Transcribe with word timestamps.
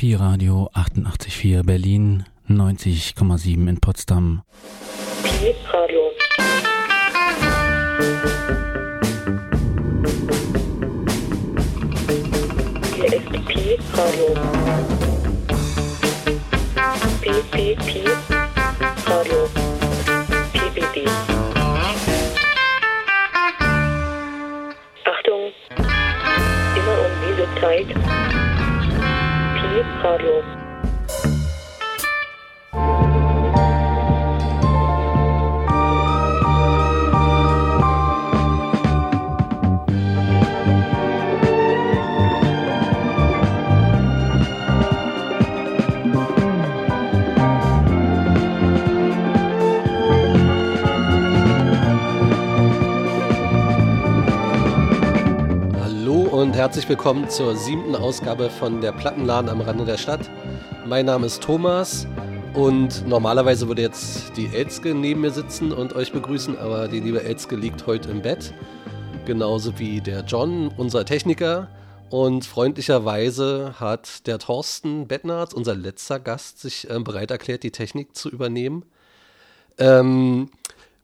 Pi 0.00 0.14
Radio 0.14 0.70
88.4 0.72 1.62
Berlin, 1.62 2.24
90,7 2.48 3.68
in 3.68 3.80
Potsdam. 3.80 4.42
Pi 5.22 5.54
Radio. 5.70 6.00
Pi 12.96 13.76
Radio. 13.92 14.32
Pi, 17.20 17.32
Pi, 17.50 17.76
Pi 17.84 18.04
Radio. 19.04 19.50
PBB. 20.54 21.10
Achtung! 25.04 25.52
Immer 26.74 26.96
um 27.04 27.12
diese 27.28 27.46
Zeit 27.60 28.09
Audio. 30.02 30.69
Und 56.40 56.56
herzlich 56.56 56.88
willkommen 56.88 57.28
zur 57.28 57.54
siebten 57.54 57.94
Ausgabe 57.94 58.48
von 58.48 58.80
der 58.80 58.92
Plattenladen 58.92 59.50
am 59.50 59.60
Rande 59.60 59.84
der 59.84 59.98
Stadt. 59.98 60.30
Mein 60.86 61.04
Name 61.04 61.26
ist 61.26 61.42
Thomas 61.42 62.06
und 62.54 63.06
normalerweise 63.06 63.68
würde 63.68 63.82
jetzt 63.82 64.34
die 64.38 64.46
Elske 64.46 64.94
neben 64.94 65.20
mir 65.20 65.32
sitzen 65.32 65.70
und 65.70 65.94
euch 65.94 66.12
begrüßen, 66.12 66.56
aber 66.56 66.88
die 66.88 67.00
liebe 67.00 67.22
Elske 67.22 67.56
liegt 67.56 67.86
heute 67.86 68.10
im 68.10 68.22
Bett. 68.22 68.54
Genauso 69.26 69.78
wie 69.78 70.00
der 70.00 70.24
John, 70.24 70.68
unser 70.78 71.04
Techniker. 71.04 71.68
Und 72.08 72.46
freundlicherweise 72.46 73.74
hat 73.78 74.26
der 74.26 74.38
Thorsten 74.38 75.08
Bettnarz, 75.08 75.52
unser 75.52 75.74
letzter 75.74 76.20
Gast, 76.20 76.58
sich 76.58 76.88
äh, 76.88 76.98
bereit 77.00 77.30
erklärt, 77.30 77.64
die 77.64 77.70
Technik 77.70 78.16
zu 78.16 78.30
übernehmen. 78.30 78.86
Ähm, 79.76 80.48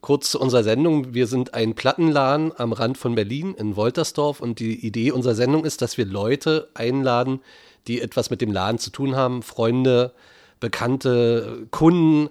kurz 0.01 0.31
zu 0.31 0.39
unserer 0.39 0.63
Sendung. 0.63 1.13
Wir 1.13 1.27
sind 1.27 1.53
ein 1.53 1.75
Plattenladen 1.75 2.51
am 2.57 2.73
Rand 2.73 2.97
von 2.97 3.15
Berlin 3.15 3.53
in 3.55 3.75
Woltersdorf 3.75 4.39
und 4.39 4.59
die 4.59 4.85
Idee 4.85 5.11
unserer 5.11 5.35
Sendung 5.35 5.65
ist, 5.65 5.81
dass 5.81 5.97
wir 5.97 6.05
Leute 6.05 6.69
einladen, 6.73 7.41
die 7.87 8.01
etwas 8.01 8.29
mit 8.29 8.41
dem 8.41 8.51
Laden 8.51 8.79
zu 8.79 8.89
tun 8.89 9.15
haben, 9.15 9.41
Freunde, 9.41 10.13
Bekannte, 10.59 11.67
Kunden, 11.71 12.29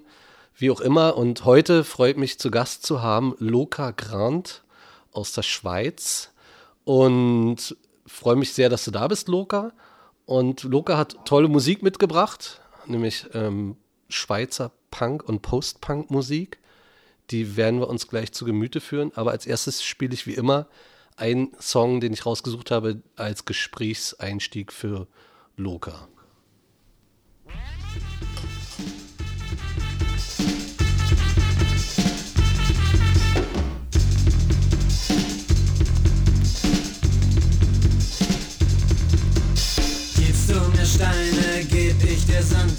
wie 0.56 0.70
auch 0.70 0.80
immer. 0.80 1.16
Und 1.16 1.44
heute 1.44 1.84
freut 1.84 2.16
mich 2.16 2.38
zu 2.38 2.50
Gast 2.50 2.84
zu 2.84 3.02
haben 3.02 3.34
Loka 3.38 3.92
Grant 3.92 4.62
aus 5.12 5.32
der 5.32 5.42
Schweiz. 5.42 6.30
Und 6.84 7.76
freue 8.06 8.36
mich 8.36 8.52
sehr, 8.52 8.68
dass 8.68 8.84
du 8.84 8.90
da 8.90 9.08
bist, 9.08 9.28
Loka. 9.28 9.72
Und 10.24 10.64
Loka 10.64 10.96
hat 10.96 11.16
tolle 11.24 11.48
Musik 11.48 11.82
mitgebracht, 11.82 12.60
nämlich 12.86 13.26
ähm, 13.34 13.76
Schweizer 14.08 14.72
Punk- 14.90 15.28
und 15.28 15.42
Post-Punk-Musik. 15.42 16.58
Die 17.30 17.56
werden 17.56 17.80
wir 17.80 17.88
uns 17.88 18.08
gleich 18.08 18.32
zu 18.32 18.44
Gemüte 18.44 18.80
führen. 18.80 19.12
Aber 19.14 19.32
als 19.32 19.46
erstes 19.46 19.84
spiele 19.84 20.14
ich 20.14 20.26
wie 20.26 20.34
immer 20.34 20.68
einen 21.16 21.52
Song, 21.60 22.00
den 22.00 22.12
ich 22.12 22.26
rausgesucht 22.26 22.70
habe 22.70 23.02
als 23.16 23.44
Gesprächseinstieg 23.44 24.72
für 24.72 25.08
Loka. 25.56 26.08
Gibst 40.16 40.50
du 40.50 40.54
mir 40.76 40.86
Steine, 40.86 41.64
geb 41.70 42.04
ich 42.04 42.26
dir 42.26 42.42
Sand. 42.42 42.72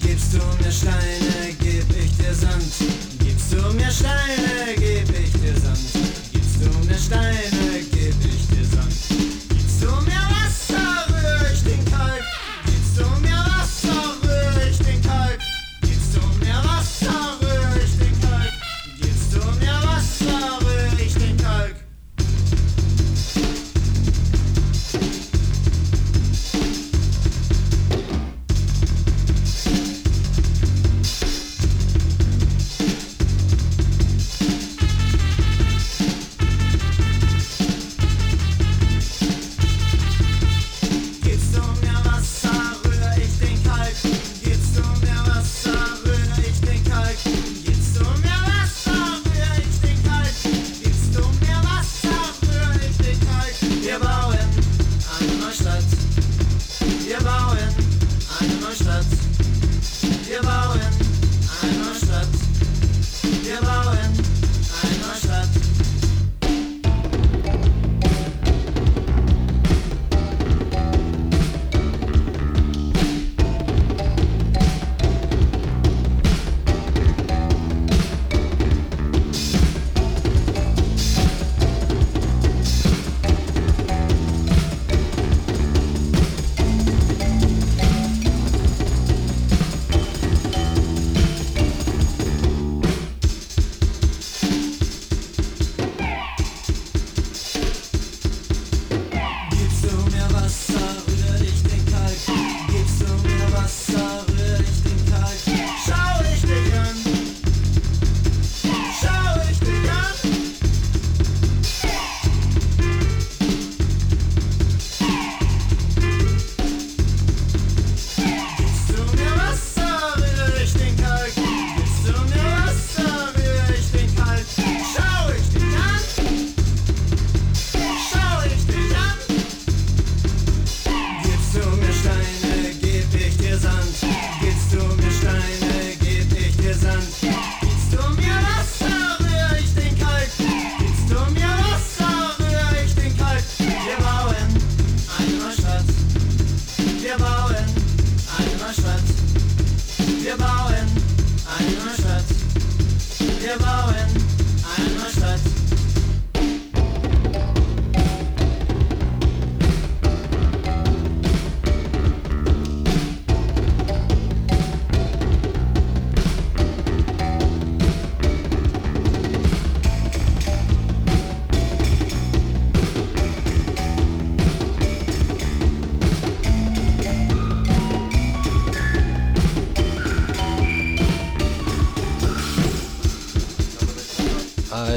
Gibst 0.00 0.32
du 0.32 0.38
mir 0.62 0.72
Steine, 0.72 1.54
geb 1.60 1.84
ich 1.98 2.16
dir 2.16 2.34
Sand. 2.34 3.09
Gibst 3.50 3.66
du 3.66 3.74
mir 3.74 3.90
Steine, 3.90 4.76
geb 4.76 5.08
ich 5.10 5.32
dir 5.32 5.56
Sand. 5.56 5.78
Gibst 6.32 6.60
du 6.60 6.68
mir 6.86 6.96
Steine, 6.96 7.82
geb 7.90 8.14
ich 8.24 8.46
dir 8.46 8.64
Sand. 8.64 8.94
Gibst 9.48 9.82
du 9.82 9.86
mir 9.86 10.22
Wasser, 10.30 10.39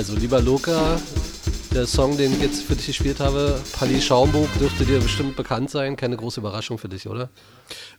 Also, 0.03 0.17
lieber 0.17 0.41
Luca, 0.41 0.99
der 1.73 1.87
Song, 1.87 2.17
den 2.17 2.33
ich 2.33 2.41
jetzt 2.41 2.63
für 2.63 2.75
dich 2.75 2.87
gespielt 2.87 3.21
habe, 3.21 3.57
Palli 3.71 4.01
Schaumburg, 4.01 4.49
dürfte 4.59 4.83
dir 4.83 4.99
bestimmt 4.99 5.37
bekannt 5.37 5.69
sein. 5.69 5.95
Keine 5.95 6.17
große 6.17 6.41
Überraschung 6.41 6.77
für 6.77 6.89
dich, 6.89 7.07
oder? 7.07 7.29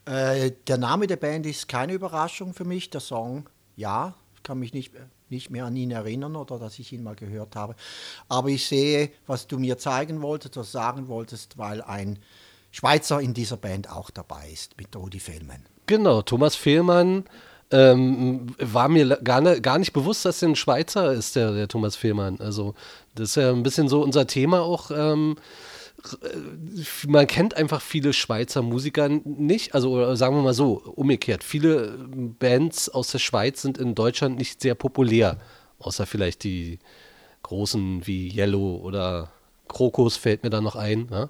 Äh, 0.05 0.51
der 0.67 0.77
Name 0.77 1.07
der 1.07 1.17
Band 1.17 1.47
ist 1.47 1.67
keine 1.67 1.95
Überraschung 1.95 2.53
für 2.53 2.67
mich. 2.67 2.91
Der 2.91 3.01
Song, 3.01 3.49
ja, 3.75 4.13
ich 4.37 4.43
kann 4.43 4.59
mich 4.59 4.75
nicht, 4.75 4.93
nicht 5.31 5.49
mehr 5.49 5.65
an 5.65 5.75
ihn 5.77 5.93
erinnern 5.93 6.37
oder 6.37 6.59
dass 6.59 6.79
ich 6.79 6.93
ihn 6.93 7.03
mal 7.03 7.17
gehört 7.17 7.57
habe. 7.57 7.75
Aber 8.29 8.51
ich 8.51 8.67
sehe, 8.67 9.11
was 9.27 9.47
du 9.47 9.59
mir 9.59 9.79
zeigen 9.79 10.21
wolltest 10.21 10.59
oder 10.59 10.67
sagen 10.67 11.09
wolltest, 11.09 11.57
weil 11.57 11.81
ein 11.81 12.19
Schweizer 12.71 13.19
in 13.23 13.33
dieser 13.33 13.57
Band 13.57 13.89
auch 13.89 14.11
dabei 14.11 14.51
ist, 14.53 14.77
mit 14.77 14.95
Rudi 14.95 15.21
Fehlmann. 15.21 15.65
Genau, 15.87 16.21
Thomas 16.21 16.55
Fehlmann. 16.55 17.25
Ähm, 17.75 18.47
war 18.59 18.89
mir 18.89 19.17
gar, 19.25 19.41
ne, 19.41 19.61
gar 19.61 19.79
nicht 19.79 19.93
bewusst, 19.93 20.25
dass 20.25 20.41
er 20.43 20.51
ein 20.51 20.57
Schweizer 20.57 21.13
ist, 21.13 21.35
der, 21.35 21.53
der 21.53 21.67
Thomas 21.67 21.97
Fehlmann. 21.97 22.39
Also, 22.39 22.75
das 23.17 23.31
ist 23.31 23.35
ja 23.37 23.51
ein 23.51 23.65
bisschen 23.65 23.89
so 23.89 24.01
unser 24.01 24.29
Thema 24.29 24.61
auch. 24.61 24.93
Ähm, 24.93 25.35
äh, 26.23 27.09
man 27.09 27.27
kennt 27.27 27.57
einfach 27.57 27.81
viele 27.83 28.13
Schweizer 28.13 28.63
Musiker 28.63 29.09
nicht, 29.09 29.75
also 29.75 30.15
sagen 30.15 30.37
wir 30.37 30.43
mal 30.43 30.55
so, 30.55 30.83
umgekehrt. 30.95 31.43
Viele 31.43 31.99
Bands 32.39 32.89
aus 32.89 33.11
der 33.11 33.19
Schweiz 33.19 33.63
sind 33.63 33.79
in 33.79 33.95
Deutschland 33.97 34.39
nicht 34.39 34.63
sehr 34.63 34.77
populär, 34.77 35.39
außer 35.81 36.07
vielleicht 36.07 36.45
die 36.45 36.79
großen 37.43 38.07
wie 38.07 38.29
Yellow 38.29 38.77
oder 38.77 39.31
Krokus 39.69 40.17
fällt 40.17 40.45
mir 40.45 40.51
da 40.51 40.61
noch 40.61 40.77
ein. 40.77 41.09
Ne? 41.11 41.29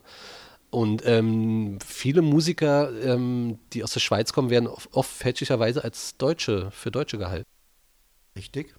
Und 0.74 1.06
ähm, 1.06 1.78
viele 1.86 2.20
Musiker, 2.20 2.90
ähm, 3.00 3.60
die 3.72 3.84
aus 3.84 3.92
der 3.92 4.00
Schweiz 4.00 4.32
kommen, 4.32 4.50
werden 4.50 4.66
oft, 4.66 5.08
fälschlicherweise 5.08 5.84
als 5.84 6.16
Deutsche, 6.16 6.72
für 6.72 6.90
Deutsche 6.90 7.16
gehalten. 7.16 7.46
Richtig. 8.34 8.74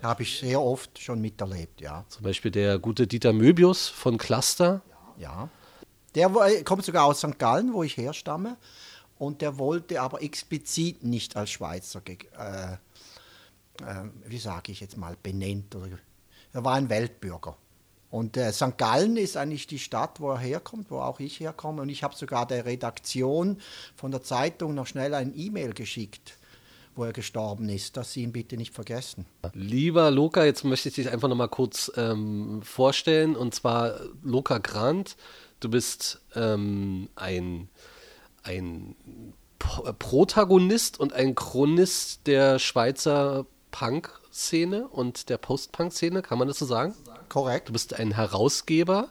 Habe 0.00 0.22
ich 0.22 0.38
sehr 0.38 0.62
oft 0.62 1.00
schon 1.00 1.20
miterlebt, 1.20 1.80
ja. 1.80 2.04
Zum 2.08 2.22
Beispiel 2.22 2.52
der 2.52 2.78
gute 2.78 3.08
Dieter 3.08 3.32
Möbius 3.32 3.88
von 3.88 4.16
Cluster. 4.16 4.80
Ja. 5.18 5.48
Der 6.14 6.30
kommt 6.62 6.84
sogar 6.84 7.06
aus 7.06 7.18
St. 7.18 7.36
Gallen, 7.36 7.72
wo 7.72 7.82
ich 7.82 7.96
herstamme. 7.96 8.56
Und 9.18 9.42
der 9.42 9.58
wollte 9.58 10.00
aber 10.00 10.22
explizit 10.22 11.02
nicht 11.02 11.36
als 11.36 11.50
Schweizer, 11.50 12.00
äh, 12.06 12.74
äh, 12.74 12.76
wie 14.26 14.38
sage 14.38 14.70
ich 14.70 14.78
jetzt 14.78 14.96
mal, 14.96 15.16
benennt. 15.20 15.76
Er 16.52 16.64
war 16.64 16.74
ein 16.74 16.88
Weltbürger. 16.88 17.56
Und 18.12 18.36
äh, 18.36 18.52
St. 18.52 18.76
Gallen 18.76 19.16
ist 19.16 19.38
eigentlich 19.38 19.66
die 19.66 19.78
Stadt, 19.78 20.20
wo 20.20 20.32
er 20.32 20.38
herkommt, 20.38 20.90
wo 20.90 20.98
auch 20.98 21.18
ich 21.18 21.40
herkomme. 21.40 21.80
Und 21.80 21.88
ich 21.88 22.02
habe 22.02 22.14
sogar 22.14 22.46
der 22.46 22.66
Redaktion 22.66 23.56
von 23.96 24.10
der 24.10 24.22
Zeitung 24.22 24.74
noch 24.74 24.86
schnell 24.86 25.14
ein 25.14 25.32
E-Mail 25.34 25.72
geschickt, 25.72 26.36
wo 26.94 27.04
er 27.04 27.14
gestorben 27.14 27.70
ist, 27.70 27.96
dass 27.96 28.12
sie 28.12 28.22
ihn 28.22 28.32
bitte 28.32 28.58
nicht 28.58 28.74
vergessen. 28.74 29.24
Lieber 29.54 30.10
Loka, 30.10 30.44
jetzt 30.44 30.62
möchte 30.62 30.90
ich 30.90 30.96
dich 30.96 31.10
einfach 31.10 31.28
noch 31.28 31.36
mal 31.36 31.48
kurz 31.48 31.90
ähm, 31.96 32.60
vorstellen. 32.62 33.34
Und 33.34 33.54
zwar 33.54 33.98
Loka 34.22 34.58
Grant. 34.58 35.16
Du 35.60 35.70
bist 35.70 36.20
ähm, 36.34 37.08
ein, 37.16 37.70
ein 38.42 38.94
Protagonist 39.58 41.00
und 41.00 41.14
ein 41.14 41.34
Chronist 41.34 42.26
der 42.26 42.58
Schweizer 42.58 43.46
Punk-Szene 43.72 44.86
und 44.86 45.28
der 45.28 45.38
Post-Punk-Szene, 45.38 46.22
kann 46.22 46.38
man 46.38 46.46
das 46.46 46.60
so 46.60 46.66
sagen? 46.66 46.94
Korrekt. 47.28 47.68
Du 47.68 47.72
bist 47.72 47.98
ein 47.98 48.12
Herausgeber. 48.12 49.10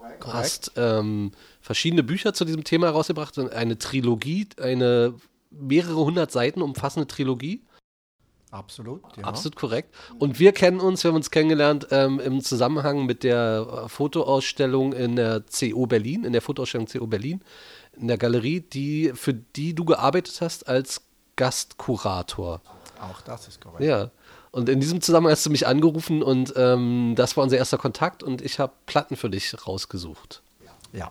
Korrekt. 0.00 0.24
Du 0.24 0.32
hast 0.32 0.72
ähm, 0.76 1.30
verschiedene 1.60 2.02
Bücher 2.02 2.34
zu 2.34 2.44
diesem 2.44 2.64
Thema 2.64 2.88
herausgebracht, 2.88 3.38
eine 3.38 3.78
Trilogie, 3.78 4.48
eine 4.60 5.14
mehrere 5.50 5.96
hundert 5.96 6.32
Seiten 6.32 6.62
umfassende 6.62 7.06
Trilogie. 7.06 7.62
Absolut, 8.50 9.02
ja. 9.16 9.24
Absolut 9.24 9.56
korrekt. 9.56 9.94
Und 10.18 10.38
wir 10.38 10.52
kennen 10.52 10.80
uns, 10.80 11.04
wir 11.04 11.10
haben 11.10 11.16
uns 11.16 11.30
kennengelernt 11.30 11.88
ähm, 11.90 12.18
im 12.18 12.42
Zusammenhang 12.42 13.04
mit 13.04 13.22
der 13.22 13.84
Fotoausstellung 13.88 14.94
in 14.94 15.16
der 15.16 15.42
CO 15.42 15.86
Berlin, 15.86 16.24
in 16.24 16.32
der 16.32 16.40
Fotoausstellung 16.40 16.86
CO 16.86 17.06
Berlin, 17.06 17.42
in 17.92 18.08
der 18.08 18.16
Galerie, 18.16 18.60
die, 18.60 19.12
für 19.14 19.34
die 19.34 19.74
du 19.74 19.84
gearbeitet 19.84 20.40
hast 20.40 20.66
als 20.66 21.02
Gastkurator. 21.36 22.62
Auch 23.00 23.20
das 23.20 23.48
ist 23.48 23.60
korrekt. 23.60 23.84
Ja. 23.84 24.10
Und 24.50 24.68
in 24.68 24.80
diesem 24.80 25.00
Zusammenhang 25.00 25.32
hast 25.32 25.46
du 25.46 25.50
mich 25.50 25.66
angerufen 25.66 26.22
und 26.22 26.54
ähm, 26.56 27.14
das 27.16 27.36
war 27.36 27.44
unser 27.44 27.58
erster 27.58 27.78
Kontakt 27.78 28.22
und 28.22 28.40
ich 28.40 28.58
habe 28.58 28.72
Platten 28.86 29.16
für 29.16 29.30
dich 29.30 29.54
rausgesucht. 29.66 30.42
Ja. 30.92 31.10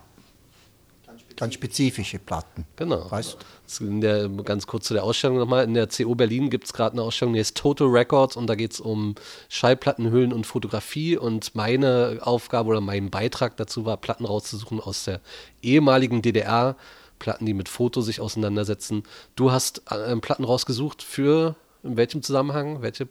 Ganz 1.35 1.53
spezifische 1.53 2.17
Platten. 2.17 2.65
Genau. 2.77 3.11
Weißt 3.11 3.37
in 3.79 4.01
der, 4.01 4.27
ganz 4.27 4.65
kurz 4.65 4.87
zu 4.87 4.95
der 4.95 5.03
Ausstellung 5.03 5.37
nochmal. 5.37 5.65
In 5.65 5.75
der 5.75 5.87
CO 5.87 6.15
Berlin 6.15 6.49
gibt 6.49 6.65
es 6.65 6.73
gerade 6.73 6.93
eine 6.93 7.03
Ausstellung, 7.03 7.35
die 7.35 7.39
heißt 7.39 7.55
Total 7.55 7.87
Records 7.87 8.35
und 8.35 8.47
da 8.47 8.55
geht 8.55 8.73
es 8.73 8.79
um 8.79 9.13
Schallplattenhüllen 9.47 10.33
und 10.33 10.47
Fotografie. 10.47 11.15
Und 11.15 11.53
meine 11.53 12.19
Aufgabe 12.21 12.69
oder 12.69 12.81
mein 12.81 13.11
Beitrag 13.11 13.55
dazu 13.57 13.85
war, 13.85 13.97
Platten 13.97 14.25
rauszusuchen 14.25 14.79
aus 14.79 15.03
der 15.03 15.21
ehemaligen 15.61 16.23
DDR. 16.23 16.75
Platten, 17.19 17.45
die 17.45 17.53
mit 17.53 17.69
Foto 17.69 18.01
sich 18.01 18.19
auseinandersetzen. 18.19 19.03
Du 19.35 19.51
hast 19.51 19.83
äh, 19.91 20.15
Platten 20.17 20.43
rausgesucht 20.43 21.03
für 21.03 21.55
in 21.87 21.97
welchem 21.97 22.21
Zusammenhang? 22.21 22.81
Welche 22.81 23.07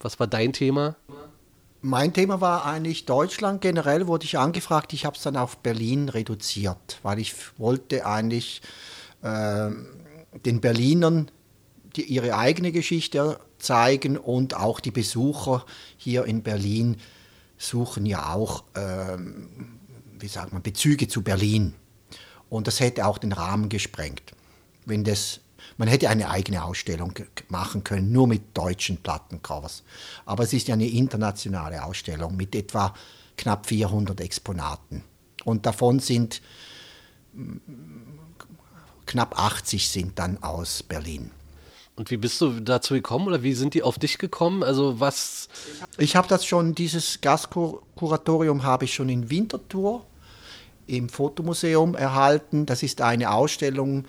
was 0.00 0.20
war 0.20 0.26
dein 0.26 0.52
Thema? 0.52 0.96
Mein 1.80 2.12
Thema 2.12 2.40
war 2.40 2.66
eigentlich 2.66 3.06
Deutschland. 3.06 3.60
Generell 3.60 4.06
wurde 4.06 4.24
ich 4.24 4.38
angefragt. 4.38 4.92
Ich 4.92 5.04
habe 5.04 5.16
es 5.16 5.22
dann 5.22 5.36
auf 5.36 5.58
Berlin 5.58 6.08
reduziert, 6.08 6.98
weil 7.02 7.18
ich 7.18 7.34
wollte 7.58 8.06
eigentlich 8.06 8.62
äh, 9.22 9.70
den 10.44 10.60
Berlinern 10.60 11.30
die, 11.96 12.02
ihre 12.02 12.36
eigene 12.36 12.72
Geschichte 12.72 13.38
zeigen 13.58 14.16
und 14.16 14.54
auch 14.54 14.80
die 14.80 14.90
Besucher 14.90 15.64
hier 15.96 16.24
in 16.24 16.42
Berlin 16.42 16.96
suchen 17.56 18.04
ja 18.04 18.34
auch, 18.34 18.64
äh, 18.74 19.16
wie 20.18 20.28
sagt 20.28 20.52
man, 20.52 20.62
Bezüge 20.62 21.08
zu 21.08 21.22
Berlin. 21.22 21.74
Und 22.50 22.66
das 22.66 22.80
hätte 22.80 23.06
auch 23.06 23.18
den 23.18 23.32
Rahmen 23.32 23.68
gesprengt, 23.68 24.34
wenn 24.84 25.04
das 25.04 25.40
man 25.76 25.88
hätte 25.88 26.08
eine 26.08 26.30
eigene 26.30 26.64
Ausstellung 26.64 27.14
machen 27.48 27.84
können, 27.84 28.12
nur 28.12 28.26
mit 28.26 28.56
deutschen 28.56 28.98
Plattencovers. 28.98 29.82
Aber 30.24 30.44
es 30.44 30.52
ist 30.52 30.68
ja 30.68 30.74
eine 30.74 30.86
internationale 30.86 31.84
Ausstellung 31.84 32.36
mit 32.36 32.54
etwa 32.54 32.94
knapp 33.36 33.66
400 33.66 34.20
Exponaten. 34.20 35.02
Und 35.44 35.66
davon 35.66 35.98
sind 35.98 36.40
mm, 37.32 37.56
knapp 39.06 39.38
80 39.38 39.88
sind 39.88 40.18
dann 40.18 40.42
aus 40.42 40.82
Berlin. 40.82 41.30
Und 41.96 42.10
wie 42.10 42.16
bist 42.16 42.40
du 42.40 42.60
dazu 42.60 42.94
gekommen 42.94 43.28
oder 43.28 43.42
wie 43.42 43.52
sind 43.52 43.74
die 43.74 43.82
auf 43.82 43.98
dich 43.98 44.18
gekommen? 44.18 44.64
Also 44.64 44.98
was? 44.98 45.48
Ich 45.96 46.16
habe 46.16 46.26
das 46.26 46.44
schon, 46.44 46.74
dieses 46.74 47.20
Gastkuratorium 47.20 48.64
habe 48.64 48.84
ich 48.86 48.94
schon 48.94 49.08
in 49.08 49.30
Winterthur 49.30 50.04
im 50.86 51.08
Fotomuseum 51.08 51.94
erhalten. 51.94 52.66
Das 52.66 52.82
ist 52.82 53.00
eine 53.00 53.32
Ausstellung, 53.32 54.06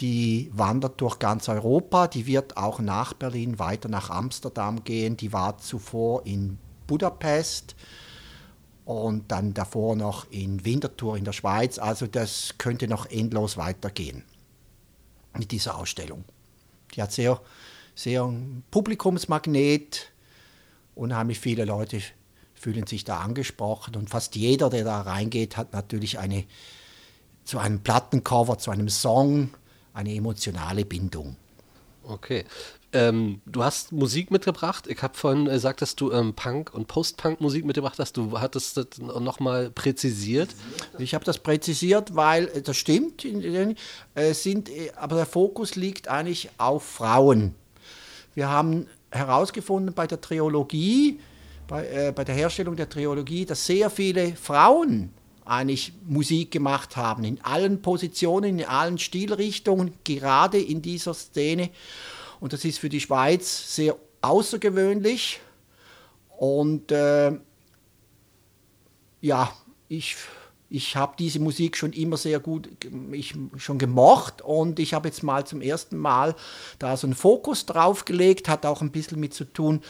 die 0.00 0.50
wandert 0.52 1.00
durch 1.00 1.18
ganz 1.18 1.48
Europa, 1.48 2.08
die 2.08 2.26
wird 2.26 2.56
auch 2.56 2.80
nach 2.80 3.12
Berlin 3.12 3.58
weiter 3.58 3.88
nach 3.88 4.10
Amsterdam 4.10 4.84
gehen, 4.84 5.16
die 5.16 5.32
war 5.32 5.58
zuvor 5.58 6.26
in 6.26 6.58
Budapest 6.86 7.76
und 8.84 9.30
dann 9.30 9.54
davor 9.54 9.96
noch 9.96 10.30
in 10.30 10.64
Winterthur 10.64 11.16
in 11.16 11.24
der 11.24 11.32
Schweiz. 11.32 11.78
Also 11.78 12.06
das 12.06 12.54
könnte 12.58 12.88
noch 12.88 13.06
endlos 13.06 13.56
weitergehen 13.56 14.24
mit 15.38 15.52
dieser 15.52 15.76
Ausstellung. 15.76 16.24
Die 16.94 17.02
hat 17.02 17.12
sehr, 17.12 17.40
sehr 17.94 18.30
Publikumsmagnet, 18.70 20.12
unheimlich 20.94 21.38
viele 21.38 21.64
Leute 21.64 22.00
fühlen 22.54 22.86
sich 22.86 23.04
da 23.04 23.18
angesprochen 23.18 23.96
und 23.96 24.10
fast 24.10 24.36
jeder, 24.36 24.70
der 24.70 24.84
da 24.84 25.00
reingeht, 25.00 25.56
hat 25.56 25.72
natürlich 25.72 26.18
eine 26.18 26.44
zu 27.44 27.58
einem 27.58 27.80
Plattencover, 27.80 28.58
zu 28.58 28.70
einem 28.70 28.88
Song 28.88 29.50
eine 29.94 30.14
emotionale 30.14 30.84
Bindung. 30.84 31.36
Okay. 32.04 32.44
Ähm, 32.94 33.40
du 33.46 33.64
hast 33.64 33.92
Musik 33.92 34.30
mitgebracht. 34.30 34.86
Ich 34.86 35.02
habe 35.02 35.16
vorhin 35.16 35.46
gesagt, 35.46 35.80
dass 35.80 35.96
du 35.96 36.12
ähm, 36.12 36.34
Punk- 36.34 36.74
und 36.74 36.88
Post-Punk-Musik 36.88 37.64
mitgebracht 37.64 37.98
hast. 37.98 38.16
Du 38.16 38.38
hattest 38.38 38.76
das 38.76 38.98
nochmal 38.98 39.70
präzisiert. 39.70 40.50
Ich 40.98 41.14
habe 41.14 41.24
das 41.24 41.38
präzisiert, 41.38 42.14
weil 42.14 42.48
äh, 42.48 42.60
das 42.60 42.76
stimmt. 42.76 43.24
Äh, 43.24 43.74
sind, 44.34 44.68
äh, 44.68 44.92
aber 44.96 45.16
der 45.16 45.26
Fokus 45.26 45.74
liegt 45.76 46.08
eigentlich 46.08 46.50
auf 46.58 46.82
Frauen. 46.82 47.54
Wir 48.34 48.50
haben 48.50 48.88
herausgefunden 49.10 49.94
bei 49.94 50.06
der 50.06 50.20
Triologie, 50.20 51.18
bei, 51.68 51.86
äh, 51.86 52.12
bei 52.14 52.24
der 52.24 52.34
Herstellung 52.34 52.76
der 52.76 52.88
Triologie, 52.88 53.46
dass 53.46 53.64
sehr 53.64 53.88
viele 53.88 54.34
Frauen 54.36 55.14
eigentlich 55.44 55.92
Musik 56.06 56.50
gemacht 56.50 56.96
haben, 56.96 57.24
in 57.24 57.40
allen 57.42 57.82
Positionen, 57.82 58.58
in 58.58 58.64
allen 58.64 58.98
Stilrichtungen, 58.98 59.94
gerade 60.04 60.58
in 60.58 60.82
dieser 60.82 61.14
Szene. 61.14 61.70
Und 62.40 62.52
das 62.52 62.64
ist 62.64 62.78
für 62.78 62.88
die 62.88 63.00
Schweiz 63.00 63.74
sehr 63.74 63.96
außergewöhnlich. 64.20 65.40
Und 66.38 66.90
äh, 66.92 67.32
ja, 69.20 69.52
ich, 69.88 70.16
ich 70.72 70.96
habe 70.96 71.14
diese 71.18 71.38
Musik 71.38 71.76
schon 71.76 71.92
immer 71.92 72.16
sehr 72.16 72.40
gut 72.40 72.68
ich, 73.12 73.34
schon 73.58 73.78
gemocht 73.78 74.40
und 74.40 74.78
ich 74.78 74.94
habe 74.94 75.08
jetzt 75.08 75.22
mal 75.22 75.46
zum 75.46 75.60
ersten 75.60 75.98
Mal 75.98 76.34
da 76.78 76.96
so 76.96 77.06
einen 77.06 77.14
Fokus 77.14 77.66
drauf 77.66 78.06
gelegt, 78.06 78.48
hat 78.48 78.64
auch 78.64 78.80
ein 78.80 78.90
bisschen 78.90 79.20
mit 79.20 79.34
zu 79.34 79.44
tun, 79.44 79.82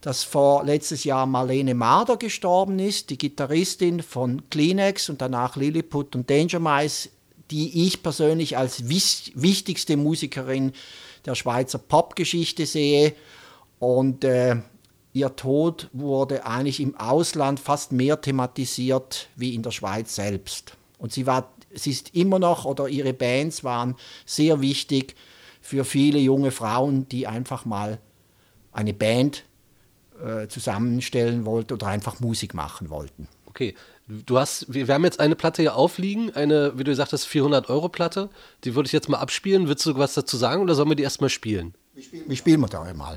dass 0.00 0.24
vor 0.24 0.64
letztes 0.64 1.04
Jahr 1.04 1.26
Marlene 1.26 1.74
Marder 1.74 2.16
gestorben 2.16 2.80
ist, 2.80 3.10
die 3.10 3.18
Gitarristin 3.18 4.02
von 4.02 4.42
Kleenex 4.50 5.08
und 5.08 5.22
danach 5.22 5.54
Lilliput 5.54 6.16
und 6.16 6.28
Danger 6.28 6.58
Mice, 6.58 7.10
die 7.52 7.86
ich 7.86 8.02
persönlich 8.02 8.58
als 8.58 8.88
wichtigste 8.88 9.96
Musikerin 9.96 10.72
der 11.24 11.36
Schweizer 11.36 11.78
Popgeschichte 11.78 12.66
sehe. 12.66 13.14
Und 13.78 14.24
äh, 14.24 14.56
ihr 15.14 15.34
Tod 15.36 15.88
wurde 15.92 16.44
eigentlich 16.44 16.80
im 16.80 16.96
Ausland 16.96 17.60
fast 17.60 17.92
mehr 17.92 18.20
thematisiert 18.20 19.28
wie 19.36 19.54
in 19.54 19.62
der 19.62 19.70
Schweiz 19.70 20.14
selbst. 20.14 20.76
Und 20.98 21.12
sie 21.12 21.26
war, 21.26 21.52
sie 21.72 21.92
ist 21.92 22.14
immer 22.14 22.38
noch, 22.38 22.64
oder 22.66 22.88
ihre 22.88 23.14
Bands 23.14 23.64
waren 23.64 23.94
sehr 24.26 24.60
wichtig 24.60 25.14
für 25.62 25.84
viele 25.84 26.18
junge 26.18 26.50
Frauen, 26.50 27.08
die 27.08 27.26
einfach 27.26 27.64
mal 27.64 27.98
eine 28.72 28.92
Band 28.92 29.44
äh, 30.22 30.48
zusammenstellen 30.48 31.46
wollten 31.46 31.72
oder 31.72 31.86
einfach 31.86 32.20
Musik 32.20 32.52
machen 32.52 32.90
wollten. 32.90 33.28
Okay, 33.46 33.76
du 34.08 34.38
hast, 34.38 34.72
wir, 34.72 34.88
wir 34.88 34.94
haben 34.94 35.04
jetzt 35.04 35.20
eine 35.20 35.36
Platte 35.36 35.62
hier 35.62 35.76
aufliegen, 35.76 36.34
eine, 36.34 36.72
wie 36.76 36.82
du 36.82 36.90
gesagt 36.90 37.12
hast, 37.12 37.24
400 37.24 37.70
Euro 37.70 37.88
Platte. 37.88 38.30
Die 38.64 38.74
würde 38.74 38.88
ich 38.88 38.92
jetzt 38.92 39.08
mal 39.08 39.18
abspielen. 39.18 39.68
Willst 39.68 39.86
du 39.86 39.96
was 39.96 40.14
dazu 40.14 40.36
sagen 40.36 40.60
oder 40.62 40.74
sollen 40.74 40.88
wir 40.88 40.96
die 40.96 41.04
erstmal 41.04 41.30
spielen? 41.30 41.74
Wie 41.94 42.02
spielen, 42.02 42.24
wie 42.26 42.36
spielen 42.36 42.60
wir 42.60 42.68
da 42.68 42.82
einmal? 42.82 43.16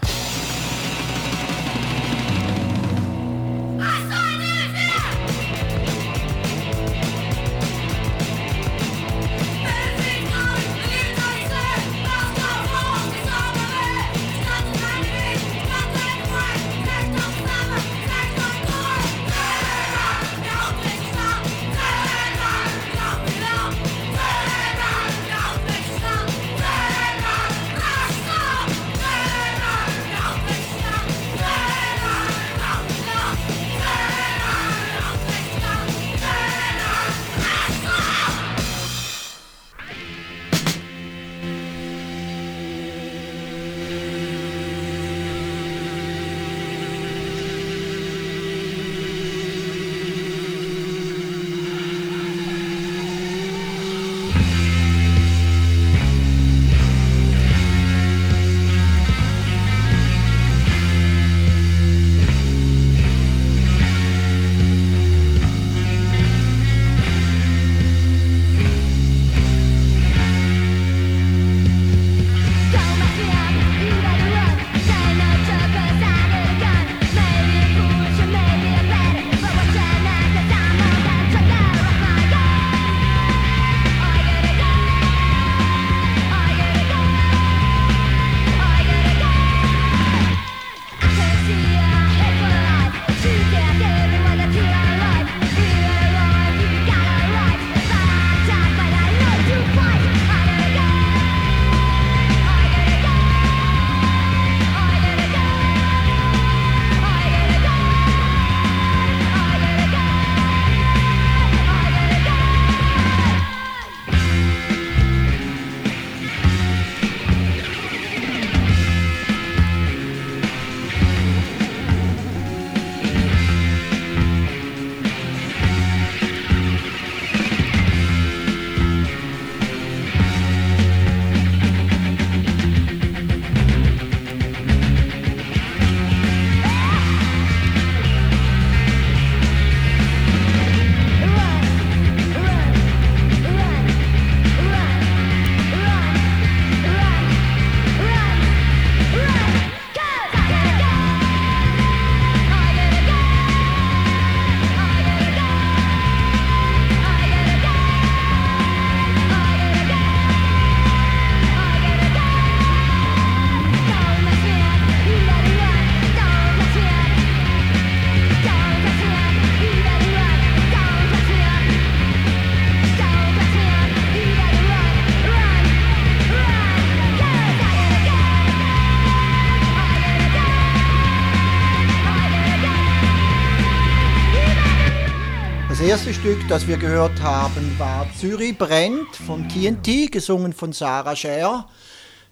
Erste 185.87 186.13
Stück, 186.13 186.45
das 186.49 186.67
wir 186.67 186.75
gehört 186.75 187.21
haben, 187.21 187.79
war 187.79 188.05
Zürich 188.19 188.57
brennt 188.57 189.15
von 189.15 189.47
TNT, 189.47 190.11
gesungen 190.11 190.51
von 190.51 190.73
Sarah 190.73 191.15
Scher. 191.15 191.69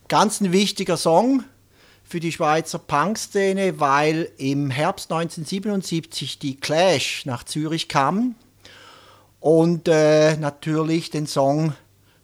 Ganz 0.10 0.42
ein 0.42 0.52
wichtiger 0.52 0.98
Song 0.98 1.46
für 2.04 2.20
die 2.20 2.34
Schweizer 2.34 2.80
Punk-Szene, 2.80 3.80
weil 3.80 4.30
im 4.38 4.72
Herbst 4.72 5.10
1977 5.10 6.38
die 6.38 6.58
Clash 6.58 7.26
nach 7.26 7.46
Zürich 7.46 7.88
kamen 7.88 8.36
und 9.40 9.88
äh, 9.88 10.36
natürlich 10.36 11.10
den 11.10 11.26
Song 11.26 11.76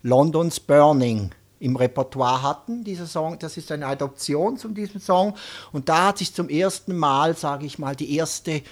London's 0.02 0.60
Burning 0.60 1.32
im 1.62 1.78
Repertoire 1.78 2.42
hatten. 2.42 2.84
Dieser 2.84 3.06
Song, 3.06 3.40
das 3.40 3.56
ist 3.56 3.72
eine 3.72 3.86
Adoption 3.86 4.58
zu 4.58 4.68
diesem 4.68 5.00
Song. 5.00 5.36
Und 5.72 5.88
da 5.88 6.08
hat 6.08 6.18
sich 6.18 6.34
zum 6.34 6.50
ersten 6.50 6.98
Mal, 6.98 7.38
sage 7.38 7.66
ich 7.66 7.80
mal, 7.80 7.96
die 7.96 8.18
erste 8.18 8.64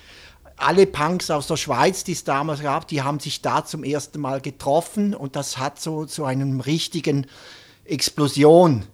alle 0.60 0.86
Punks 0.86 1.32
aus 1.32 1.48
der 1.48 1.58
Schweiz, 1.58 2.04
die 2.04 2.12
es 2.12 2.24
damals 2.24 2.62
gab, 2.62 2.88
die 2.88 3.02
haben 3.02 3.20
sich 3.20 3.42
da 3.42 3.66
zum 3.66 3.84
ersten 3.84 4.20
Mal 4.20 4.42
getroffen 4.42 5.16
und 5.16 5.36
das 5.36 5.58
hat 5.58 5.80
so 5.80 6.06
zu 6.06 6.26
einem 6.26 6.60
richtigen 6.60 7.28
Explosion 7.86 8.86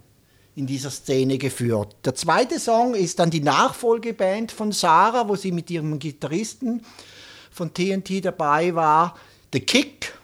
in 0.54 0.66
dieser 0.66 0.90
Szene 0.90 1.36
geführt. 1.36 1.94
Der 2.04 2.14
zweite 2.14 2.58
Song 2.58 2.94
ist 2.94 3.18
dann 3.18 3.30
die 3.30 3.42
Nachfolgeband 3.42 4.52
von 4.52 4.72
Sarah, 4.72 5.28
wo 5.28 5.36
sie 5.36 5.52
mit 5.52 5.70
ihrem 5.70 5.98
Gitarristen 5.98 6.82
von 7.50 7.74
TNT 7.74 8.24
dabei 8.24 8.74
war, 8.74 9.16
The 9.52 9.60
Kick. 9.60 10.14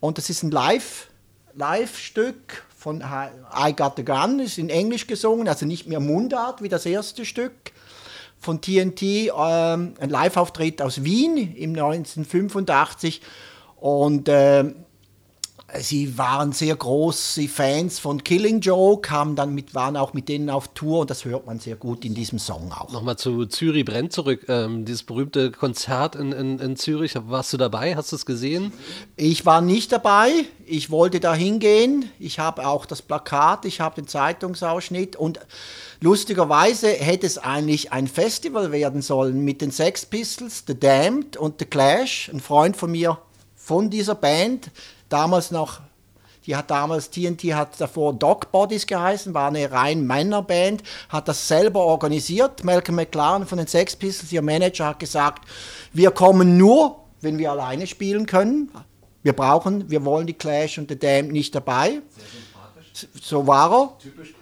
Und 0.00 0.18
das 0.18 0.30
ist 0.30 0.42
ein 0.42 0.50
Live, 0.50 1.08
Live-Stück 1.54 2.64
von 2.76 3.00
I 3.00 3.74
Got 3.74 3.94
the 3.96 4.04
Gun, 4.04 4.40
ist 4.40 4.58
in 4.58 4.68
Englisch 4.68 5.06
gesungen, 5.06 5.48
also 5.48 5.64
nicht 5.64 5.88
mehr 5.88 6.00
Mundart 6.00 6.62
wie 6.62 6.68
das 6.68 6.86
erste 6.86 7.24
Stück 7.24 7.72
von 8.40 8.60
TNT, 8.60 9.02
ähm, 9.02 9.94
ein 10.00 10.10
Live-Auftritt 10.10 10.80
aus 10.82 11.04
Wien 11.04 11.54
im 11.56 11.70
1985. 11.70 13.20
Und 13.76 14.28
äh, 14.28 14.64
sie 15.80 16.16
waren 16.16 16.52
sehr 16.52 16.74
große 16.74 17.46
Fans 17.48 17.98
von 17.98 18.24
Killing 18.24 18.60
Joke, 18.60 19.10
haben 19.10 19.36
dann 19.36 19.54
mit, 19.54 19.74
waren 19.74 19.96
auch 19.96 20.14
mit 20.14 20.28
denen 20.28 20.48
auf 20.48 20.68
Tour 20.68 21.00
und 21.00 21.10
das 21.10 21.24
hört 21.24 21.46
man 21.46 21.60
sehr 21.60 21.76
gut 21.76 22.04
in 22.04 22.14
diesem 22.14 22.38
Song 22.38 22.72
auch. 22.72 22.90
Nochmal 22.92 23.16
zu 23.16 23.46
Zürich 23.46 23.84
brennt 23.84 24.12
zurück. 24.12 24.46
Ähm, 24.48 24.84
dieses 24.84 25.02
berühmte 25.02 25.50
Konzert 25.50 26.16
in, 26.16 26.32
in, 26.32 26.58
in 26.58 26.76
Zürich, 26.76 27.14
warst 27.26 27.52
du 27.52 27.56
dabei? 27.58 27.96
Hast 27.96 28.12
du 28.12 28.16
es 28.16 28.24
gesehen? 28.24 28.72
Ich 29.16 29.44
war 29.44 29.60
nicht 29.60 29.92
dabei, 29.92 30.30
ich 30.64 30.90
wollte 30.90 31.20
da 31.20 31.34
hingehen. 31.34 32.10
Ich 32.18 32.38
habe 32.38 32.66
auch 32.66 32.86
das 32.86 33.02
Plakat, 33.02 33.64
ich 33.64 33.80
habe 33.80 33.96
den 33.96 34.06
Zeitungsausschnitt 34.06 35.16
und 35.16 35.40
lustigerweise 36.00 36.88
hätte 36.88 37.26
es 37.26 37.38
eigentlich 37.38 37.92
ein 37.92 38.06
Festival 38.06 38.72
werden 38.72 39.02
sollen 39.02 39.44
mit 39.44 39.60
den 39.60 39.70
Sex 39.70 40.06
Pistols, 40.06 40.64
The 40.66 40.78
Damned 40.78 41.36
und 41.36 41.58
The 41.58 41.64
Clash. 41.64 42.30
Ein 42.32 42.40
Freund 42.40 42.76
von 42.76 42.90
mir 42.90 43.18
von 43.54 43.90
dieser 43.90 44.14
Band, 44.14 44.70
damals 45.08 45.50
noch, 45.50 45.80
die 46.46 46.56
hat 46.56 46.70
damals, 46.70 47.10
TNT 47.10 47.52
hat 47.52 47.78
davor 47.78 48.14
Dog 48.14 48.50
Bodies 48.50 48.86
geheißen, 48.86 49.34
war 49.34 49.48
eine 49.48 49.70
rein 49.70 50.06
Männerband, 50.06 50.82
hat 51.10 51.28
das 51.28 51.46
selber 51.46 51.80
organisiert. 51.80 52.64
Malcolm 52.64 52.96
McLaren 52.96 53.46
von 53.46 53.58
den 53.58 53.66
Sex 53.66 53.94
Pistols, 53.94 54.32
ihr 54.32 54.40
Manager, 54.40 54.86
hat 54.86 54.98
gesagt, 54.98 55.46
wir 55.92 56.10
kommen 56.10 56.56
nur, 56.56 57.04
wenn 57.20 57.36
wir 57.36 57.50
alleine 57.50 57.86
spielen 57.86 58.24
können. 58.24 58.70
Wir 59.22 59.34
brauchen, 59.34 59.90
wir 59.90 60.04
wollen 60.06 60.26
die 60.26 60.32
Clash 60.32 60.78
und 60.78 60.88
The 60.88 60.98
Damned 60.98 61.32
nicht 61.32 61.54
dabei. 61.54 62.00
So 63.20 63.46
war 63.46 63.70
er. 63.70 63.98
Typisch 63.98 64.34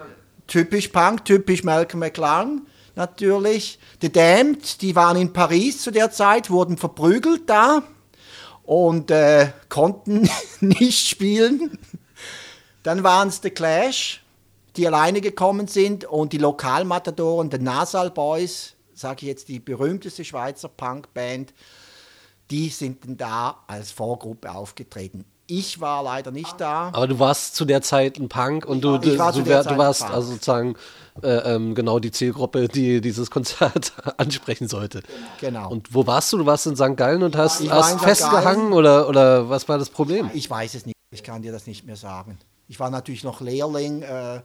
Punk, 0.92 1.24
typisch 1.24 1.64
Malcolm 1.64 2.00
McLaren 2.00 2.66
natürlich. 2.96 3.78
The 4.00 4.10
Damned, 4.10 4.82
die 4.82 4.96
waren 4.96 5.16
in 5.16 5.32
Paris 5.32 5.82
zu 5.82 5.90
der 5.90 6.10
Zeit, 6.10 6.50
wurden 6.50 6.76
verprügelt 6.76 7.48
da 7.48 7.82
und 8.64 9.10
äh, 9.10 9.52
konnten 9.68 10.28
nicht 10.60 11.08
spielen. 11.08 11.78
Dann 12.82 13.04
waren 13.04 13.28
es 13.28 13.40
The 13.42 13.50
Clash, 13.50 14.22
die 14.76 14.86
alleine 14.86 15.20
gekommen 15.20 15.68
sind 15.68 16.04
und 16.04 16.32
die 16.32 16.38
Lokalmatadoren, 16.38 17.50
The 17.50 17.58
Nasal 17.58 18.10
Boys, 18.10 18.74
sage 18.94 19.22
ich 19.22 19.28
jetzt 19.28 19.48
die 19.48 19.60
berühmteste 19.60 20.24
Schweizer 20.24 20.68
Punkband, 20.68 21.52
die 22.50 22.68
sind 22.68 23.00
da 23.20 23.64
als 23.66 23.90
Vorgruppe 23.90 24.52
aufgetreten. 24.52 25.24
Ich 25.46 25.80
war 25.80 26.02
leider 26.02 26.30
nicht 26.30 26.60
da. 26.60 26.88
Aber 26.88 27.06
du 27.06 27.18
warst 27.18 27.54
zu 27.54 27.64
der 27.64 27.82
Zeit 27.82 28.18
ein 28.18 28.28
Punk 28.28 28.66
und 28.66 28.82
du, 28.82 28.98
du, 28.98 29.16
war 29.18 29.32
du, 29.32 29.42
du 29.42 29.78
warst 29.78 30.02
also 30.02 30.32
sozusagen 30.32 30.74
äh, 31.22 31.54
ähm, 31.54 31.74
genau 31.74 31.98
die 31.98 32.10
Zielgruppe, 32.10 32.68
die 32.68 33.00
dieses 33.00 33.30
Konzert 33.30 33.92
ansprechen 34.16 34.68
sollte. 34.68 35.02
Genau. 35.40 35.70
Und 35.70 35.94
wo 35.94 36.06
warst 36.06 36.32
du? 36.32 36.38
Du 36.38 36.46
warst 36.46 36.66
in 36.66 36.76
St. 36.76 36.96
Gallen 36.96 37.22
und 37.22 37.36
hast, 37.36 37.68
hast 37.70 38.00
festgehangen 38.00 38.72
oder, 38.72 39.08
oder 39.08 39.48
was 39.48 39.68
war 39.68 39.78
das 39.78 39.90
Problem? 39.90 40.30
Ich 40.34 40.50
weiß 40.50 40.74
es 40.74 40.84
nicht. 40.84 40.96
Ich 41.12 41.22
kann 41.22 41.42
dir 41.42 41.52
das 41.52 41.66
nicht 41.66 41.86
mehr 41.86 41.96
sagen. 41.96 42.38
Ich 42.68 42.80
war 42.80 42.90
natürlich 42.90 43.22
noch 43.22 43.40
Lehrling, 43.40 44.02
äh, 44.02 44.40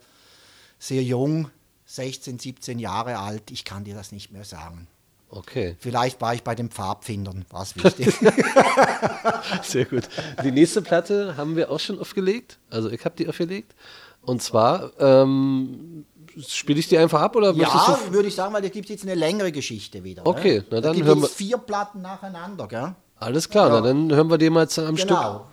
sehr 0.78 1.04
jung, 1.04 1.50
16, 1.86 2.40
17 2.40 2.80
Jahre 2.80 3.18
alt. 3.18 3.50
Ich 3.50 3.66
kann 3.66 3.84
dir 3.84 3.96
das 3.96 4.12
nicht 4.12 4.32
mehr 4.32 4.46
sagen. 4.46 4.88
Okay, 5.34 5.78
Vielleicht 5.80 6.20
war 6.20 6.34
ich 6.34 6.44
bei 6.44 6.56
den 6.56 6.70
Pfadfindern, 6.70 7.46
war 7.50 7.64
es 7.64 7.74
wichtig. 7.82 8.14
sehr 9.64 9.86
gut. 9.86 10.04
Die 10.44 10.52
nächste 10.52 10.82
Platte 10.82 11.36
haben 11.38 11.56
wir 11.56 11.72
auch 11.72 11.80
schon 11.80 12.00
aufgelegt. 12.00 12.60
Also 12.70 12.90
ich 12.90 13.04
habe 13.06 13.16
die 13.18 13.30
aufgelegt. 13.30 13.74
Und 14.24 14.42
zwar, 14.44 14.92
ähm, 15.00 16.06
spiele 16.48 16.80
ich 16.80 16.88
die 16.90 16.98
einfach 16.98 17.22
ab 17.22 17.36
oder 17.38 17.54
ja, 17.54 17.98
würde 18.10 18.28
ich 18.28 18.36
sagen, 18.36 18.54
weil 18.54 18.62
da 18.62 18.68
gibt 18.70 18.86
es 18.88 18.92
jetzt 18.92 19.04
eine 19.04 19.16
längere 19.16 19.52
Geschichte 19.54 20.04
wieder. 20.04 20.26
Okay, 20.28 20.60
ne? 20.60 20.66
na 20.70 20.76
Da 20.78 20.82
dann 20.82 20.96
gibt 20.98 21.08
hören 21.08 21.22
wir- 21.22 21.30
vier 21.30 21.58
Platten 21.58 22.02
nacheinander, 22.02 22.68
gell? 22.68 22.94
Alles 23.18 23.48
klar, 23.50 23.70
Ja. 23.70 23.76
na, 23.76 23.88
dann 23.88 24.12
hören 24.14 24.30
wir 24.30 24.38
die 24.38 24.50
mal 24.50 24.64
am 24.78 24.98
Stück. 24.98 25.08
Genau. 25.10 25.22
Tassen 25.22 25.51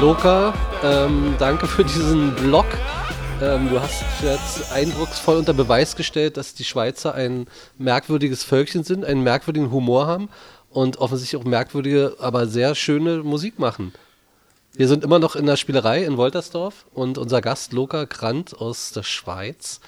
Loka, 0.00 0.54
ähm, 0.84 1.34
danke 1.40 1.66
für 1.66 1.82
diesen 1.82 2.32
Blog. 2.36 2.66
Ähm, 3.42 3.68
du 3.68 3.80
hast 3.80 4.04
jetzt 4.22 4.72
eindrucksvoll 4.72 5.38
unter 5.38 5.52
Beweis 5.52 5.96
gestellt, 5.96 6.36
dass 6.36 6.54
die 6.54 6.62
Schweizer 6.62 7.14
ein 7.14 7.48
merkwürdiges 7.78 8.44
Völkchen 8.44 8.84
sind, 8.84 9.04
einen 9.04 9.24
merkwürdigen 9.24 9.72
Humor 9.72 10.06
haben 10.06 10.28
und 10.70 10.98
offensichtlich 10.98 11.42
auch 11.42 11.44
merkwürdige, 11.44 12.14
aber 12.20 12.46
sehr 12.46 12.76
schöne 12.76 13.24
Musik 13.24 13.58
machen. 13.58 13.92
Wir 14.72 14.86
sind 14.86 15.02
immer 15.02 15.18
noch 15.18 15.34
in 15.34 15.46
der 15.46 15.56
Spielerei 15.56 16.04
in 16.04 16.16
Woltersdorf 16.16 16.86
und 16.94 17.18
unser 17.18 17.40
Gast 17.40 17.72
Loka 17.72 18.04
Grant 18.04 18.56
aus 18.56 18.92
der 18.92 19.02
Schweiz 19.02 19.80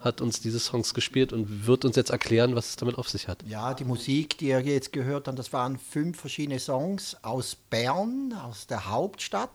hat 0.00 0.20
uns 0.20 0.40
diese 0.40 0.60
Songs 0.60 0.94
gespielt 0.94 1.32
und 1.32 1.66
wird 1.66 1.84
uns 1.84 1.96
jetzt 1.96 2.10
erklären, 2.10 2.54
was 2.54 2.70
es 2.70 2.76
damit 2.76 2.96
auf 2.96 3.08
sich 3.08 3.26
hat. 3.26 3.42
Ja, 3.46 3.74
die 3.74 3.84
Musik, 3.84 4.38
die 4.38 4.48
ihr 4.48 4.60
jetzt 4.60 4.92
gehört 4.92 5.26
habt, 5.26 5.38
das 5.38 5.52
waren 5.52 5.78
fünf 5.78 6.20
verschiedene 6.20 6.60
Songs 6.60 7.16
aus 7.22 7.56
Bern, 7.56 8.32
aus 8.32 8.66
der 8.66 8.90
Hauptstadt. 8.90 9.50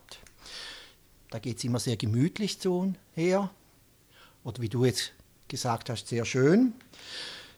Da 1.30 1.40
geht 1.40 1.58
es 1.58 1.64
immer 1.64 1.80
sehr 1.80 1.96
gemütlich 1.96 2.60
zu 2.60 2.94
her. 3.14 3.50
Oder 4.44 4.62
wie 4.62 4.70
du 4.70 4.86
jetzt 4.86 5.14
gesagt 5.48 5.90
hast, 5.90 6.08
sehr 6.08 6.26
schön. 6.26 6.74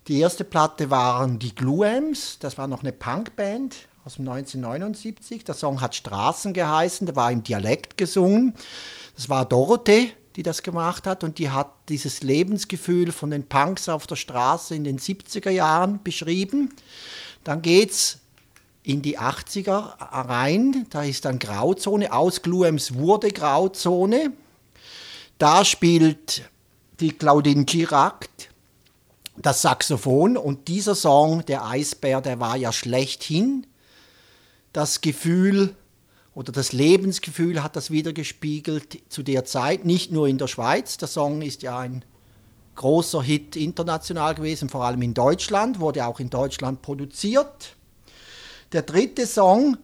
Die 0.08 0.20
erste 0.20 0.44
Platte 0.44 0.92
waren 0.92 1.40
die 1.40 1.56
Gluams, 1.56 2.38
das 2.40 2.60
war 2.60 2.68
noch 2.68 2.82
eine 2.82 2.92
Punkband 2.92 3.76
aus 4.04 4.16
dem 4.16 4.30
1979. 4.30 5.44
Der 5.44 5.56
Song 5.56 5.82
hat 5.82 5.96
Straßen 5.96 6.54
geheißen, 6.54 7.08
der 7.08 7.16
war 7.16 7.32
im 7.32 7.42
Dialekt 7.42 7.98
gesungen. 7.98 8.54
Das 9.16 9.30
war 9.30 9.46
Dorothee, 9.46 10.14
die 10.36 10.44
das 10.44 10.64
gemacht 10.64 11.08
hat 11.08 11.24
und 11.24 11.38
die 11.40 11.50
hat 11.50 11.72
dieses 11.90 12.22
Lebensgefühl 12.22 13.12
von 13.12 13.32
den 13.32 13.48
Punks 13.48 13.88
auf 13.88 14.06
der 14.08 14.16
Straße 14.16 14.76
in 14.76 14.84
den 14.84 15.00
70er 15.00 15.50
Jahren 15.50 16.04
beschrieben. 16.04 16.74
Dann 17.44 17.62
geht's 17.62 18.20
in 18.84 19.02
die 19.02 19.18
80er 19.18 19.96
rein, 20.00 20.86
da 20.90 21.04
ist 21.04 21.26
dann 21.26 21.40
Grauzone, 21.40 22.14
aus 22.14 22.42
Gluems 22.42 22.94
wurde 22.94 23.30
Grauzone. 23.30 24.32
Da 25.38 25.66
spielt 25.66 26.44
die 27.00 27.12
Claudine 27.12 27.66
Girac 27.66 28.30
das 29.38 29.62
Saxophon 29.62 30.38
und 30.38 30.68
dieser 30.68 30.96
Song, 30.96 31.46
der 31.46 31.66
Eisbär, 31.66 32.22
der 32.22 32.40
war 32.40 32.56
ja 32.56 32.72
schlechthin. 32.72 33.68
Das 34.72 35.02
Gefühl 35.02 35.76
oder 36.36 36.52
das 36.52 36.74
Lebensgefühl 36.74 37.64
hat 37.64 37.78
das 37.78 37.90
wieder 37.90 38.12
gespiegelt 38.12 39.00
zu 39.10 39.24
der 39.24 39.46
Zeit, 39.46 39.86
nicht 39.86 40.12
nur 40.12 40.28
in 40.28 40.38
der 40.38 40.48
Schweiz. 40.48 40.98
Der 40.98 41.08
Song 41.08 41.42
ist 41.42 41.64
ja 41.64 41.80
ein 41.80 42.04
großer 42.76 43.24
Hit 43.24 43.56
international 43.56 44.36
gewesen, 44.36 44.68
vor 44.68 44.84
allem 44.84 45.02
in 45.02 45.14
Deutschland, 45.14 45.80
wurde 45.80 46.06
auch 46.06 46.20
in 46.20 46.30
Deutschland 46.30 46.82
produziert. 46.82 47.78
Der 48.74 48.82
dritte 48.82 49.26
Song, 49.26 49.78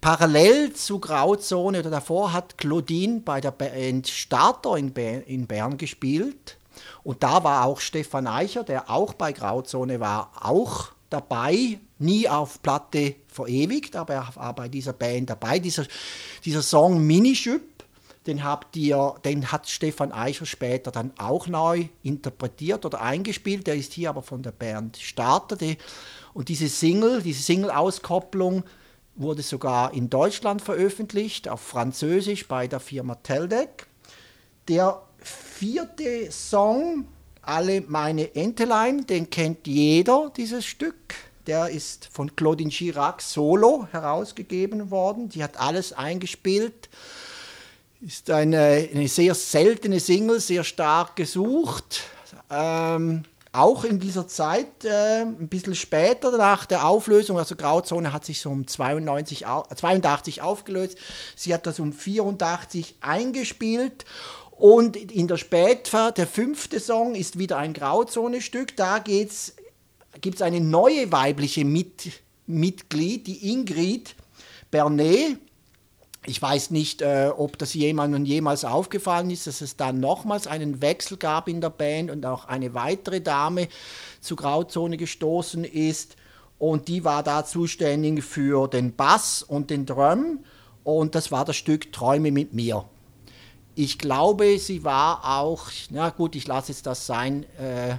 parallel 0.00 0.72
zu 0.72 0.98
Grauzone 0.98 1.78
oder 1.78 1.90
davor, 1.90 2.32
hat 2.32 2.58
Claudine 2.58 3.20
bei 3.20 3.40
der 3.40 3.52
Band 3.52 4.08
Starter 4.08 4.76
in, 4.76 4.92
Be 4.92 5.22
in 5.26 5.46
Bern 5.46 5.78
gespielt. 5.78 6.58
Und 7.04 7.22
da 7.22 7.44
war 7.44 7.66
auch 7.66 7.78
Stefan 7.78 8.26
Eicher, 8.26 8.64
der 8.64 8.90
auch 8.90 9.14
bei 9.14 9.30
Grauzone 9.30 10.00
war, 10.00 10.32
auch 10.40 10.88
dabei, 11.08 11.78
nie 12.02 12.28
auf 12.28 12.62
Platte 12.62 13.14
verewigt, 13.28 13.96
aber 13.96 14.14
er 14.14 14.28
war 14.34 14.54
bei 14.54 14.68
dieser 14.68 14.92
Band 14.92 15.30
dabei. 15.30 15.58
Dieser, 15.58 15.86
dieser 16.44 16.62
Song 16.62 17.06
Minischüpp, 17.06 17.84
den, 18.26 18.44
habt 18.44 18.76
ihr, 18.76 19.14
den 19.24 19.50
hat 19.50 19.68
Stefan 19.68 20.12
Eicher 20.12 20.46
später 20.46 20.90
dann 20.90 21.12
auch 21.18 21.48
neu 21.48 21.86
interpretiert 22.02 22.84
oder 22.84 23.00
eingespielt. 23.00 23.66
Der 23.66 23.74
ist 23.74 23.92
hier 23.92 24.10
aber 24.10 24.22
von 24.22 24.42
der 24.42 24.52
Band 24.52 24.96
Starter. 24.96 25.56
Die, 25.56 25.76
und 26.34 26.48
diese 26.48 26.68
Single, 26.68 27.22
diese 27.22 27.42
Single-Auskopplung 27.42 28.64
wurde 29.14 29.42
sogar 29.42 29.92
in 29.92 30.08
Deutschland 30.08 30.62
veröffentlicht, 30.62 31.48
auf 31.48 31.60
Französisch 31.60 32.48
bei 32.48 32.66
der 32.68 32.80
Firma 32.80 33.16
Teldec. 33.16 33.86
Der 34.68 35.02
vierte 35.18 36.30
Song, 36.30 37.06
Alle 37.42 37.80
meine 37.82 38.36
Entelein, 38.36 39.04
den 39.04 39.28
kennt 39.28 39.66
jeder, 39.66 40.32
dieses 40.36 40.64
Stück. 40.64 41.14
Der 41.46 41.68
ist 41.70 42.08
von 42.12 42.34
Claudine 42.36 42.70
Chirac 42.70 43.20
solo 43.20 43.88
herausgegeben 43.90 44.90
worden. 44.90 45.28
Die 45.28 45.42
hat 45.42 45.58
alles 45.58 45.92
eingespielt. 45.92 46.88
Ist 48.00 48.30
eine, 48.30 48.88
eine 48.92 49.08
sehr 49.08 49.34
seltene 49.34 50.00
Single, 50.00 50.40
sehr 50.40 50.64
stark 50.64 51.16
gesucht. 51.16 52.02
Ähm, 52.50 53.24
auch 53.52 53.84
in 53.84 54.00
dieser 54.00 54.26
Zeit, 54.28 54.84
äh, 54.84 55.22
ein 55.22 55.48
bisschen 55.48 55.74
später 55.74 56.36
nach 56.36 56.64
der 56.64 56.86
Auflösung, 56.86 57.38
also 57.38 57.54
Grauzone 57.54 58.12
hat 58.12 58.24
sich 58.24 58.40
so 58.40 58.50
um 58.50 58.66
92, 58.66 59.46
au- 59.46 59.64
82 59.74 60.42
aufgelöst. 60.42 60.96
Sie 61.36 61.52
hat 61.52 61.66
das 61.66 61.78
um 61.78 61.92
84 61.92 62.96
eingespielt. 63.00 64.04
Und 64.52 64.96
in 64.96 65.28
der 65.28 65.36
Spätphase, 65.38 66.12
der 66.14 66.26
fünfte 66.26 66.78
Song 66.80 67.14
ist 67.14 67.38
wieder 67.38 67.58
ein 67.58 67.72
Grauzone-Stück. 67.74 68.76
Da 68.76 69.00
gibt 70.20 70.36
es 70.36 70.42
eine 70.42 70.60
neue 70.60 71.10
weibliche 71.10 71.64
Mit 71.64 72.12
Mitglied, 72.46 73.26
die 73.26 73.50
Ingrid 73.50 74.14
Bernet. 74.70 75.38
Ich 76.24 76.40
weiß 76.40 76.70
nicht, 76.70 77.02
äh, 77.02 77.30
ob 77.36 77.58
das 77.58 77.74
jemandem 77.74 78.24
jemals 78.24 78.64
aufgefallen 78.64 79.30
ist, 79.30 79.48
dass 79.48 79.60
es 79.60 79.76
dann 79.76 79.98
nochmals 79.98 80.46
einen 80.46 80.80
Wechsel 80.80 81.16
gab 81.16 81.48
in 81.48 81.60
der 81.60 81.70
Band 81.70 82.10
und 82.10 82.24
auch 82.24 82.44
eine 82.44 82.74
weitere 82.74 83.20
Dame 83.20 83.68
zu 84.20 84.36
Grauzone 84.36 84.96
gestoßen 84.96 85.64
ist. 85.64 86.16
Und 86.58 86.86
die 86.86 87.02
war 87.02 87.24
da 87.24 87.44
zuständig 87.44 88.22
für 88.22 88.68
den 88.68 88.94
Bass 88.94 89.42
und 89.42 89.70
den 89.70 89.84
Drum. 89.84 90.44
Und 90.84 91.16
das 91.16 91.32
war 91.32 91.44
das 91.44 91.56
Stück 91.56 91.92
Träume 91.92 92.30
mit 92.30 92.52
mir. 92.52 92.84
Ich 93.74 93.98
glaube, 93.98 94.58
sie 94.58 94.84
war 94.84 95.40
auch, 95.40 95.70
na 95.90 96.10
gut, 96.10 96.36
ich 96.36 96.46
lasse 96.46 96.70
jetzt 96.70 96.86
das 96.86 97.06
sein, 97.06 97.44
äh, 97.58 97.96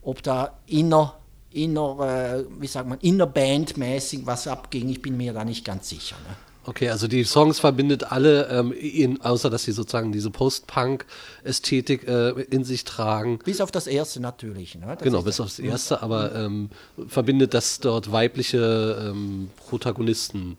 ob 0.00 0.22
da 0.22 0.58
inner, 0.66 1.18
inner, 1.54 1.98
äh, 2.00 2.44
wie 2.60 2.66
sagt 2.66 2.88
man, 2.88 2.98
innerbandmäßig 3.00 4.26
was 4.26 4.46
abging, 4.46 4.88
ich 4.88 5.02
bin 5.02 5.16
mir 5.16 5.32
da 5.32 5.44
nicht 5.44 5.64
ganz 5.64 5.88
sicher. 5.88 6.16
Ne? 6.28 6.34
Okay, 6.64 6.90
also 6.90 7.08
die 7.08 7.24
Songs 7.24 7.58
verbindet 7.58 8.12
alle, 8.12 8.48
ähm, 8.48 8.72
in, 8.72 9.20
außer 9.20 9.50
dass 9.50 9.64
sie 9.64 9.72
sozusagen 9.72 10.12
diese 10.12 10.30
Post-Punk-Ästhetik 10.30 12.06
äh, 12.06 12.30
in 12.42 12.62
sich 12.62 12.84
tragen. 12.84 13.40
Bis 13.44 13.60
auf 13.60 13.72
das 13.72 13.88
erste 13.88 14.20
natürlich. 14.20 14.76
Ne? 14.76 14.86
Das 14.86 15.02
Genau, 15.02 15.22
bis 15.22 15.40
aufs 15.40 15.58
erste, 15.58 16.02
aber 16.02 16.34
ähm, 16.36 16.70
verbindet 17.08 17.54
das 17.54 17.80
dort 17.80 18.12
weibliche 18.12 19.10
ähm, 19.10 19.50
Protagonisten. 19.56 20.56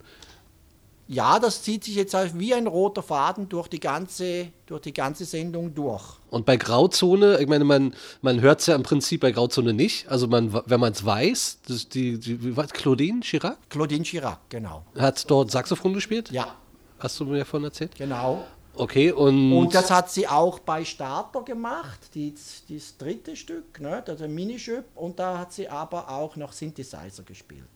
Ja, 1.13 1.39
das 1.39 1.61
zieht 1.61 1.83
sich 1.83 1.95
jetzt 1.95 2.15
wie 2.39 2.53
ein 2.53 2.67
roter 2.67 3.03
Faden 3.03 3.47
durch 3.49 3.67
die 3.67 3.79
ganze, 3.79 4.47
durch 4.65 4.81
die 4.81 4.93
ganze 4.93 5.25
Sendung 5.25 5.73
durch. 5.73 6.03
Und 6.29 6.45
bei 6.45 6.57
Grauzone, 6.57 7.39
ich 7.39 7.47
meine, 7.47 7.63
man, 7.63 7.93
man 8.21 8.41
hört 8.41 8.61
es 8.61 8.65
ja 8.67 8.75
im 8.75 8.83
Prinzip 8.83 9.21
bei 9.21 9.31
Grauzone 9.31 9.73
nicht. 9.73 10.09
Also 10.09 10.27
man, 10.27 10.53
wenn 10.65 10.79
man 10.79 10.93
es 10.93 11.05
weiß, 11.05 11.59
das, 11.67 11.87
die, 11.87 12.19
die, 12.19 12.55
war 12.57 12.65
Claudine 12.67 13.19
Chirac 13.19 13.57
Claudine 13.69 14.03
Chirac, 14.03 14.39
genau. 14.49 14.83
hat 14.97 15.29
dort 15.29 15.51
Saxophon 15.51 15.93
gespielt. 15.93 16.31
Ja, 16.31 16.55
Hast 17.03 17.19
du 17.19 17.25
mir 17.25 17.39
davon 17.39 17.65
erzählt? 17.65 17.95
genau. 17.95 18.45
Okay, 18.75 19.11
und, 19.11 19.53
Und 19.53 19.75
das 19.75 19.91
hat 19.91 20.09
sie 20.09 20.27
auch 20.27 20.57
bei 20.57 20.83
Starter 20.83 21.43
gemacht, 21.43 21.99
die, 22.15 22.33
das 22.33 22.97
dritte 22.97 23.35
Stück, 23.35 23.79
ne, 23.79 24.01
das 24.03 24.15
ist 24.15 24.21
ein 24.23 24.33
Minischöp. 24.33 24.85
Und 24.95 25.19
da 25.19 25.37
hat 25.37 25.53
sie 25.53 25.69
aber 25.69 26.09
auch 26.09 26.35
noch 26.37 26.53
Synthesizer 26.53 27.21
gespielt. 27.23 27.67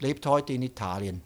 Lebt 0.00 0.26
heute 0.26 0.52
in 0.52 0.62
Italien. 0.62 1.22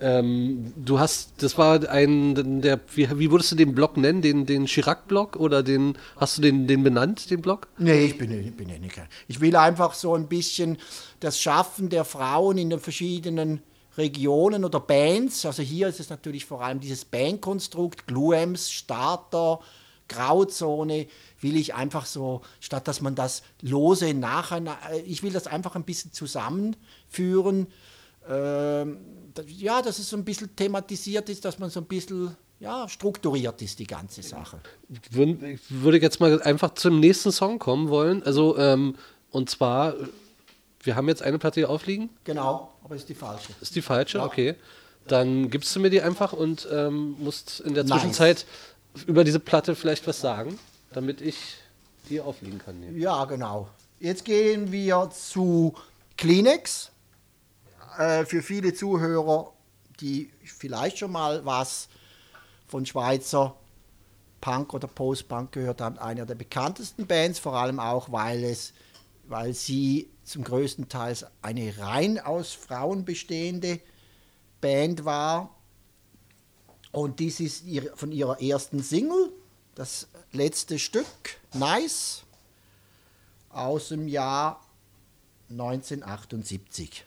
ähm, 0.00 0.72
du 0.76 0.98
hast, 0.98 1.42
das 1.42 1.58
war 1.58 1.88
ein, 1.88 2.62
der, 2.62 2.80
wie, 2.94 3.08
wie 3.18 3.30
würdest 3.30 3.52
du 3.52 3.56
den 3.56 3.74
Blog 3.74 3.96
nennen? 3.96 4.22
Den, 4.22 4.46
den 4.46 4.66
Chirac-Blog 4.66 5.36
oder 5.36 5.62
den, 5.62 5.96
hast 6.16 6.38
du 6.38 6.42
den, 6.42 6.66
den 6.66 6.82
benannt, 6.82 7.30
den 7.30 7.42
Blog? 7.42 7.68
Nee, 7.78 8.06
ich 8.06 8.18
bin, 8.18 8.30
ich 8.30 8.56
bin 8.56 8.68
ja 8.68 8.78
nicht. 8.78 9.00
Ich 9.28 9.40
will 9.40 9.56
einfach 9.56 9.94
so 9.94 10.14
ein 10.14 10.28
bisschen 10.28 10.78
das 11.20 11.38
Schaffen 11.40 11.90
der 11.90 12.04
Frauen 12.04 12.56
in 12.58 12.70
den 12.70 12.80
verschiedenen 12.80 13.60
Regionen 13.98 14.64
oder 14.64 14.80
Bands. 14.80 15.44
Also 15.44 15.62
hier 15.62 15.88
ist 15.88 16.00
es 16.00 16.10
natürlich 16.10 16.46
vor 16.46 16.62
allem 16.62 16.80
dieses 16.80 17.04
Bandkonstrukt, 17.04 18.06
Gluems, 18.06 18.70
Starter, 18.70 19.60
Grauzone, 20.08 21.06
will 21.40 21.56
ich 21.56 21.74
einfach 21.74 22.04
so, 22.04 22.42
statt 22.58 22.88
dass 22.88 23.00
man 23.00 23.14
das 23.14 23.42
lose 23.62 24.12
nacheinander, 24.12 24.78
ich 25.06 25.22
will 25.22 25.32
das 25.32 25.46
einfach 25.46 25.76
ein 25.76 25.84
bisschen 25.84 26.12
zusammenführen. 27.10 27.66
Ähm, 28.28 28.98
ja, 29.46 29.82
dass 29.82 29.98
es 29.98 30.10
so 30.10 30.16
ein 30.16 30.24
bisschen 30.24 30.54
thematisiert 30.54 31.28
ist, 31.28 31.44
dass 31.44 31.58
man 31.58 31.70
so 31.70 31.80
ein 31.80 31.86
bisschen 31.86 32.36
ja, 32.58 32.88
strukturiert 32.88 33.62
ist, 33.62 33.78
die 33.78 33.86
ganze 33.86 34.22
Sache. 34.22 34.60
Ich 34.88 35.60
würde 35.70 35.98
jetzt 35.98 36.20
mal 36.20 36.42
einfach 36.42 36.74
zum 36.74 37.00
nächsten 37.00 37.32
Song 37.32 37.58
kommen 37.58 37.88
wollen. 37.88 38.22
Also, 38.22 38.58
ähm, 38.58 38.96
und 39.30 39.48
zwar, 39.48 39.94
wir 40.82 40.96
haben 40.96 41.08
jetzt 41.08 41.22
eine 41.22 41.38
Platte 41.38 41.60
hier 41.60 41.70
aufliegen. 41.70 42.10
Genau, 42.24 42.74
aber 42.84 42.96
ist 42.96 43.08
die 43.08 43.14
falsche. 43.14 43.52
Ist 43.60 43.74
die 43.76 43.82
falsche? 43.82 44.18
Ja. 44.18 44.26
Okay. 44.26 44.56
Dann 45.06 45.48
gibst 45.48 45.74
du 45.74 45.80
mir 45.80 45.90
die 45.90 46.02
einfach 46.02 46.32
und 46.34 46.68
ähm, 46.70 47.16
musst 47.18 47.60
in 47.60 47.74
der 47.74 47.84
Nice. 47.84 47.92
Zwischenzeit 47.92 48.46
über 49.06 49.24
diese 49.24 49.40
Platte 49.40 49.74
vielleicht 49.74 50.06
was 50.06 50.20
sagen, 50.20 50.58
damit 50.92 51.20
ich 51.22 51.56
die 52.10 52.20
aufliegen 52.20 52.58
kann. 52.58 52.82
Hier. 52.82 52.98
Ja, 52.98 53.24
genau. 53.24 53.68
Jetzt 53.98 54.24
gehen 54.24 54.70
wir 54.70 55.10
zu 55.10 55.74
Kleenex. 56.16 56.90
Äh, 57.98 58.24
für 58.24 58.42
viele 58.42 58.74
Zuhörer, 58.74 59.52
die 60.00 60.30
vielleicht 60.44 60.98
schon 60.98 61.12
mal 61.12 61.44
was 61.44 61.88
von 62.66 62.86
Schweizer 62.86 63.56
Punk 64.40 64.72
oder 64.72 64.88
Post-Punk 64.88 65.52
gehört 65.52 65.80
haben, 65.80 65.98
einer 65.98 66.24
der 66.24 66.34
bekanntesten 66.34 67.06
Bands, 67.06 67.38
vor 67.38 67.54
allem 67.54 67.78
auch, 67.78 68.10
weil, 68.10 68.44
es, 68.44 68.72
weil 69.24 69.52
sie 69.52 70.08
zum 70.24 70.44
größten 70.44 70.88
Teil 70.88 71.16
eine 71.42 71.76
rein 71.78 72.18
aus 72.18 72.52
Frauen 72.52 73.04
bestehende 73.04 73.80
Band 74.60 75.04
war. 75.04 75.54
Und 76.92 77.20
dies 77.20 77.40
ist 77.40 77.64
ihr, 77.64 77.94
von 77.96 78.12
ihrer 78.12 78.40
ersten 78.40 78.82
Single, 78.82 79.32
das 79.74 80.08
letzte 80.32 80.78
Stück, 80.78 81.06
Nice, 81.54 82.24
aus 83.50 83.88
dem 83.88 84.08
Jahr 84.08 84.64
1978. 85.50 87.04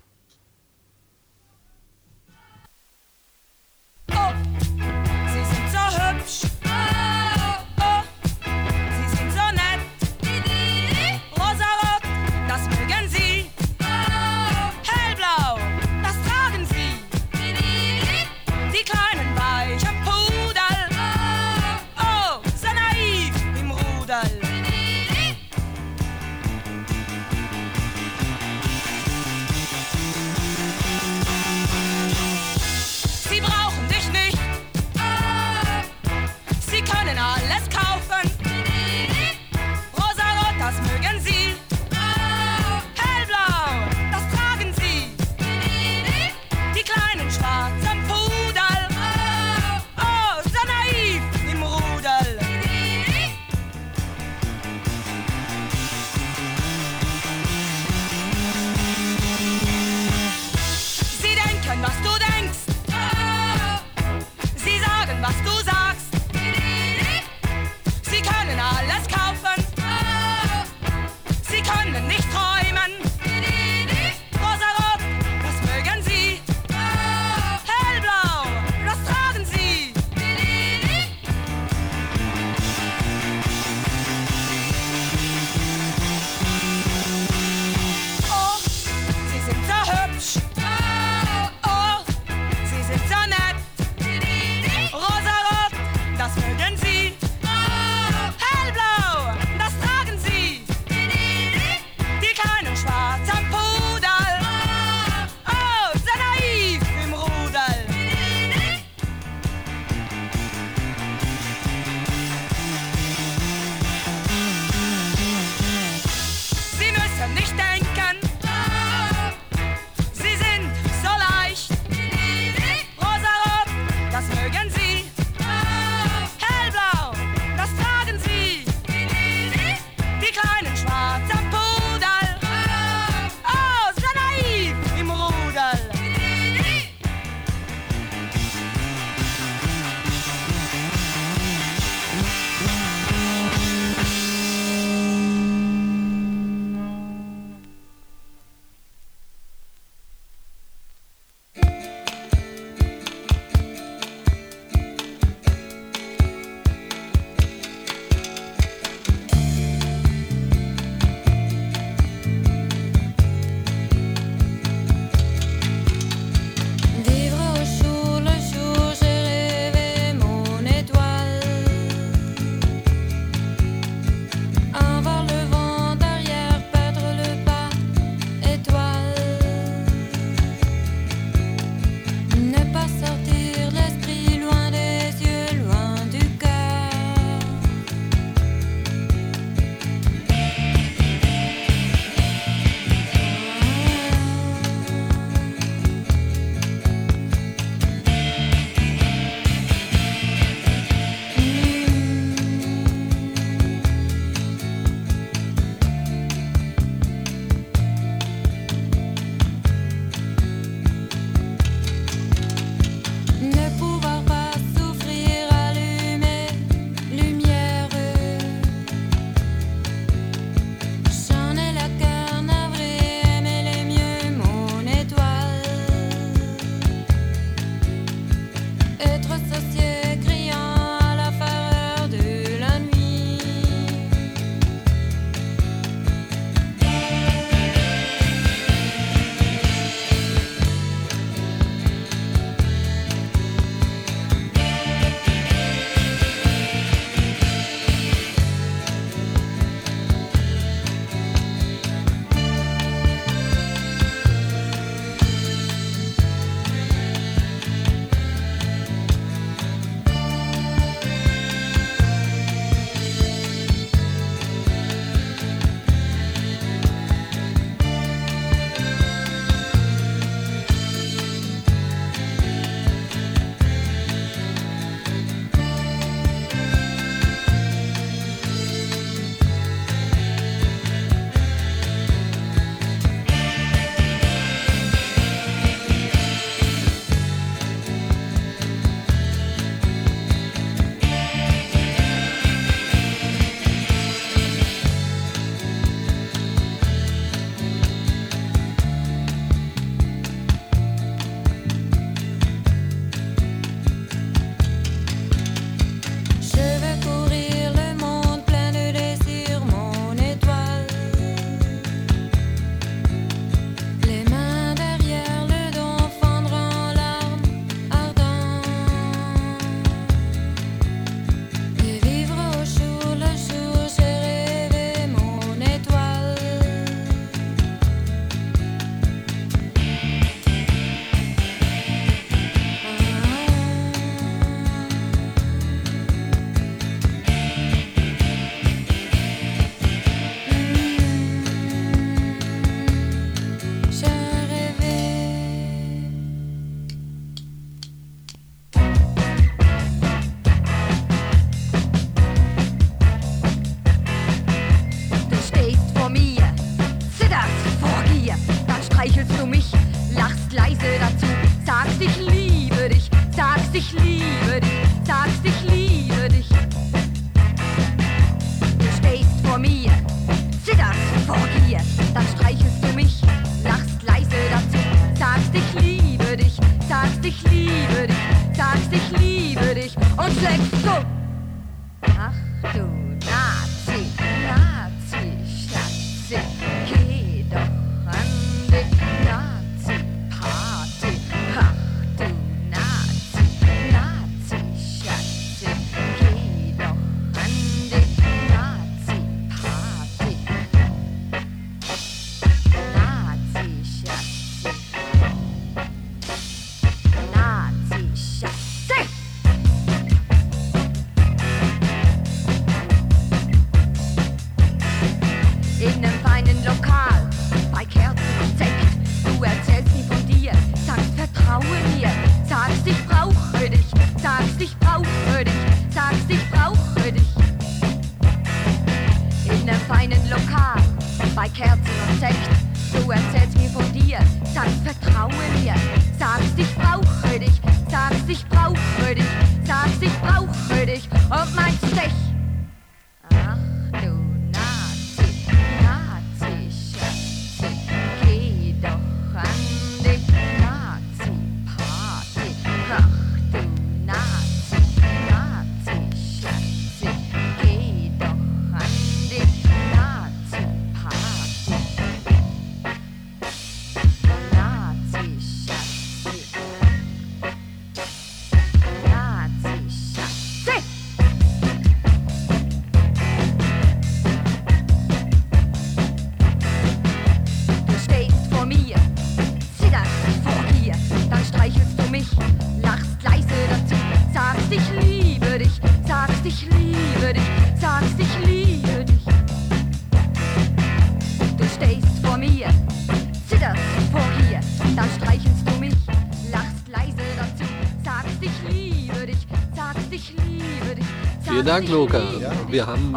Dank, 501.73 501.89
Luca. 501.89 502.19
dich. 502.19 502.71
Wir 502.71 502.85
haben, 502.85 503.15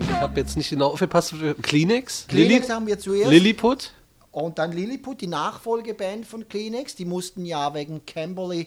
ich 0.00 0.12
habe 0.12 0.40
jetzt 0.40 0.56
nicht 0.56 0.70
genau 0.70 0.88
aufgepasst, 0.88 1.34
Kleenex? 1.62 2.26
Kleenex 2.26 2.68
haben 2.68 2.88
wir 2.88 2.98
zuerst. 2.98 3.30
Lilliput? 3.30 3.92
Und 4.32 4.58
dann 4.58 4.72
Lilliput, 4.72 5.20
die 5.20 5.28
Nachfolgeband 5.28 6.26
von 6.26 6.48
Kleenex, 6.48 6.96
die 6.96 7.04
mussten 7.04 7.44
ja 7.44 7.72
wegen 7.74 8.04
Camberley, 8.04 8.66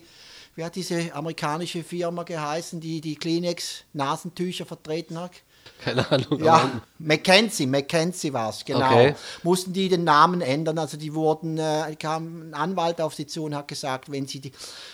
wie 0.55 0.63
hat 0.63 0.77
diese 0.77 1.13
amerikanische 1.13 1.83
Firma 1.83 2.23
geheißen, 2.23 2.79
die 2.79 3.01
die 3.01 3.17
Kleenex-Nasentücher 3.17 4.65
vertreten 4.65 5.19
hat? 5.19 5.31
Keine 5.83 6.09
Ahnung. 6.09 6.41
Ja, 6.41 6.81
Mackenzie, 6.99 7.67
Mackenzie 7.67 8.31
war 8.31 8.51
es, 8.51 8.63
genau. 8.63 8.89
Okay. 8.89 9.15
Mussten 9.43 9.73
die 9.73 9.89
den 9.89 10.05
Namen 10.05 10.39
ändern, 10.39 10.77
also 10.77 10.95
die 10.95 11.13
wurden, 11.13 11.57
äh, 11.57 11.93
kam 11.99 12.51
ein 12.51 12.53
Anwalt 12.53 13.01
auf 13.01 13.13
sie 13.13 13.27
zu 13.27 13.43
und 13.43 13.53
hat 13.55 13.67
gesagt, 13.67 14.09
wenn 14.09 14.27
sie, 14.27 14.39
die, 14.39 14.53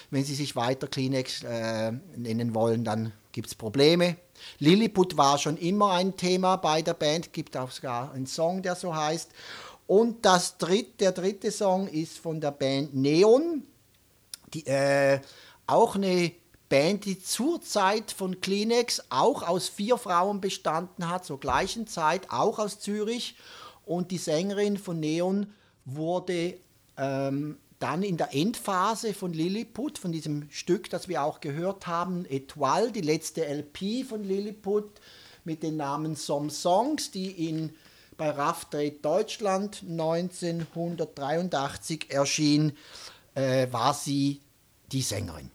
wenn 0.10 0.24
sie 0.24 0.34
sich 0.34 0.56
weiter 0.56 0.88
Kleenex 0.88 1.44
äh, 1.44 1.92
nennen 2.16 2.56
wollen, 2.56 2.84
dann 2.84 3.14
gibt 3.32 3.48
es 3.48 3.56
Probleme. 3.56 4.16
Lilliput 4.60 5.18
war 5.18 5.38
schon 5.38 5.58
immer 5.58 5.92
ein 5.92 6.16
Thema 6.18 6.56
bei 6.58 6.82
der 6.82 6.94
Band, 6.94 7.34
gibt 7.34 7.58
auch 7.58 7.72
sogar 7.72 8.12
einen 8.14 8.28
Song, 8.28 8.62
der 8.62 8.76
so 8.76 8.96
heißt. 8.96 9.32
Und 9.88 10.26
das 10.26 10.58
dritt, 10.58 11.02
der 11.02 11.12
dritte 11.12 11.52
Song 11.52 11.88
ist 11.88 12.18
von 12.18 12.40
der 12.40 12.52
Band 12.52 12.96
Neon, 12.96 13.64
die, 14.54 14.66
äh, 14.66 15.20
auch 15.68 15.96
eine 15.96 16.32
Band, 16.70 17.04
die 17.04 17.22
zur 17.22 17.62
Zeit 17.62 18.12
von 18.12 18.40
Kleenex 18.40 19.04
auch 19.10 19.46
aus 19.46 19.68
vier 19.68 19.98
Frauen 19.98 20.40
bestanden 20.40 21.10
hat, 21.10 21.26
zur 21.26 21.40
gleichen 21.40 21.88
Zeit, 21.88 22.32
auch 22.32 22.60
aus 22.60 22.80
Zürich. 22.80 23.36
Und 23.86 24.12
die 24.12 24.18
Sängerin 24.18 24.78
von 24.78 25.00
Neon 25.00 25.54
wurde 25.84 26.58
ähm, 26.98 27.58
dann 27.82 28.04
in 28.04 28.18
der 28.18 28.34
Endphase 28.34 29.14
von 29.14 29.34
Lilliput, 29.34 29.98
von 29.98 30.12
diesem 30.12 30.50
Stück, 30.50 30.90
das 30.90 31.08
wir 31.08 31.24
auch 31.24 31.40
gehört 31.42 31.88
haben, 31.88 32.26
Etoile, 32.26 32.92
die 32.92 33.02
letzte 33.02 33.46
LP 33.46 34.06
von 34.08 34.24
Lilliput 34.24 35.00
mit 35.44 35.64
dem 35.64 35.78
Namen 35.78 36.16
Some 36.16 36.50
Songs, 36.50 37.12
die 37.12 37.50
in 37.50 37.74
bei 38.18 38.30
Raff 38.30 38.66
Trade 38.66 38.98
Deutschland 39.02 39.82
1983 39.82 42.12
erschien, 42.12 42.74
äh, 43.34 43.66
war 43.72 43.96
sie 43.96 44.42
die 44.92 45.02
Sängerin. 45.02 45.50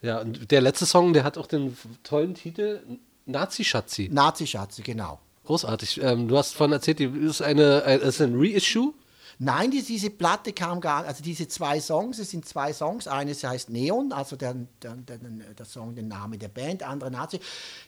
Ja, 0.00 0.20
und 0.20 0.52
der 0.52 0.60
letzte 0.60 0.86
Song, 0.86 1.12
der 1.14 1.24
hat 1.24 1.36
auch 1.36 1.48
den 1.48 1.76
tollen 2.04 2.34
Titel 2.34 2.80
Nazi-Schatzi. 3.26 4.08
Nazi-Schatze, 4.12 4.82
genau. 4.82 5.18
Großartig. 5.46 6.00
Ähm, 6.02 6.28
du 6.28 6.36
hast 6.36 6.54
vorhin 6.54 6.72
erzählt, 6.72 7.00
die 7.00 7.06
ist, 7.06 7.42
eine, 7.42 7.82
ein, 7.84 8.00
ist 8.00 8.20
ein 8.20 8.34
Reissue. 8.36 8.94
Nein, 9.38 9.70
die, 9.70 9.82
diese 9.82 10.10
Platte 10.10 10.52
kam 10.52 10.80
gar 10.80 11.04
also 11.04 11.22
diese 11.22 11.48
zwei 11.48 11.80
Songs, 11.80 12.18
es 12.18 12.30
sind 12.30 12.46
zwei 12.46 12.72
Songs. 12.72 13.08
Eines 13.08 13.42
heißt 13.44 13.70
Neon, 13.70 14.12
also 14.12 14.36
der, 14.36 14.54
der, 14.82 14.96
der, 14.96 15.18
der 15.18 15.66
Song, 15.66 15.94
der 15.94 16.04
Name 16.04 16.38
der 16.38 16.48
Band, 16.48 16.82
andere 16.82 17.10
Nazi. 17.10 17.40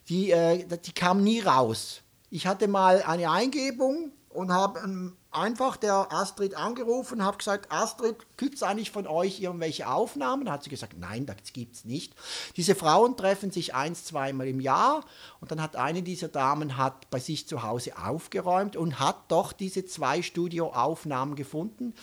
Die, 0.08 0.30
äh, 0.30 0.66
die 0.66 0.92
kam 0.92 1.22
nie 1.22 1.40
raus. 1.40 2.02
Ich 2.30 2.46
hatte 2.46 2.68
mal 2.68 3.02
eine 3.02 3.30
Eingebung 3.30 4.12
und 4.30 4.52
habe 4.52 4.80
ähm, 4.80 5.16
einfach 5.36 5.76
der 5.76 6.12
Astrid 6.12 6.56
angerufen, 6.56 7.22
habe 7.22 7.38
gesagt, 7.38 7.70
Astrid, 7.70 8.16
gibt 8.36 8.54
es 8.56 8.62
eigentlich 8.62 8.90
von 8.90 9.06
euch 9.06 9.40
irgendwelche 9.40 9.88
Aufnahmen? 9.88 10.50
Hat 10.50 10.64
sie 10.64 10.70
gesagt, 10.70 10.94
nein, 10.98 11.26
das 11.26 11.52
gibt 11.52 11.76
es 11.76 11.84
nicht. 11.84 12.14
Diese 12.56 12.74
Frauen 12.74 13.16
treffen 13.16 13.50
sich 13.50 13.74
eins, 13.74 14.04
zweimal 14.04 14.48
im 14.48 14.60
Jahr 14.60 15.04
und 15.40 15.50
dann 15.50 15.62
hat 15.62 15.76
eine 15.76 16.02
dieser 16.02 16.28
Damen 16.28 16.76
hat 16.76 17.10
bei 17.10 17.20
sich 17.20 17.46
zu 17.46 17.62
Hause 17.62 17.98
aufgeräumt 17.98 18.76
und 18.76 18.98
hat 18.98 19.30
doch 19.30 19.52
diese 19.52 19.84
zwei 19.84 20.22
Studioaufnahmen 20.22 21.36
gefunden. 21.36 21.94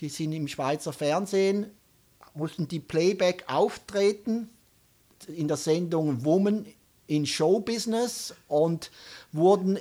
Die 0.00 0.08
sind 0.08 0.32
im 0.32 0.48
Schweizer 0.48 0.92
Fernsehen, 0.92 1.70
mussten 2.34 2.68
die 2.68 2.80
Playback 2.80 3.44
auftreten 3.48 4.48
in 5.28 5.48
der 5.48 5.56
Sendung 5.56 6.24
Woman 6.24 6.66
in 7.10 7.26
Showbusiness 7.26 8.34
und 8.46 8.92
wurden, 9.32 9.78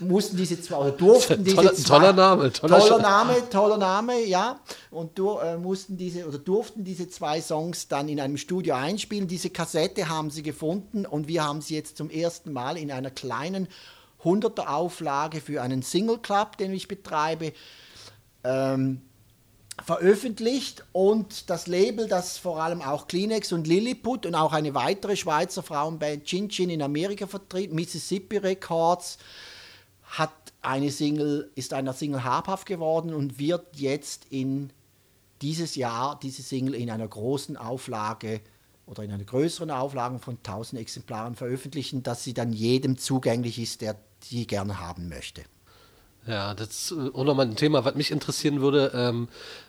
mussten 0.00 0.36
diese 0.36 0.60
zwei, 0.60 0.76
oder 0.76 0.90
durften 0.90 1.44
diese 1.44 1.56
Toller- 1.56 1.74
zwei, 1.74 1.98
toller 1.98 2.12
Name, 2.12 2.52
toller 2.52 2.78
toller 2.78 2.98
Name, 2.98 3.48
toller 3.50 3.78
Name, 3.78 4.24
ja, 4.24 4.58
und 4.90 5.16
du, 5.16 5.38
äh, 5.38 5.56
mussten 5.56 5.96
diese, 5.96 6.26
oder 6.26 6.38
durften 6.38 6.82
diese 6.82 7.08
zwei 7.08 7.40
Songs 7.40 7.86
dann 7.86 8.08
in 8.08 8.20
einem 8.20 8.36
Studio 8.36 8.74
einspielen. 8.74 9.28
Diese 9.28 9.50
Kassette 9.50 10.08
haben 10.08 10.30
sie 10.30 10.42
gefunden 10.42 11.06
und 11.06 11.28
wir 11.28 11.44
haben 11.44 11.60
sie 11.60 11.76
jetzt 11.76 11.96
zum 11.96 12.10
ersten 12.10 12.52
Mal 12.52 12.76
in 12.76 12.90
einer 12.90 13.10
kleinen 13.10 13.68
100er 14.24 14.66
Auflage 14.66 15.40
für 15.40 15.62
einen 15.62 15.82
Single 15.82 16.18
Club, 16.18 16.56
den 16.56 16.72
ich 16.72 16.88
betreibe, 16.88 17.52
ähm, 18.42 19.02
veröffentlicht 19.84 20.84
und 20.92 21.48
das 21.50 21.66
Label, 21.66 22.06
das 22.06 22.38
vor 22.38 22.62
allem 22.62 22.82
auch 22.82 23.08
Kleenex 23.08 23.52
und 23.52 23.66
Lilliput 23.66 24.26
und 24.26 24.34
auch 24.34 24.52
eine 24.52 24.74
weitere 24.74 25.16
Schweizer 25.16 25.62
Frauenband 25.62 26.24
Chin 26.24 26.48
Chin 26.48 26.70
in 26.70 26.82
Amerika 26.82 27.26
vertritt, 27.26 27.72
Mississippi 27.72 28.36
Records, 28.36 29.18
hat 30.04 30.32
eine 30.60 30.90
Single, 30.90 31.50
ist 31.54 31.72
einer 31.72 31.94
Single 31.94 32.22
habhaft 32.22 32.66
geworden 32.66 33.14
und 33.14 33.38
wird 33.38 33.76
jetzt 33.76 34.26
in 34.30 34.70
dieses 35.40 35.74
Jahr 35.74 36.18
diese 36.22 36.42
Single 36.42 36.74
in 36.74 36.90
einer 36.90 37.08
großen 37.08 37.56
Auflage 37.56 38.40
oder 38.86 39.02
in 39.02 39.10
einer 39.10 39.24
größeren 39.24 39.70
Auflage 39.70 40.18
von 40.18 40.36
1000 40.36 40.80
Exemplaren 40.80 41.34
veröffentlichen, 41.34 42.02
dass 42.02 42.22
sie 42.24 42.34
dann 42.34 42.52
jedem 42.52 42.98
zugänglich 42.98 43.58
ist, 43.58 43.80
der 43.80 43.96
die 44.30 44.46
gerne 44.46 44.80
haben 44.80 45.08
möchte. 45.08 45.42
Ja, 46.26 46.54
das 46.54 46.68
ist 46.68 46.92
äh, 46.92 47.10
auch 47.14 47.24
nochmal 47.24 47.46
ein 47.46 47.56
Thema, 47.56 47.84
was 47.84 47.96
mich 47.96 48.10
interessieren 48.12 48.60
würde, 48.60 48.92
ähm, 48.94 49.28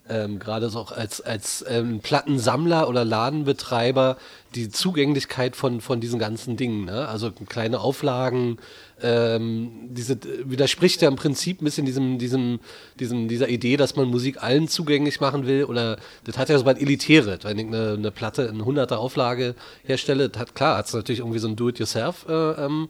ähm, 0.09 0.39
gerade 0.39 0.69
so 0.69 0.79
auch 0.79 0.91
als, 0.91 1.21
als 1.21 1.63
ähm, 1.67 1.99
Plattensammler 2.01 2.89
oder 2.89 3.05
Ladenbetreiber, 3.05 4.17
die 4.53 4.69
Zugänglichkeit 4.69 5.55
von, 5.55 5.81
von 5.81 6.01
diesen 6.01 6.19
ganzen 6.19 6.57
Dingen. 6.57 6.85
Ne? 6.85 7.07
Also 7.07 7.31
kleine 7.31 7.79
Auflagen, 7.79 8.57
ähm, 9.01 9.89
diese 9.89 10.17
widerspricht 10.45 11.01
ja 11.01 11.07
im 11.07 11.15
Prinzip 11.15 11.61
ein 11.61 11.65
bisschen 11.65 11.85
diesem, 11.85 12.19
diesem, 12.19 12.59
diesem, 12.99 13.27
dieser 13.27 13.49
Idee, 13.49 13.77
dass 13.77 13.95
man 13.95 14.07
Musik 14.07 14.43
allen 14.43 14.67
zugänglich 14.67 15.19
machen 15.19 15.47
will. 15.47 15.63
Oder 15.65 15.97
das 16.25 16.37
hat 16.37 16.49
ja 16.49 16.57
so 16.57 16.65
was 16.65 16.77
Elitäres. 16.77 17.39
Wenn 17.43 17.59
ich 17.59 17.67
eine, 17.67 17.93
eine 17.93 18.11
Platte 18.11 18.43
in 18.43 18.61
100er 18.61 18.95
Auflage 18.95 19.55
herstelle, 19.83 20.29
das 20.29 20.39
hat 20.39 20.55
klar, 20.55 20.77
hat 20.77 20.87
es 20.87 20.93
natürlich 20.93 21.19
irgendwie 21.19 21.39
so 21.39 21.47
ein 21.47 21.55
Do-it-yourself. 21.55 22.25
Äh, 22.27 22.33
ähm, 22.65 22.89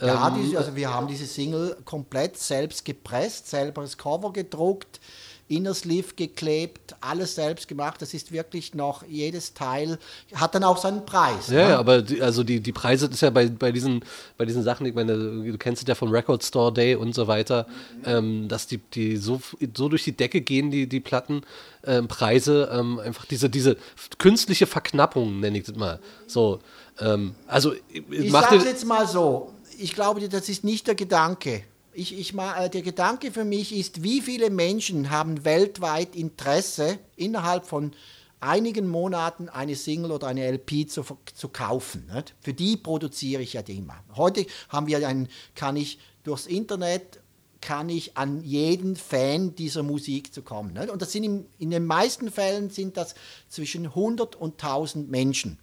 Ja, 0.00 0.28
ähm, 0.28 0.50
die, 0.50 0.56
also 0.56 0.74
wir 0.74 0.92
haben 0.92 1.06
diese 1.06 1.26
Single 1.26 1.76
komplett 1.84 2.38
selbst 2.38 2.84
gepresst, 2.84 3.48
selber 3.48 3.82
das 3.82 3.96
Cover 3.96 4.32
gedruckt, 4.32 5.00
Inner 5.48 5.74
Sleeve 5.74 6.14
geklebt, 6.16 6.96
alles 7.00 7.36
selbst 7.36 7.68
gemacht. 7.68 8.02
Das 8.02 8.14
ist 8.14 8.32
wirklich 8.32 8.74
noch 8.74 9.04
jedes 9.06 9.54
Teil, 9.54 9.98
hat 10.34 10.54
dann 10.54 10.64
auch 10.64 10.76
seinen 10.76 11.06
Preis. 11.06 11.48
Ja, 11.48 11.68
ne? 11.68 11.78
aber 11.78 12.02
die, 12.02 12.20
also 12.20 12.42
die, 12.42 12.60
die 12.60 12.72
Preise 12.72 13.06
das 13.06 13.16
ist 13.16 13.20
ja 13.20 13.30
bei, 13.30 13.46
bei, 13.48 13.70
diesen, 13.70 14.04
bei 14.36 14.44
diesen 14.44 14.62
Sachen, 14.64 14.86
ich 14.86 14.94
meine, 14.94 15.16
du 15.16 15.58
kennst 15.58 15.82
es 15.82 15.88
ja 15.88 15.94
vom 15.94 16.10
Record 16.10 16.42
Store 16.42 16.72
Day 16.72 16.96
und 16.96 17.14
so 17.14 17.28
weiter, 17.28 17.66
ähm, 18.04 18.48
dass 18.48 18.66
die, 18.66 18.78
die 18.78 19.16
so, 19.16 19.40
so 19.76 19.88
durch 19.88 20.04
die 20.04 20.16
Decke 20.16 20.40
gehen, 20.40 20.70
die, 20.70 20.88
die 20.88 21.00
Plattenpreise, 21.00 22.68
ähm, 22.72 22.98
einfach 22.98 23.26
diese, 23.26 23.48
diese 23.48 23.76
künstliche 24.18 24.66
Verknappung, 24.66 25.40
nenne 25.40 25.58
ich 25.58 25.64
das 25.64 25.76
mal. 25.76 26.00
So, 26.26 26.60
ähm, 26.98 27.36
also 27.46 27.72
Ich 28.10 28.32
macht 28.32 28.50
sage 28.50 28.64
jetzt 28.64 28.84
mal 28.84 29.06
so, 29.06 29.52
ich 29.78 29.94
glaube, 29.94 30.28
das 30.28 30.48
ist 30.48 30.64
nicht 30.64 30.86
der 30.86 30.94
Gedanke. 30.94 31.62
Ich, 31.98 32.18
ich, 32.18 32.34
äh, 32.34 32.68
der 32.68 32.82
Gedanke 32.82 33.32
für 33.32 33.44
mich 33.44 33.74
ist, 33.74 34.02
wie 34.02 34.20
viele 34.20 34.50
Menschen 34.50 35.10
haben 35.10 35.46
weltweit 35.46 36.14
Interesse, 36.14 36.98
innerhalb 37.16 37.64
von 37.64 37.92
einigen 38.38 38.86
Monaten 38.86 39.48
eine 39.48 39.76
Single 39.76 40.12
oder 40.12 40.26
eine 40.26 40.46
LP 40.46 40.90
zu, 40.90 41.04
zu 41.34 41.48
kaufen. 41.48 42.06
Nicht? 42.12 42.34
Für 42.40 42.52
die 42.52 42.76
produziere 42.76 43.40
ich 43.40 43.54
ja 43.54 43.62
immer. 43.62 43.96
Heute 44.14 44.44
haben 44.68 44.86
wir 44.86 45.08
einen, 45.08 45.28
kann 45.54 45.76
ich 45.76 45.98
durchs 46.22 46.46
Internet 46.46 47.20
kann 47.62 47.88
ich 47.88 48.16
an 48.16 48.44
jeden 48.44 48.94
Fan 48.94 49.54
dieser 49.56 49.82
Musik 49.82 50.32
zu 50.32 50.42
kommen. 50.42 50.74
Nicht? 50.74 50.90
Und 50.90 51.02
das 51.02 51.10
sind 51.10 51.24
im, 51.24 51.46
in 51.58 51.70
den 51.70 51.86
meisten 51.86 52.30
Fällen 52.30 52.70
sind 52.70 52.96
das 52.96 53.14
zwischen 53.48 53.86
100 53.86 54.36
und 54.36 54.62
1000 54.62 55.10
Menschen. 55.10 55.58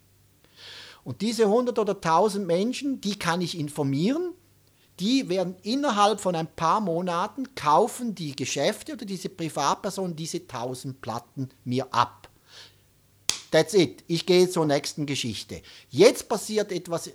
Und 1.03 1.21
diese 1.21 1.43
100 1.43 1.77
oder 1.79 1.93
1000 1.93 2.45
Menschen, 2.45 2.99
die 2.99 3.19
kann 3.19 3.39
ich 3.39 3.57
informieren. 3.57 4.33
Die 5.03 5.27
werden 5.27 5.57
innerhalb 5.63 6.21
von 6.21 6.33
ein 6.33 6.47
paar 6.47 6.79
Monaten 6.79 7.55
kaufen 7.55 8.15
die 8.15 8.37
Geschäfte 8.37 8.93
oder 8.93 9.03
diese 9.03 9.27
Privatpersonen 9.27 10.15
diese 10.15 10.37
1000 10.37 11.01
Platten 11.01 11.49
mir 11.65 11.93
ab. 11.93 12.29
That's 13.51 13.73
it. 13.73 14.05
Ich 14.07 14.25
gehe 14.25 14.49
zur 14.49 14.65
nächsten 14.65 15.05
Geschichte. 15.05 15.61
Jetzt 15.89 16.29
passiert 16.29 16.71
etwas, 16.71 17.11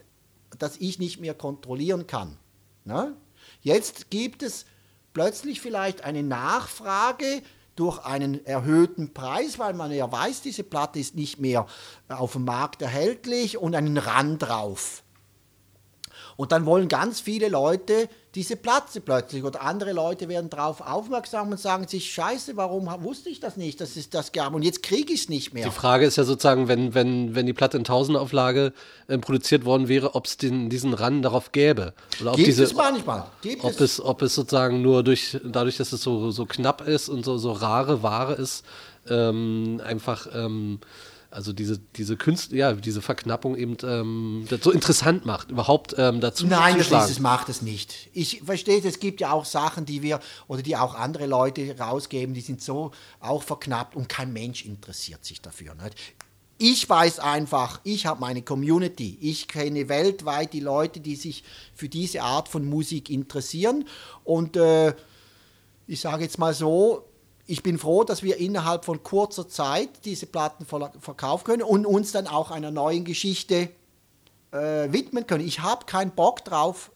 das 0.58 0.76
ich 0.76 0.98
nicht 0.98 1.18
mehr 1.18 1.32
kontrollieren 1.32 2.06
kann. 2.06 2.36
Ne? 2.84 3.16
Jetzt 3.62 4.10
gibt 4.10 4.42
es 4.42 4.66
plötzlich 5.14 5.62
vielleicht 5.62 6.04
eine 6.04 6.22
Nachfrage 6.22 7.40
durch 7.74 8.04
einen 8.04 8.44
erhöhten 8.44 9.14
Preis, 9.14 9.58
weil 9.58 9.72
man 9.72 9.90
ja 9.92 10.12
weiß, 10.12 10.42
diese 10.42 10.62
Platte 10.62 10.98
ist 10.98 11.14
nicht 11.14 11.40
mehr 11.40 11.66
auf 12.10 12.32
dem 12.32 12.44
Markt 12.44 12.82
erhältlich 12.82 13.56
und 13.56 13.74
einen 13.74 13.96
Rand 13.96 14.42
drauf. 14.42 15.04
Und 16.38 16.52
dann 16.52 16.66
wollen 16.66 16.86
ganz 16.86 17.18
viele 17.18 17.48
Leute 17.48 18.08
diese 18.36 18.54
Platte 18.54 19.00
plötzlich 19.00 19.42
oder 19.42 19.60
andere 19.60 19.90
Leute 19.92 20.28
werden 20.28 20.48
darauf 20.48 20.80
aufmerksam 20.80 21.50
und 21.50 21.58
sagen 21.58 21.88
sich, 21.88 22.12
scheiße, 22.12 22.56
warum 22.56 22.86
wusste 23.02 23.28
ich 23.28 23.40
das 23.40 23.56
nicht, 23.56 23.80
dass 23.80 23.96
es 23.96 24.08
das 24.08 24.30
gab 24.30 24.54
und 24.54 24.62
jetzt 24.62 24.84
kriege 24.84 25.12
ich 25.12 25.22
es 25.22 25.28
nicht 25.28 25.52
mehr. 25.52 25.64
Die 25.64 25.72
Frage 25.72 26.06
ist 26.06 26.14
ja 26.14 26.22
sozusagen, 26.22 26.68
wenn, 26.68 26.94
wenn, 26.94 27.34
wenn 27.34 27.44
die 27.46 27.54
Platte 27.54 27.76
in 27.76 27.80
1000 27.80 28.16
Auflage 28.16 28.72
äh, 29.08 29.18
produziert 29.18 29.64
worden 29.64 29.88
wäre, 29.88 30.14
ob 30.14 30.26
es 30.26 30.36
diesen 30.36 30.94
Run 30.94 31.22
darauf 31.22 31.50
gäbe. 31.50 31.92
Oder 32.20 32.30
ob 32.30 32.36
Gibt 32.36 32.46
diese, 32.46 32.62
es 32.62 32.72
manchmal. 32.72 33.26
Gibt 33.42 33.64
ob 33.64 33.72
es. 33.72 33.80
es, 33.80 34.00
ob 34.00 34.22
es 34.22 34.36
sozusagen 34.36 34.80
nur 34.80 35.02
durch, 35.02 35.40
dadurch, 35.44 35.78
dass 35.78 35.92
es 35.92 36.00
so, 36.00 36.30
so 36.30 36.46
knapp 36.46 36.86
ist 36.86 37.08
und 37.08 37.24
so, 37.24 37.36
so 37.36 37.50
rare 37.50 38.04
Ware 38.04 38.34
ist, 38.34 38.64
ähm, 39.10 39.82
einfach, 39.84 40.28
ähm, 40.32 40.78
also 41.30 41.52
diese, 41.52 41.78
diese 41.78 42.16
Künst, 42.16 42.52
ja, 42.52 42.72
diese 42.72 43.02
Verknappung 43.02 43.54
eben 43.56 43.76
ähm, 43.82 44.46
das 44.48 44.62
so 44.62 44.70
interessant 44.70 45.26
macht, 45.26 45.50
überhaupt 45.50 45.94
ähm, 45.98 46.20
dazu 46.20 46.46
Nein, 46.46 46.80
zu 46.80 46.90
das 46.90 47.04
ist 47.04 47.16
es, 47.16 47.20
macht 47.20 47.48
es 47.48 47.60
nicht. 47.60 48.08
Ich 48.14 48.42
verstehe, 48.44 48.80
es 48.82 48.98
gibt 48.98 49.20
ja 49.20 49.32
auch 49.32 49.44
Sachen, 49.44 49.84
die 49.84 50.02
wir 50.02 50.20
oder 50.46 50.62
die 50.62 50.76
auch 50.76 50.94
andere 50.94 51.26
Leute 51.26 51.78
rausgeben, 51.78 52.34
die 52.34 52.40
sind 52.40 52.62
so 52.62 52.92
auch 53.20 53.42
verknappt 53.42 53.94
und 53.94 54.08
kein 54.08 54.32
Mensch 54.32 54.64
interessiert 54.64 55.24
sich 55.24 55.42
dafür. 55.42 55.74
Nicht? 55.74 55.96
Ich 56.56 56.88
weiß 56.88 57.20
einfach, 57.20 57.80
ich 57.84 58.06
habe 58.06 58.20
meine 58.20 58.42
Community. 58.42 59.16
Ich 59.20 59.46
kenne 59.46 59.88
weltweit 59.88 60.52
die 60.52 60.60
Leute, 60.60 60.98
die 60.98 61.14
sich 61.14 61.44
für 61.74 61.88
diese 61.88 62.22
Art 62.22 62.48
von 62.48 62.68
Musik 62.68 63.10
interessieren. 63.10 63.86
Und 64.24 64.56
äh, 64.56 64.94
ich 65.86 66.00
sage 66.00 66.24
jetzt 66.24 66.38
mal 66.38 66.54
so, 66.54 67.07
ich 67.48 67.62
bin 67.62 67.78
froh, 67.78 68.04
dass 68.04 68.22
wir 68.22 68.36
innerhalb 68.36 68.84
von 68.84 69.02
kurzer 69.02 69.48
Zeit 69.48 70.04
diese 70.04 70.26
Platten 70.26 70.66
ver 70.66 70.92
verkaufen 71.00 71.44
können 71.44 71.62
und 71.62 71.86
uns 71.86 72.12
dann 72.12 72.26
auch 72.26 72.50
einer 72.50 72.70
neuen 72.70 73.06
Geschichte 73.06 73.70
äh, 74.52 74.92
widmen 74.92 75.26
können. 75.26 75.46
Ich 75.46 75.60
habe 75.60 75.86
keinen 75.86 76.10
Bock 76.10 76.44
drauf, 76.44 76.90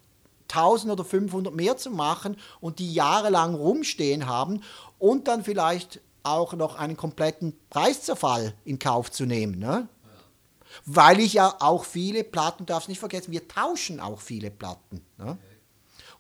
1000 0.51 0.93
oder 0.93 1.05
500 1.05 1.55
mehr 1.55 1.79
zu 1.79 1.91
machen 1.91 2.37
und 2.61 2.81
die 2.81 2.93
jahrelang 2.93 3.55
rumstehen 3.55 4.27
haben 4.27 4.61
und 4.99 5.27
dann 5.27 5.43
vielleicht 5.43 6.03
auch 6.23 6.53
noch 6.53 6.77
einen 6.77 6.99
kompletten 6.99 7.59
Preiszerfall 7.71 8.53
in 8.67 8.79
Kauf 8.79 9.11
zu 9.11 9.25
nehmen. 9.25 9.59
Ne? 9.59 9.89
Weil 10.85 11.19
ich 11.21 11.33
ja 11.33 11.57
auch 11.61 11.87
viele 11.87 12.25
Platten, 12.25 12.67
darfst 12.67 12.91
nicht 12.91 13.01
vergessen, 13.01 13.33
wir 13.33 13.49
tauschen 13.49 14.01
auch 14.01 14.21
viele 14.21 14.51
Platten. 14.51 15.01
Ne? 15.17 15.39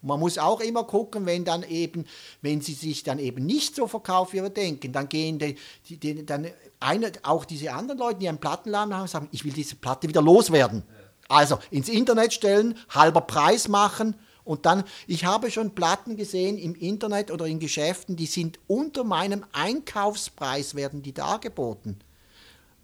Und 0.03 0.09
man 0.09 0.21
muss 0.21 0.39
auch 0.39 0.61
immer 0.61 0.85
gucken, 0.85 1.27
wenn 1.27 1.45
dann 1.45 1.63
eben, 1.63 2.05
wenn 2.41 2.61
sie 2.61 2.75
sich 2.75 3.03
dann 3.03 3.19
eben 3.19 3.47
nicht 3.47 3.75
so 3.77 3.87
verkaufen, 3.87 4.39
wie 4.39 4.43
wir 4.43 4.51
denken, 4.51 4.93
dann 4.93 5.09
gehen 5.09 5.39
die, 5.39 5.57
die, 5.89 5.97
die 5.97 6.27
dann 6.27 6.49
eine, 6.81 7.13
auch 7.23 7.45
diese 7.45 7.73
anderen 7.73 7.99
Leute, 7.99 8.19
die 8.19 8.29
einen 8.29 8.39
Plattenladen 8.39 8.95
haben, 8.95 9.07
sagen, 9.07 9.29
ich 9.33 9.45
will 9.45 9.53
diese 9.53 9.77
Platte 9.77 10.09
wieder 10.09 10.23
loswerden. 10.23 10.83
Also 11.29 11.59
ins 11.71 11.89
Internet 11.89 12.33
stellen, 12.33 12.77
halber 12.91 13.23
Preis 13.23 13.69
machen 13.69 14.17
und 14.45 14.67
dann, 14.67 14.85
ich 15.07 15.25
habe 15.25 15.51
schon 15.51 15.75
Platten 15.75 16.17
gesehen 16.17 16.59
im 16.59 16.75
Internet 16.75 17.31
oder 17.31 17.47
in 17.47 17.61
Geschäften, 17.61 18.17
die 18.17 18.27
sind 18.27 18.59
unter 18.67 19.05
meinem 19.05 19.45
Einkaufspreis 19.53 20.75
werden 20.75 21.03
die 21.03 21.13
dargeboten. 21.13 22.01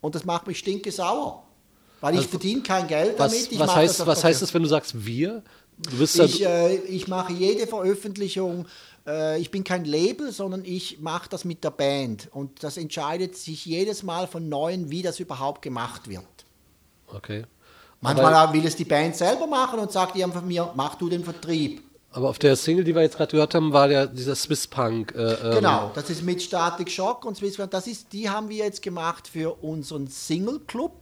Und 0.00 0.14
das 0.14 0.24
macht 0.24 0.46
mich 0.46 0.58
stinke 0.58 0.92
sauer. 0.92 1.44
Weil 2.00 2.16
ich 2.16 2.28
verdiene 2.28 2.62
kein 2.62 2.86
Geld 2.86 3.18
damit. 3.18 3.32
Was, 3.32 3.50
ich 3.50 3.58
was, 3.58 3.74
heißt, 3.74 4.06
was 4.06 4.22
heißt 4.22 4.42
das, 4.42 4.54
wenn 4.54 4.62
du 4.62 4.68
sagst 4.68 5.04
wir? 5.04 5.42
Ich, 5.98 6.44
äh, 6.44 6.76
ich 6.76 7.08
mache 7.08 7.32
jede 7.32 7.66
Veröffentlichung, 7.66 8.66
äh, 9.06 9.40
ich 9.40 9.50
bin 9.50 9.64
kein 9.64 9.84
Label, 9.84 10.32
sondern 10.32 10.64
ich 10.64 11.00
mache 11.00 11.28
das 11.28 11.44
mit 11.44 11.64
der 11.64 11.70
Band. 11.70 12.28
Und 12.32 12.62
das 12.62 12.76
entscheidet 12.76 13.36
sich 13.36 13.64
jedes 13.64 14.02
Mal 14.02 14.26
von 14.26 14.48
Neuem, 14.48 14.90
wie 14.90 15.02
das 15.02 15.20
überhaupt 15.20 15.62
gemacht 15.62 16.08
wird. 16.08 16.24
okay. 17.08 17.44
Manchmal 18.00 18.32
Aber, 18.32 18.52
will 18.52 18.64
es 18.64 18.76
die 18.76 18.84
Band 18.84 19.16
selber 19.16 19.48
machen 19.48 19.80
und 19.80 19.90
sagt 19.90 20.14
die 20.14 20.22
von 20.22 20.46
mir, 20.46 20.70
mach 20.76 20.94
du 20.94 21.08
den 21.08 21.24
Vertrieb. 21.24 21.82
aber 22.12 22.28
auf 22.28 22.38
der 22.38 22.54
Single, 22.54 22.84
die 22.84 22.94
wir 22.94 23.02
jetzt 23.02 23.16
gerade 23.16 23.32
gehört 23.32 23.54
haben, 23.54 23.72
war 23.72 23.90
ja 23.90 24.06
dieser 24.06 24.36
Swiss 24.36 24.68
Punk. 24.68 25.14
Äh, 25.16 25.32
ähm, 25.32 25.54
Genau, 25.56 25.90
das 25.94 26.08
ist 26.08 26.22
mit 26.22 26.40
Static 26.40 26.90
Shock 26.90 27.24
und 27.24 27.36
Swiss 27.36 27.56
das 27.70 27.88
ist, 27.88 28.12
die 28.12 28.30
haben 28.30 28.48
wir 28.48 28.64
jetzt 28.64 28.82
gemacht 28.82 29.26
für 29.26 29.64
unseren 29.64 30.06
Single 30.06 30.60
Club. 30.60 30.92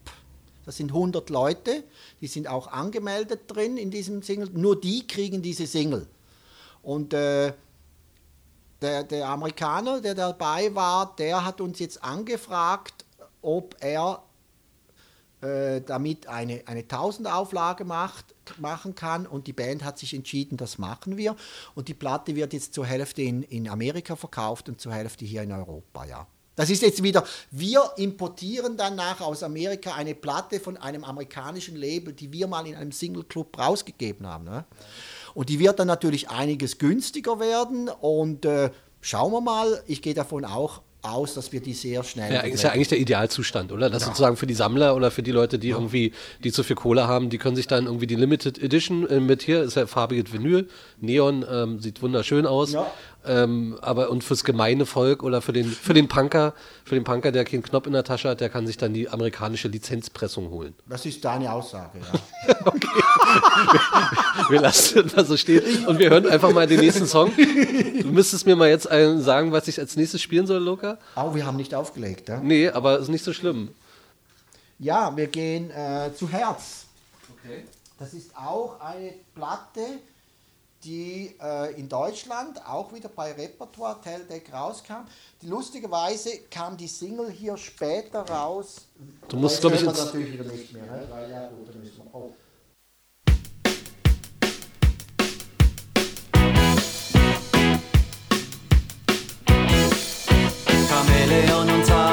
Das 0.67 0.77
sind 0.77 0.91
100 0.91 1.31
Leute, 1.31 1.85
die 2.21 2.27
sind 2.27 2.49
auch 2.49 2.67
angemeldet 2.67 3.43
drin 3.47 3.77
in 3.77 3.91
diesem 3.91 4.23
Single. 4.23 4.51
Nur 4.53 4.79
die 4.79 5.07
kriegen 5.07 5.41
diese 5.41 5.67
Single. 5.67 6.09
Und 6.83 7.14
äh, 7.14 7.53
der, 8.83 9.05
der 9.05 9.29
Amerikaner, 9.29 10.01
der 10.01 10.14
dabei 10.14 10.75
war, 10.75 11.14
der 11.17 11.45
hat 11.45 11.61
uns 11.61 11.79
jetzt 11.79 12.03
angefragt, 12.03 13.05
ob 13.43 13.77
er 13.81 14.23
äh, 15.41 15.81
damit 15.83 16.27
eine, 16.27 16.62
eine 16.67 16.83
1000er-Auflage 16.83 17.85
macht, 17.85 18.35
machen 18.59 18.95
kann. 18.95 19.27
Und 19.27 19.47
die 19.47 19.53
Band 19.53 19.85
hat 19.85 19.99
sich 19.99 20.14
entschieden, 20.14 20.57
das 20.57 20.79
machen 20.79 21.17
wir. 21.17 21.37
Und 21.75 21.89
die 21.89 21.95
Platte 21.95 22.35
wird 22.35 22.53
jetzt 22.53 22.75
zur 22.75 22.87
Hälfte 22.87 23.23
in, 23.23 23.43
in 23.45 23.69
Amerika 23.69 24.17
verkauft 24.17 24.69
und 24.69 24.81
zur 24.81 24.93
Hälfte 24.93 25.25
hier 25.25 25.43
in 25.43 25.53
Europa, 25.53 26.05
ja. 26.05 26.27
Das 26.57 26.71
ist 26.71 26.83
jetzt 26.83 27.03
wieder, 27.03 27.23
wir 27.51 27.83
importieren 27.99 28.77
dann 28.77 28.97
nach 28.97 29.21
aus 29.21 29.43
Amerika 29.43 29.95
eine 29.95 30.15
Platte 30.15 30.59
von 30.59 30.77
einem 30.79 31.05
amerikanischen 31.05 31.77
Label, 31.77 32.15
die 32.15 32.33
wir 32.33 32.47
mal 32.47 32.67
in 32.67 32.75
einem 32.75 32.93
Single 32.93 33.25
Club 33.25 33.59
rausgegeben 33.59 34.27
haben. 34.27 34.45
Ne? 34.45 34.65
Und 35.35 35.51
die 35.51 35.59
wird 35.59 35.79
dann 35.79 35.87
natürlich 35.87 36.31
einiges 36.31 36.79
günstiger 36.79 37.39
werden 37.39 37.91
und 38.01 38.47
äh, 38.47 38.71
schauen 39.03 39.33
wir 39.33 39.43
mal, 39.43 39.83
ich 39.87 40.01
gehe 40.01 40.15
davon 40.15 40.47
auch 40.47 40.81
aus, 41.07 41.35
dass 41.35 41.53
wir 41.53 41.61
die 41.61 41.73
sehr 41.73 42.03
schnell. 42.03 42.33
Ja, 42.33 42.41
ist 42.41 42.63
ja 42.63 42.71
eigentlich 42.71 42.89
der 42.89 42.99
Idealzustand, 42.99 43.73
oder? 43.73 43.91
Das 43.91 44.05
sozusagen 44.05 44.37
für 44.37 44.47
die 44.47 44.55
Sammler 44.55 44.97
oder 44.97 45.11
für 45.11 45.23
die 45.23 45.31
Leute, 45.31 45.59
die 45.59 45.71
irgendwie, 45.71 46.13
die 46.43 46.53
zu 46.53 46.63
viel 46.63 46.77
Kohle 46.77 47.07
haben, 47.07 47.31
die 47.31 47.39
können 47.39 47.57
sich 47.57 47.67
dann 47.67 47.87
irgendwie 47.87 48.07
die 48.07 48.17
Limited 48.17 48.61
Edition 48.63 49.09
äh, 49.09 49.21
mit 49.21 49.43
hier, 49.43 49.63
ist 49.63 49.77
ja 49.77 49.87
farbiges 49.87 50.33
Vinyl, 50.33 50.69
Neon, 51.01 51.45
ähm, 51.49 51.81
sieht 51.81 52.03
wunderschön 52.03 52.47
aus. 52.47 52.73
Ja. 52.73 52.91
Ähm, 53.27 53.77
aber 53.81 54.11
und 54.11 54.24
fürs 54.24 54.45
gemeine 54.45 54.87
Volk 54.87 55.22
oder 55.22 55.43
für 55.43 55.53
den, 55.53 55.66
für 55.66 55.95
den 55.95 56.09
Punker, 56.09 56.55
für 56.85 56.95
den 56.95 57.05
Punker, 57.05 57.33
der 57.33 57.45
keinen 57.45 57.62
Knopf 57.62 57.87
in 57.87 57.93
der 57.93 58.05
Tasche 58.05 58.29
hat, 58.29 58.41
der 58.41 58.49
kann 58.49 58.66
sich 58.66 58.77
dann 58.77 58.95
die 58.95 59.09
amerikanische 59.09 59.68
Lizenzpressung 59.68 60.51
holen. 60.51 60.74
Das 60.89 61.05
ist 61.07 61.24
deine 61.24 61.53
Aussage, 61.53 61.99
ja. 61.99 62.55
okay. 62.66 62.89
wir, 63.72 64.51
wir 64.51 64.61
lassen 64.61 65.11
das 65.14 65.29
so 65.29 65.37
stehen 65.37 65.87
und 65.87 65.99
wir 65.99 66.11
hören 66.11 66.27
einfach 66.27 66.53
mal 66.53 66.66
den 66.66 66.81
nächsten 66.81 67.07
Song. 67.07 67.33
Du 67.37 68.09
müsstest 68.09 68.47
mir 68.47 68.57
mal 68.57 68.68
jetzt 68.68 68.89
einen 68.91 69.20
sagen, 69.22 69.53
was 69.53 69.68
ich 69.68 69.79
als 69.79 69.97
nächstes 69.97 70.22
spielen 70.22 70.47
soll, 70.47 70.62
Luca. 70.62 70.99
Oh, 71.16 71.35
wir 71.35 71.47
haben 71.47 71.57
nicht 71.57 71.74
aufgelegt, 71.74 72.29
ja? 72.29 72.41
Nee, 72.41 72.68
aber 72.68 72.99
ist 72.99 73.09
nicht 73.09 73.24
so 73.24 73.33
schlimm. 73.33 73.70
Ja, 74.79 75.16
wir 75.16 75.27
gehen 75.27 75.70
äh, 75.70 76.11
zu 76.14 76.29
Herz. 76.29 76.85
Okay. 77.39 77.64
Das 77.99 78.12
ist 78.12 78.37
auch 78.37 78.79
eine 78.81 79.14
Platte, 79.35 79.81
die 80.87 81.34
äh, 81.43 81.78
in 81.78 81.89
Deutschland 81.89 82.64
auch 82.64 82.93
wieder 82.93 83.09
bei 83.09 83.32
Repertoire 83.32 84.01
Teldec 84.01 84.53
rauskam. 84.53 85.05
Die, 85.43 85.49
lustigerweise 85.49 86.30
kam 86.51 86.76
die 86.76 86.87
Single 86.87 87.30
hier 87.30 87.57
später 87.57 88.20
raus. 88.20 88.87
Du 89.28 89.37
musst, 89.37 89.61
glaube 89.61 89.76
ich, 89.76 89.82
jetzt 89.82 89.99
natürlich 89.99 90.32
wieder 90.32 90.45
nicht 90.45 90.72
mehr, 90.72 90.84
ne? 90.84 91.07
weil 91.11 91.30
ja, 91.30 91.49
gut, 91.49 91.68
dann 91.68 91.80
müssen 91.80 91.97
wir 91.99 92.14
oh. 92.14 92.18
auch. 92.18 92.32
Chameleon 100.89 101.68
und 101.68 101.84
Zahn 101.84 102.06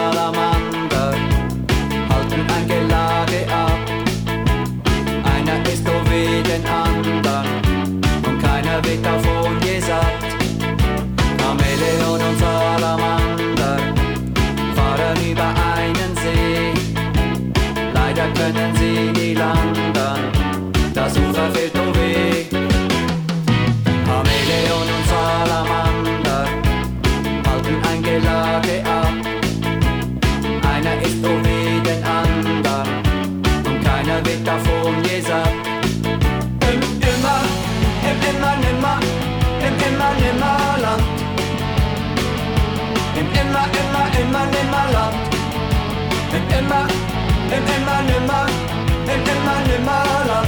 nimmer, 46.74 46.88
im 47.56 47.64
immer 47.76 48.02
nimmer, 48.04 48.46
im 49.06 49.22
immer 49.22 49.60
nimmer 49.68 50.26
Land. 50.28 50.48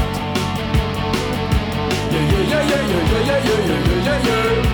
Yeah, 2.11 2.32
yeah, 2.32 2.43
yeah, 2.49 2.63
yeah, 2.69 2.84
yeah, 3.11 3.28
yeah, 3.28 3.39
yeah, 3.45 3.67
yeah, 3.67 4.05
yeah, 4.05 4.55
yeah. 4.55 4.64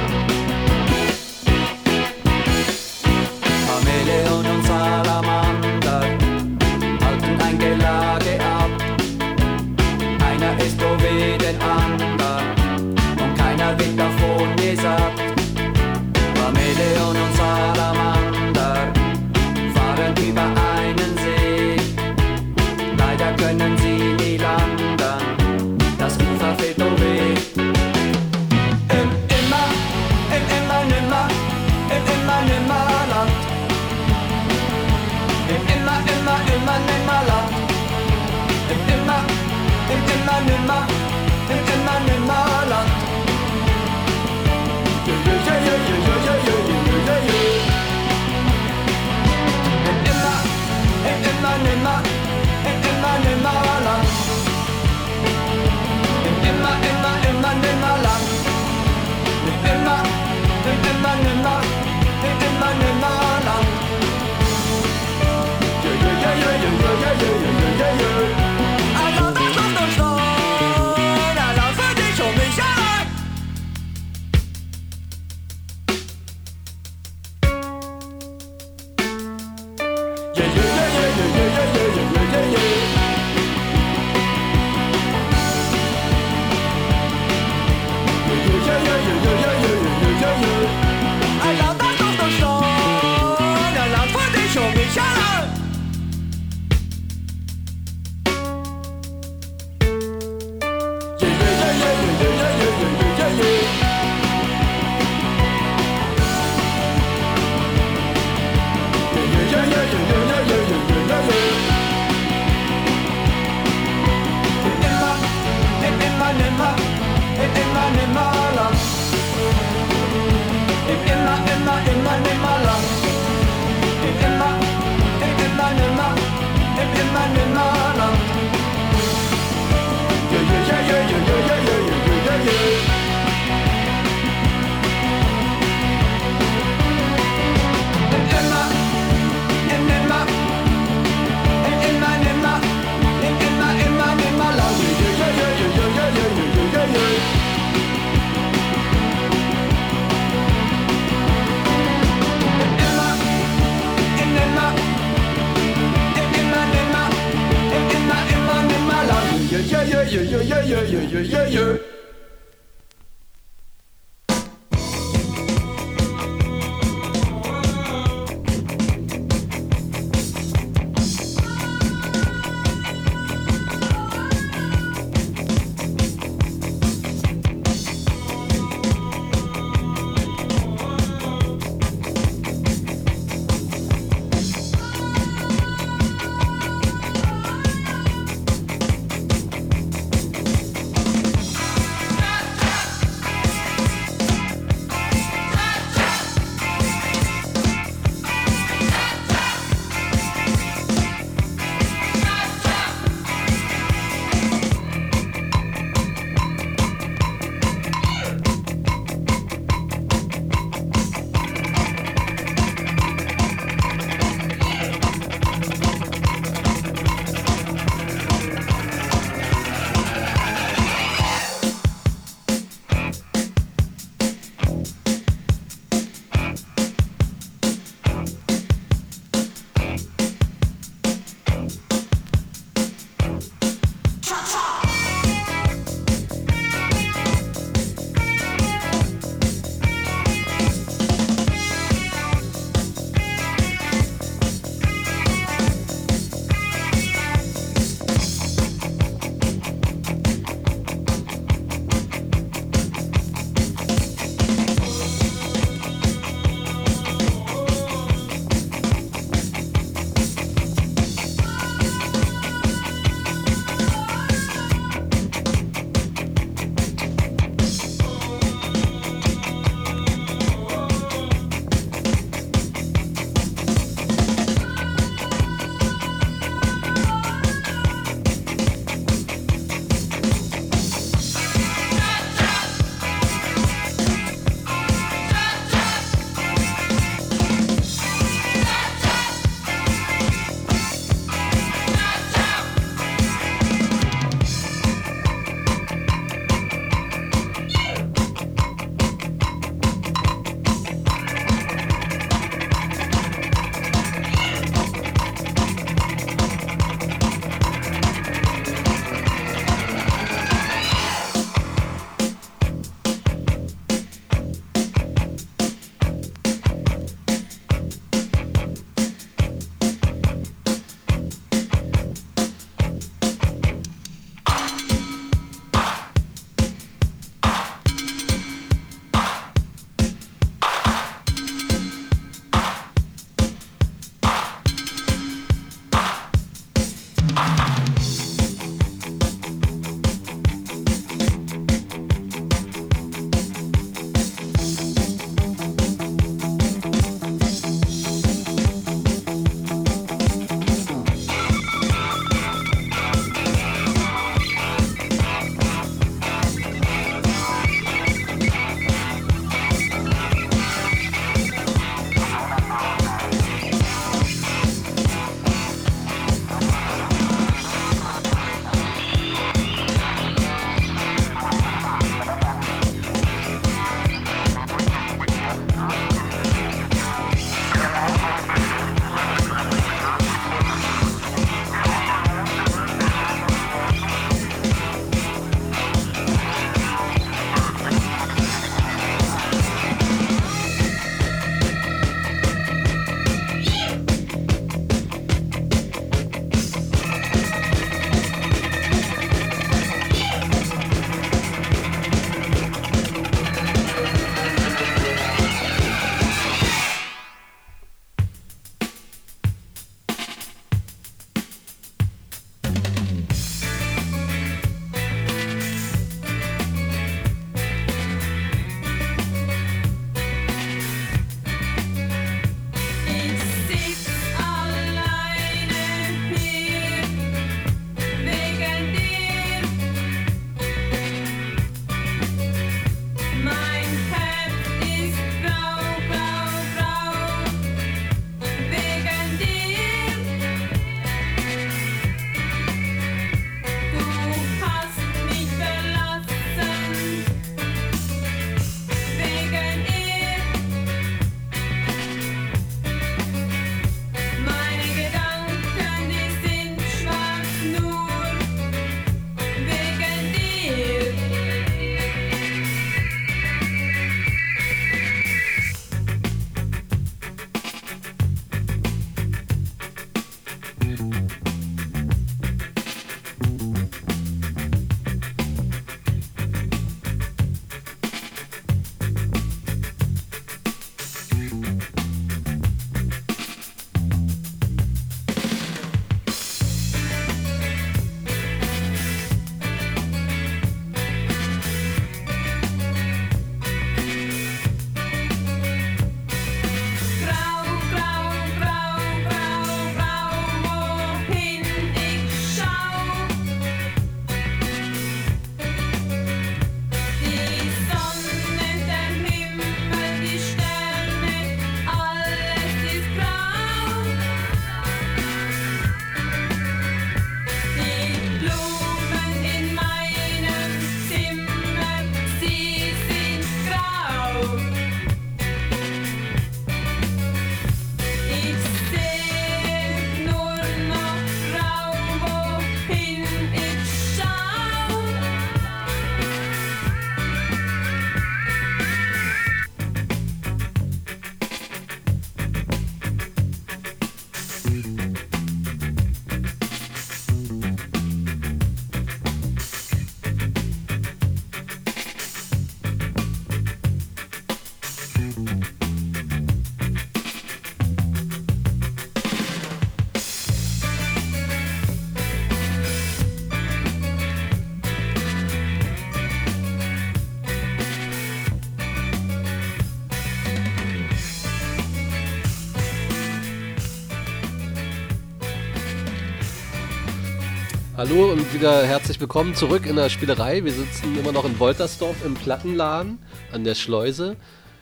Hallo 578.01 578.31
und 578.31 578.51
wieder 578.51 578.83
herzlich 578.83 579.21
willkommen 579.21 579.53
zurück 579.53 579.85
in 579.85 579.95
der 579.95 580.09
Spielerei. 580.09 580.65
Wir 580.65 580.71
sitzen 580.71 581.15
immer 581.19 581.31
noch 581.31 581.45
in 581.45 581.59
Woltersdorf 581.59 582.25
im 582.25 582.33
Plattenladen 582.33 583.19
an 583.51 583.63
der 583.63 583.75
Schleuse. 583.75 584.37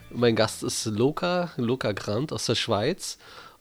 Mein 0.08 0.34
Gast 0.34 0.62
ist 0.62 0.86
Loka, 0.86 1.50
Loka 1.58 1.92
Grant 1.92 2.32
aus 2.32 2.46
der 2.46 2.54
Schweiz 2.54 3.18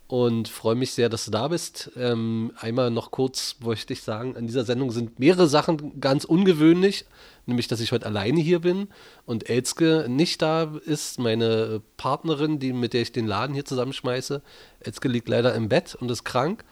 und 0.07 0.47
freue 0.47 0.75
mich 0.75 0.93
sehr, 0.93 1.09
dass 1.09 1.25
du 1.25 1.31
da 1.31 1.49
bist. 1.49 1.91
Ähm, 1.97 2.53
einmal 2.57 2.89
noch 2.89 3.11
kurz 3.11 3.57
möchte 3.59 3.91
ich 3.91 4.01
sagen, 4.01 4.37
an 4.37 4.47
dieser 4.47 4.63
Sendung 4.63 4.91
sind 4.91 5.19
mehrere 5.19 5.49
Sachen 5.49 5.99
ganz 5.99 6.23
ungewöhnlich, 6.23 7.03
nämlich 7.45 7.67
dass 7.67 7.81
ich 7.81 7.91
heute 7.91 8.05
alleine 8.05 8.39
hier 8.39 8.59
bin 8.59 8.87
und 9.25 9.49
Elske 9.49 10.05
nicht 10.07 10.41
da 10.41 10.71
ist, 10.85 11.19
meine 11.19 11.81
Partnerin, 11.97 12.59
die, 12.59 12.71
mit 12.71 12.93
der 12.93 13.01
ich 13.01 13.11
den 13.11 13.27
Laden 13.27 13.55
hier 13.55 13.65
zusammenschmeiße. 13.65 14.41
Elske 14.79 15.09
liegt 15.09 15.27
leider 15.27 15.53
im 15.53 15.67
Bett 15.67 15.95
und 15.95 16.09
ist 16.09 16.23
krank. 16.23 16.63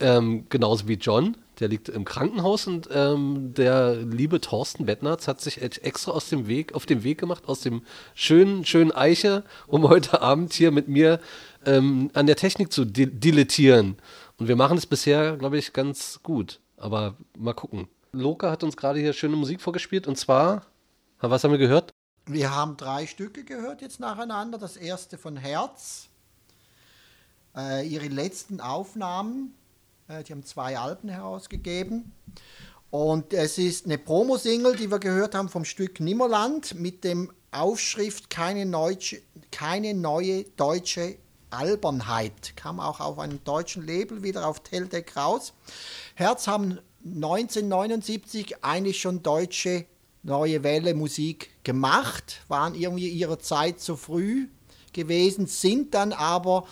Ähm, 0.00 0.44
genauso 0.48 0.86
wie 0.86 0.94
John, 0.94 1.36
der 1.60 1.68
liegt 1.68 1.88
im 1.88 2.04
Krankenhaus 2.04 2.66
und 2.66 2.88
ähm, 2.92 3.52
der 3.54 3.96
liebe 3.96 4.40
Thorsten 4.40 4.86
Bettnerz 4.86 5.26
hat 5.26 5.40
sich 5.40 5.60
extra 5.60 6.12
aus 6.12 6.28
dem 6.28 6.46
Weg, 6.46 6.74
auf 6.74 6.86
den 6.86 7.02
Weg 7.02 7.18
gemacht, 7.18 7.48
aus 7.48 7.60
dem 7.60 7.82
schönen, 8.14 8.64
schönen 8.64 8.92
Eiche, 8.92 9.44
um 9.66 9.88
heute 9.88 10.22
Abend 10.22 10.52
hier 10.52 10.70
mit 10.70 10.88
mir 10.88 11.20
ähm, 11.66 12.10
an 12.14 12.26
der 12.26 12.36
Technik 12.36 12.72
zu 12.72 12.84
di 12.84 13.06
dilettieren. 13.06 13.96
Und 14.36 14.48
wir 14.48 14.56
machen 14.56 14.78
es 14.78 14.86
bisher, 14.86 15.36
glaube 15.36 15.58
ich, 15.58 15.72
ganz 15.72 16.20
gut. 16.22 16.60
Aber 16.76 17.16
mal 17.36 17.54
gucken. 17.54 17.88
Loka 18.12 18.50
hat 18.50 18.62
uns 18.62 18.76
gerade 18.76 19.00
hier 19.00 19.12
schöne 19.12 19.36
Musik 19.36 19.60
vorgespielt 19.60 20.06
und 20.06 20.16
zwar, 20.16 20.64
was 21.20 21.42
haben 21.42 21.50
wir 21.50 21.58
gehört? 21.58 21.92
Wir 22.26 22.54
haben 22.54 22.76
drei 22.76 23.06
Stücke 23.06 23.44
gehört 23.44 23.82
jetzt 23.82 24.00
nacheinander. 24.00 24.58
Das 24.58 24.76
erste 24.76 25.18
von 25.18 25.36
Herz. 25.36 26.08
Äh, 27.56 27.88
ihre 27.88 28.08
letzten 28.08 28.60
Aufnahmen 28.60 29.54
die 30.08 30.32
haben 30.32 30.44
zwei 30.44 30.78
Alben 30.78 31.10
herausgegeben. 31.10 32.12
Und 32.90 33.34
es 33.34 33.58
ist 33.58 33.84
eine 33.84 33.98
Promo-Single, 33.98 34.74
die 34.74 34.90
wir 34.90 34.98
gehört 34.98 35.34
haben 35.34 35.50
vom 35.50 35.66
Stück 35.66 36.00
Nimmerland 36.00 36.74
mit 36.74 37.04
dem 37.04 37.30
Aufschrift 37.50 38.30
Keine, 38.30 38.64
Neutsche, 38.64 39.20
keine 39.50 39.92
neue 39.92 40.44
deutsche 40.56 41.16
Albernheit. 41.50 42.56
Kam 42.56 42.80
auch 42.80 43.00
auf 43.00 43.18
einem 43.18 43.44
deutschen 43.44 43.86
Label 43.86 44.22
wieder 44.22 44.46
auf 44.46 44.60
Teldeck 44.60 45.14
raus. 45.14 45.52
Herz 46.14 46.46
haben 46.46 46.78
1979 47.04 48.64
eigentlich 48.64 49.00
schon 49.00 49.22
deutsche 49.22 49.84
neue 50.22 50.62
Welle 50.62 50.94
Musik 50.94 51.50
gemacht, 51.64 52.40
waren 52.48 52.74
irgendwie 52.74 53.08
ihrer 53.08 53.38
Zeit 53.38 53.80
zu 53.80 53.96
früh 53.96 54.48
gewesen, 54.92 55.46
sind 55.46 55.92
dann 55.94 56.12
aber 56.14 56.66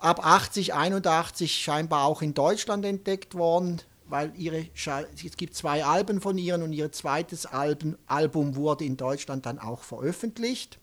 ab 0.00 0.24
80, 0.24 0.74
81 0.74 1.62
scheinbar 1.62 2.04
auch 2.04 2.22
in 2.22 2.34
Deutschland 2.34 2.84
entdeckt 2.84 3.34
worden, 3.34 3.80
weil 4.06 4.32
ihre, 4.36 4.66
es 4.74 5.36
gibt 5.36 5.54
zwei 5.54 5.84
Alben 5.84 6.20
von 6.20 6.38
ihnen 6.38 6.62
und 6.62 6.72
ihr 6.72 6.92
zweites 6.92 7.46
Album, 7.46 7.96
Album 8.06 8.56
wurde 8.56 8.84
in 8.84 8.96
Deutschland 8.96 9.46
dann 9.46 9.58
auch 9.58 9.82
veröffentlicht. 9.82 10.78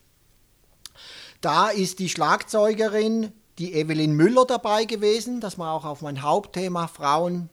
Da 1.42 1.70
ist 1.70 2.00
die 2.00 2.10
Schlagzeugerin, 2.10 3.32
die 3.58 3.74
Evelyn 3.74 4.14
Müller 4.14 4.46
dabei 4.46 4.86
gewesen, 4.86 5.42
dass 5.42 5.58
wir 5.58 5.72
auch 5.72 5.86
auf 5.86 6.02
mein 6.02 6.22
Hauptthema 6.22 6.88
Frauen 6.88 7.50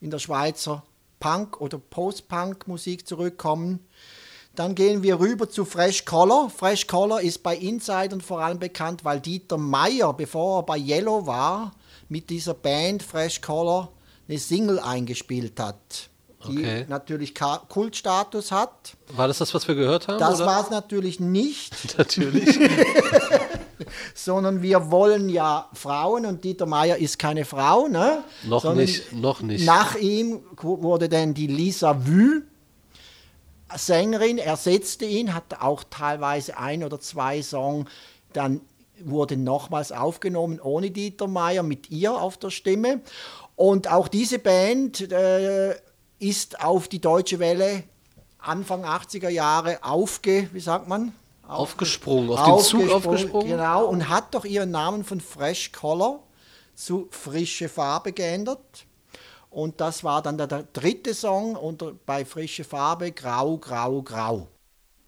in 0.00 0.10
der 0.10 0.18
Schweizer 0.18 0.84
Punk- 1.18 1.60
oder 1.60 1.78
Post-Punk-Musik 1.78 3.06
zurückkommen. 3.06 3.86
Dann 4.56 4.74
gehen 4.74 5.02
wir 5.02 5.20
rüber 5.20 5.48
zu 5.48 5.64
Fresh 5.64 6.04
Color. 6.04 6.50
Fresh 6.50 6.86
Color 6.86 7.20
ist 7.20 7.42
bei 7.42 7.56
Insidern 7.56 8.20
vor 8.20 8.40
allem 8.40 8.58
bekannt, 8.58 9.04
weil 9.04 9.20
Dieter 9.20 9.56
Meier, 9.56 10.12
bevor 10.12 10.60
er 10.60 10.62
bei 10.64 10.76
Yellow 10.76 11.26
war, 11.26 11.72
mit 12.08 12.28
dieser 12.30 12.54
Band 12.54 13.02
Fresh 13.02 13.40
Color 13.40 13.92
eine 14.28 14.38
Single 14.38 14.78
eingespielt 14.80 15.58
hat, 15.60 15.76
die 16.48 16.58
Okay. 16.58 16.86
natürlich 16.88 17.34
Kultstatus 17.68 18.50
hat. 18.50 18.96
War 19.14 19.28
das 19.28 19.38
das, 19.38 19.54
was 19.54 19.68
wir 19.68 19.74
gehört 19.76 20.08
haben? 20.08 20.18
Das 20.18 20.40
war 20.40 20.64
es 20.64 20.70
natürlich 20.70 21.20
nicht, 21.20 21.72
Natürlich. 21.98 22.58
sondern 24.14 24.62
wir 24.62 24.90
wollen 24.90 25.28
ja 25.28 25.68
Frauen 25.72 26.26
und 26.26 26.44
Dieter 26.44 26.66
Meier 26.66 26.96
ist 26.96 27.18
keine 27.18 27.44
Frau, 27.44 27.88
ne? 27.88 28.24
noch 28.44 28.62
Sondern 28.62 28.84
nicht, 28.84 29.12
noch 29.12 29.40
nicht. 29.42 29.64
Nach 29.64 29.94
ihm 29.96 30.40
wurde 30.60 31.08
dann 31.08 31.34
die 31.34 31.46
Lisa 31.46 32.06
Wü, 32.06 32.42
Sängerin, 33.76 34.38
ersetzte 34.38 35.04
ihn, 35.04 35.34
hat 35.34 35.60
auch 35.60 35.84
teilweise 35.88 36.56
ein 36.58 36.84
oder 36.84 37.00
zwei 37.00 37.42
Songs, 37.42 37.88
dann 38.32 38.60
wurde 39.02 39.36
nochmals 39.36 39.92
aufgenommen 39.92 40.60
ohne 40.60 40.90
Dieter 40.90 41.26
Meier, 41.26 41.62
mit 41.62 41.90
ihr 41.90 42.12
auf 42.12 42.36
der 42.36 42.50
Stimme. 42.50 43.00
Und 43.56 43.90
auch 43.90 44.08
diese 44.08 44.38
Band 44.38 45.10
äh, 45.12 45.74
ist 46.18 46.64
auf 46.64 46.88
die 46.88 47.00
Deutsche 47.00 47.38
Welle 47.38 47.84
Anfang 48.38 48.84
80er 48.84 49.28
Jahre 49.28 49.78
aufge, 49.82 50.48
wie 50.52 50.60
sagt 50.60 50.88
man? 50.88 51.12
Aufgesprungen, 51.46 52.30
auf 52.30 52.62
den 52.62 52.64
Zug 52.64 52.90
aufgesprungen. 52.90 53.48
Genau, 53.48 53.86
und 53.86 54.08
hat 54.08 54.34
doch 54.34 54.44
ihren 54.44 54.70
Namen 54.70 55.04
von 55.04 55.20
Fresh 55.20 55.72
Color 55.72 56.20
zu 56.74 57.08
frische 57.10 57.68
Farbe 57.68 58.12
geändert. 58.12 58.86
Und 59.50 59.80
das 59.80 60.04
war 60.04 60.22
dann 60.22 60.38
der, 60.38 60.46
dritte 60.46 61.12
Song 61.12 61.56
unter, 61.56 61.92
bei 62.06 62.24
frische 62.24 62.64
Farbe, 62.64 63.10
Grau, 63.10 63.58
Grau, 63.58 64.02
Grau. 64.02 64.48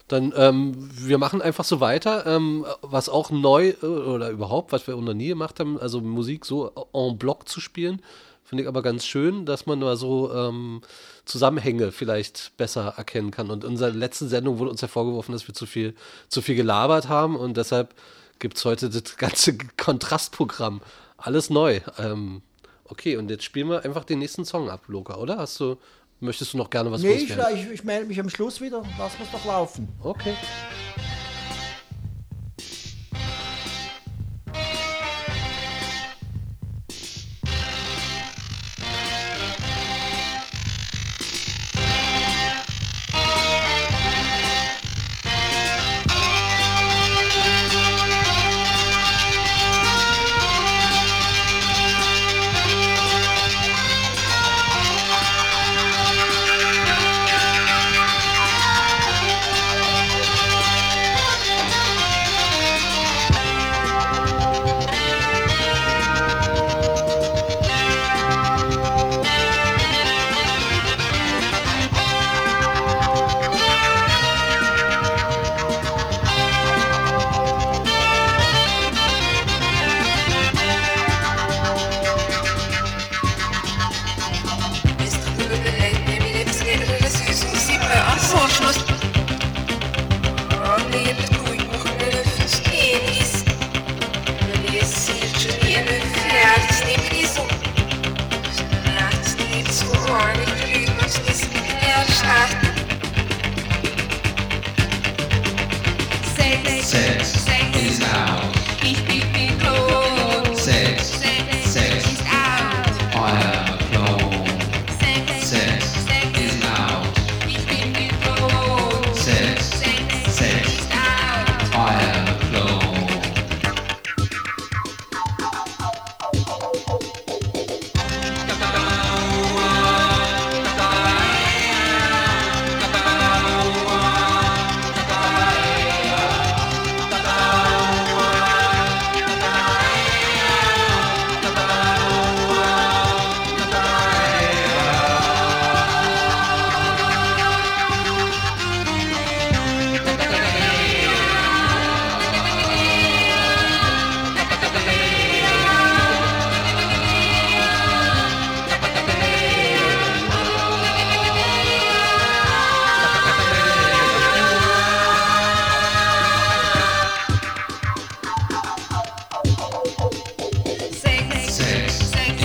Dann, 0.09 0.33
ähm, 0.35 0.89
wir 0.91 1.17
machen 1.17 1.41
einfach 1.41 1.63
so 1.63 1.79
weiter, 1.79 2.25
ähm, 2.25 2.65
was 2.81 3.07
auch 3.07 3.31
neu 3.31 3.69
äh, 3.81 3.85
oder 3.85 4.29
überhaupt, 4.29 4.73
was 4.73 4.85
wir 4.85 4.95
noch 4.97 5.13
nie 5.13 5.29
gemacht 5.29 5.61
haben, 5.61 5.79
also 5.79 6.01
Musik 6.01 6.45
so 6.45 6.71
en 6.93 7.17
bloc 7.17 7.47
zu 7.47 7.61
spielen, 7.61 8.01
finde 8.43 8.63
ich 8.63 8.67
aber 8.67 8.81
ganz 8.81 9.05
schön, 9.05 9.45
dass 9.45 9.65
man 9.65 9.79
mal 9.79 9.95
so 9.95 10.31
ähm, 10.33 10.81
Zusammenhänge 11.23 11.93
vielleicht 11.93 12.55
besser 12.57 12.95
erkennen 12.97 13.31
kann. 13.31 13.49
Und 13.49 13.63
in 13.63 13.71
unserer 13.71 13.91
letzten 13.91 14.27
Sendung 14.27 14.59
wurde 14.59 14.71
uns 14.71 14.81
ja 14.81 14.89
vorgeworfen, 14.89 15.31
dass 15.31 15.47
wir 15.47 15.55
zu 15.55 15.65
viel, 15.65 15.95
zu 16.27 16.41
viel 16.41 16.55
gelabert 16.55 17.07
haben 17.07 17.37
und 17.37 17.55
deshalb 17.55 17.95
gibt 18.39 18.57
es 18.57 18.65
heute 18.65 18.89
das 18.89 19.15
ganze 19.15 19.57
Kontrastprogramm. 19.77 20.81
Alles 21.15 21.49
neu. 21.49 21.79
Ähm, 21.97 22.41
okay, 22.85 23.17
und 23.17 23.29
jetzt 23.29 23.43
spielen 23.43 23.69
wir 23.69 23.83
einfach 23.83 24.03
den 24.03 24.19
nächsten 24.19 24.45
Song 24.45 24.69
ab, 24.69 24.81
Loka, 24.87 25.15
oder? 25.15 25.37
Hast 25.37 25.59
du, 25.59 25.77
möchtest 26.19 26.53
du 26.53 26.57
noch 26.57 26.69
gerne 26.69 26.91
was 26.91 27.01
Nee, 27.01 27.13
ich, 27.13 27.29
ich, 27.29 27.69
ich 27.71 27.83
melde 27.83 28.07
mich 28.07 28.19
am 28.19 28.29
Schluss 28.29 28.61
wieder. 28.61 28.83
Lass 28.97 29.15
uns 29.19 29.31
doch 29.31 29.45
laufen. 29.45 29.87
Okay. 30.01 30.35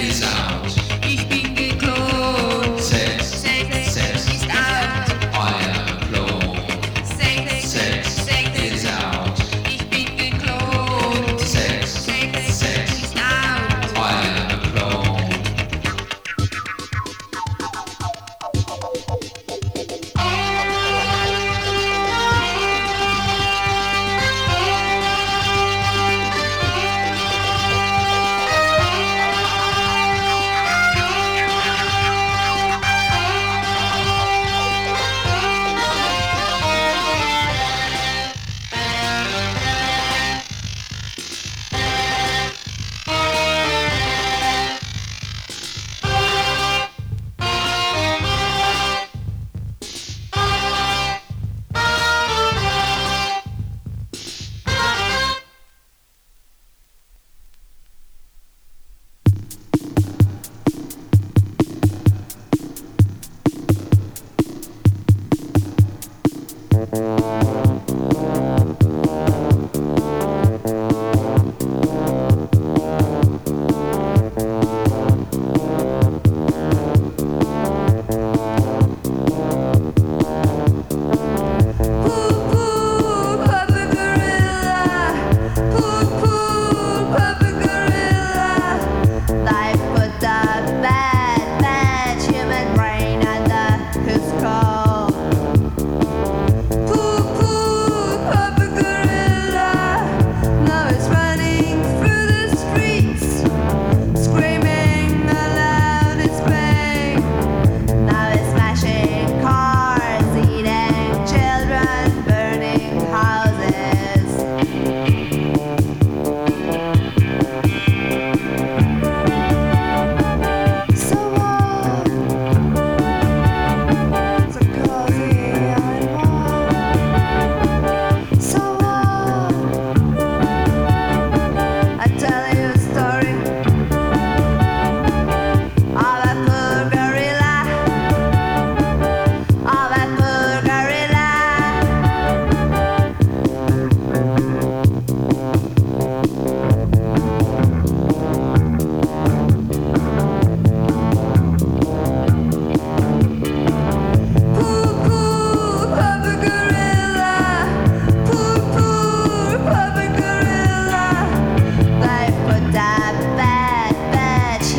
days 0.09 0.23
out. 0.23 0.58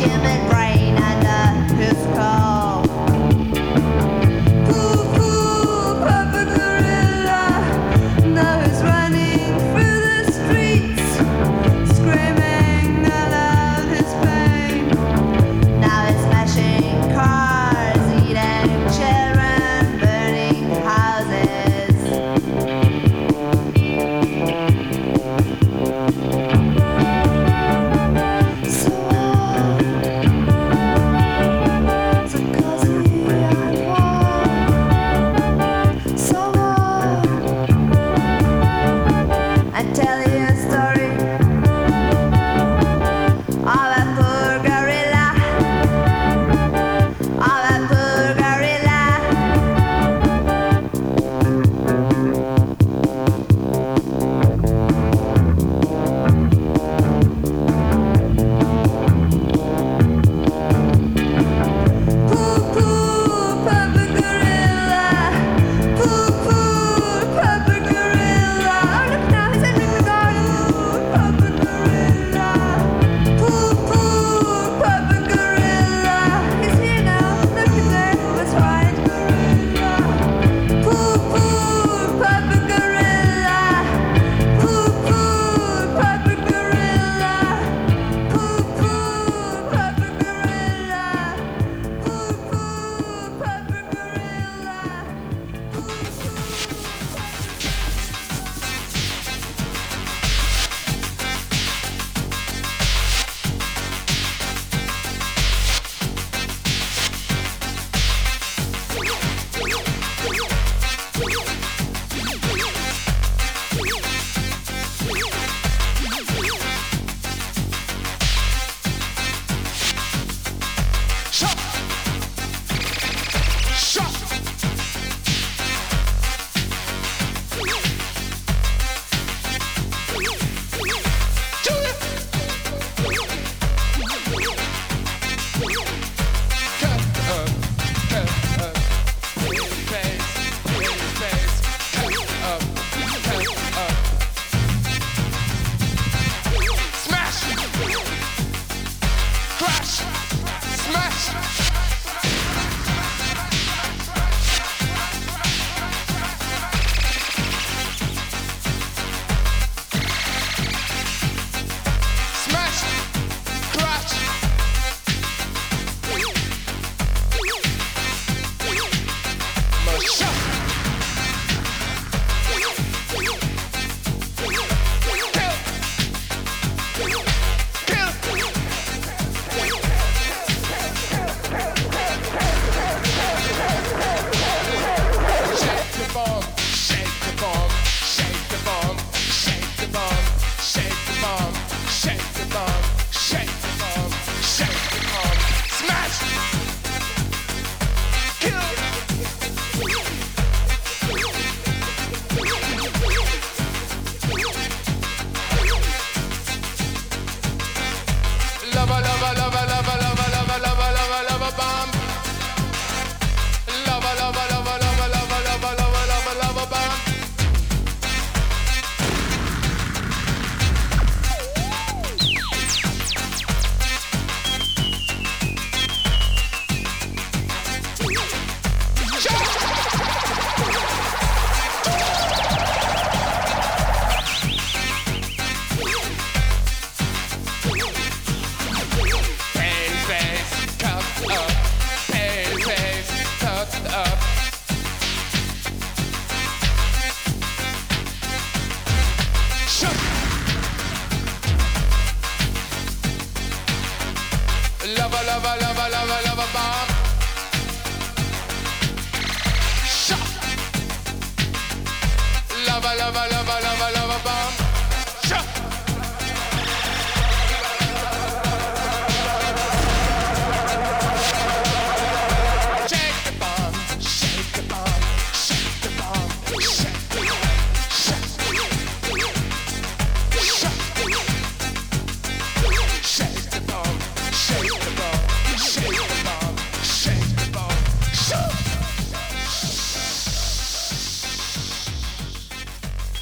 timid 0.00 0.49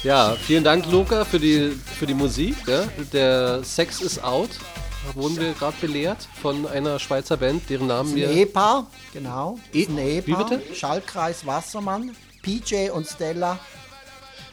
Ja, 0.09 0.35
vielen 0.35 0.63
Dank, 0.63 0.91
Luca, 0.91 1.23
für 1.23 1.37
die, 1.37 1.69
für 1.69 2.07
die 2.07 2.15
Musik. 2.15 2.55
Ja? 2.65 2.87
Der 3.13 3.63
Sex 3.63 4.01
is 4.01 4.17
Out, 4.17 4.49
wurden 5.13 5.37
wir 5.37 5.53
gerade 5.53 5.77
belehrt 5.79 6.27
von 6.41 6.65
einer 6.65 6.97
Schweizer 6.97 7.37
Band, 7.37 7.69
deren 7.69 7.85
Namen 7.85 8.15
wir. 8.15 8.27
Ehepaar, 8.27 8.87
genau. 9.13 9.59
E- 9.71 9.85
ein 9.85 9.97
wie 9.97 10.01
Ehepaar. 10.01 10.49
bitte? 10.49 10.73
Schaltkreis 10.73 11.45
Wassermann, 11.45 12.15
PJ 12.41 12.89
und 12.89 13.05
Stella, 13.05 13.59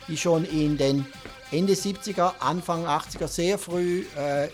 die 0.08 0.18
schon 0.18 0.44
in 0.44 0.76
den 0.76 1.06
Ende 1.50 1.72
70er, 1.72 2.34
Anfang 2.38 2.84
80er 2.84 3.26
sehr 3.26 3.56
früh 3.56 4.04
äh, 4.14 4.48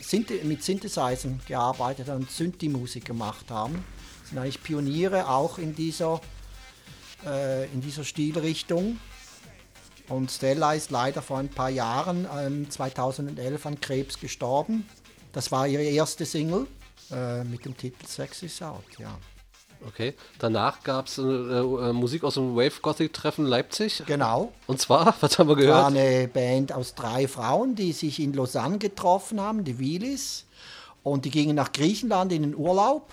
mit 0.45 0.62
Synthesizern 0.62 1.41
gearbeitet 1.49 2.11
und 2.11 2.31
Synthi-Musik 2.31 3.07
gemacht 3.07 3.47
haben. 3.51 3.85
Sind 4.23 4.39
eigentlich 4.39 4.62
Pioniere 4.62 5.29
auch 5.29 5.59
in 5.59 5.74
dieser, 5.74 6.20
äh, 7.27 7.65
in 7.73 7.81
dieser 7.81 8.05
Stilrichtung. 8.05 8.99
Und 10.09 10.31
Stella 10.31 10.74
ist 10.74 10.91
leider 10.91 11.23
vor 11.23 11.39
ein 11.39 11.49
paar 11.49 11.70
Jahren, 11.70 12.27
ähm, 12.39 12.70
2011, 12.70 13.66
an 13.66 13.81
Krebs 13.81 14.19
gestorben. 14.19 14.87
Das 15.33 15.51
war 15.53 15.66
ihre 15.66 15.85
erste 15.85 16.27
Single 16.27 16.66
äh, 17.11 17.45
mit 17.45 17.65
dem 17.65 17.77
Titel 17.77 18.07
Sex 18.07 18.43
is 18.43 18.61
Out, 18.62 18.85
ja. 18.99 19.16
Okay. 19.87 20.15
Danach 20.39 20.83
gab 20.85 21.07
es 21.07 21.19
äh, 21.19 21.23
äh, 21.23 21.93
Musik 21.93 22.23
aus 22.24 22.35
dem 22.35 22.55
Wave 22.55 22.81
Gothic 22.83 23.12
Treffen 23.12 23.45
Leipzig. 23.47 24.03
Genau. 24.07 24.53
Und 24.66 24.81
zwar, 24.81 25.15
was 25.20 25.39
haben 25.39 25.49
wir 25.49 25.57
Das 25.57 25.66
war 25.66 25.91
gehört? 25.91 26.07
eine 26.07 26.29
Band 26.29 26.73
aus 26.73 26.95
drei 26.95 27.27
Frauen, 27.27 27.74
die 27.74 27.93
sich 27.93 28.20
in 28.20 28.33
Lausanne 28.33 28.79
getroffen 28.79 29.41
haben, 29.41 29.65
die 29.65 29.79
Wilis. 29.79 30.45
Und 31.03 31.24
die 31.24 31.31
gingen 31.31 31.57
nach 31.57 31.73
Griechenland 31.73 32.33
in 32.33 32.43
den 32.43 32.55
Urlaub 32.55 33.12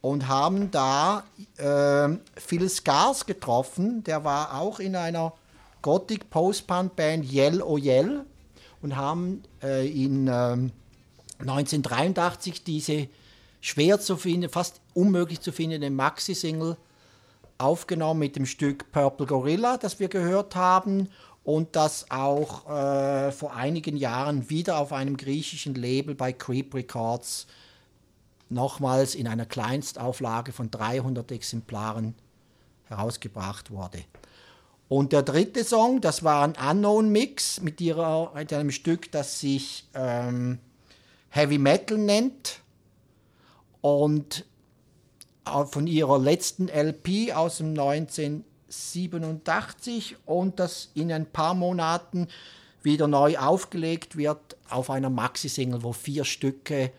und 0.00 0.26
haben 0.26 0.70
da 0.70 1.24
ähm, 1.58 2.20
Phil 2.36 2.66
Scars 2.68 3.26
getroffen. 3.26 4.02
Der 4.04 4.24
war 4.24 4.58
auch 4.58 4.80
in 4.80 4.96
einer 4.96 5.34
Gothic 5.82 6.30
Post-Punk 6.30 6.96
Band 6.96 7.30
Yell 7.30 7.62
O 7.62 7.76
Yell 7.76 8.24
und 8.82 8.96
haben 8.96 9.42
äh, 9.62 9.88
in 9.88 10.28
ähm, 10.28 10.72
1983 11.40 12.64
diese 12.64 13.08
schwer 13.60 14.00
zu 14.00 14.16
finden, 14.16 14.48
fast 14.48 14.80
unmöglich 14.94 15.40
zu 15.40 15.52
findende 15.52 15.90
Maxi-Single 15.90 16.76
aufgenommen 17.58 18.20
mit 18.20 18.36
dem 18.36 18.46
Stück 18.46 18.90
Purple 18.92 19.26
Gorilla, 19.26 19.76
das 19.76 19.98
wir 19.98 20.08
gehört 20.08 20.54
haben 20.54 21.08
und 21.44 21.76
das 21.76 22.10
auch 22.10 22.68
äh, 22.68 23.32
vor 23.32 23.54
einigen 23.54 23.96
Jahren 23.96 24.48
wieder 24.50 24.78
auf 24.78 24.92
einem 24.92 25.16
griechischen 25.16 25.74
Label 25.74 26.14
bei 26.14 26.32
Creep 26.32 26.74
Records 26.74 27.46
nochmals 28.48 29.14
in 29.14 29.26
einer 29.26 29.46
Kleinstauflage 29.46 30.52
von 30.52 30.70
300 30.70 31.30
Exemplaren 31.32 32.14
herausgebracht 32.84 33.70
wurde. 33.70 34.04
Und 34.88 35.12
der 35.12 35.22
dritte 35.22 35.64
Song, 35.64 36.00
das 36.00 36.24
war 36.24 36.44
ein 36.44 36.54
Unknown 36.54 37.10
Mix 37.10 37.60
mit, 37.60 37.78
ihrer, 37.80 38.32
mit 38.34 38.52
einem 38.52 38.70
Stück, 38.70 39.10
das 39.12 39.40
sich 39.40 39.86
ähm, 39.94 40.58
Heavy 41.28 41.58
Metal 41.58 41.98
nennt. 41.98 42.60
Und 43.82 44.46
äh, 45.46 45.64
von 45.66 45.86
ihrer 45.86 46.18
letzten 46.18 46.68
LP 46.68 47.32
aus 47.34 47.58
dem 47.58 47.78
1987 47.78 50.16
und 50.24 50.58
das 50.58 50.90
in 50.94 51.12
ein 51.12 51.26
paar 51.26 51.52
Monaten 51.54 52.28
wieder 52.82 53.08
neu 53.08 53.36
aufgelegt 53.36 54.16
wird 54.16 54.56
auf 54.70 54.88
einer 54.88 55.10
Maxi-Single, 55.10 55.82
wo 55.82 55.92
vier 55.92 56.24
Stücke 56.24 56.92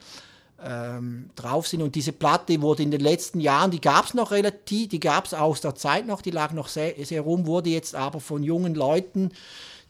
ähm, 0.64 1.30
drauf 1.36 1.68
sind. 1.68 1.82
Und 1.82 1.96
diese 1.96 2.12
Platte 2.12 2.62
wurde 2.62 2.84
in 2.84 2.92
den 2.92 3.02
letzten 3.02 3.40
Jahren, 3.40 3.72
die 3.72 3.82
gab 3.82 4.06
es 4.06 4.14
noch 4.14 4.32
relativ, 4.32 4.90
die 4.90 5.00
gab 5.00 5.26
es 5.26 5.34
aus 5.34 5.62
der 5.62 5.76
Zeit 5.76 6.08
noch, 6.08 6.22
die 6.22 6.32
lag 6.32 6.52
noch 6.54 6.68
sehr, 6.68 6.94
sehr 7.06 7.22
rum, 7.22 7.46
wurde 7.46 7.70
jetzt 7.70 7.96
aber 7.96 8.20
von 8.20 8.44
jungen 8.44 8.76
Leuten, 8.76 9.32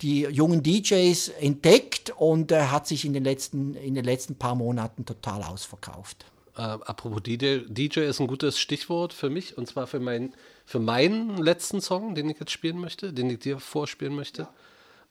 die 0.02 0.22
jungen 0.22 0.64
DJs 0.64 1.30
entdeckt 1.40 2.14
und 2.18 2.52
äh, 2.52 2.68
hat 2.68 2.88
sich 2.88 3.06
in 3.06 3.14
den, 3.14 3.24
letzten, 3.24 3.76
in 3.76 3.96
den 3.96 4.06
letzten 4.06 4.36
paar 4.36 4.56
Monaten 4.56 5.06
total 5.06 5.44
ausverkauft. 5.44 6.26
Äh, 6.56 6.62
apropos 6.62 7.22
DJ, 7.24 7.60
DJ 7.68 8.02
ist 8.02 8.20
ein 8.20 8.28
gutes 8.28 8.60
Stichwort 8.60 9.14
für 9.14 9.30
mich 9.30 9.58
und 9.58 9.68
zwar 9.68 9.88
für, 9.88 10.00
mein, 10.00 10.34
für 10.66 10.80
meinen 10.80 11.38
letzten 11.38 11.82
Song, 11.82 12.16
den 12.16 12.30
ich 12.30 12.40
jetzt 12.40 12.52
spielen 12.52 12.80
möchte, 12.80 13.12
den 13.12 13.30
ich 13.30 13.40
dir 13.40 13.60
vorspielen 13.60 14.16
möchte. 14.16 14.48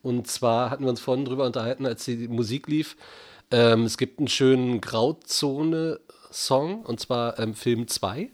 Und 0.02 0.28
zwar 0.28 0.70
hatten 0.70 0.85
wir 0.85 0.90
uns 0.90 1.01
vorhin 1.01 1.24
drüber 1.24 1.44
unterhalten, 1.44 1.85
als 1.85 2.05
die 2.05 2.28
Musik 2.28 2.68
lief. 2.68 2.97
Ähm, 3.51 3.85
es 3.85 3.97
gibt 3.97 4.19
einen 4.19 4.29
schönen 4.29 4.81
Grauzone-Song 4.81 6.83
und 6.83 7.01
zwar 7.01 7.39
ähm, 7.39 7.55
Film 7.55 7.89
2, 7.89 8.31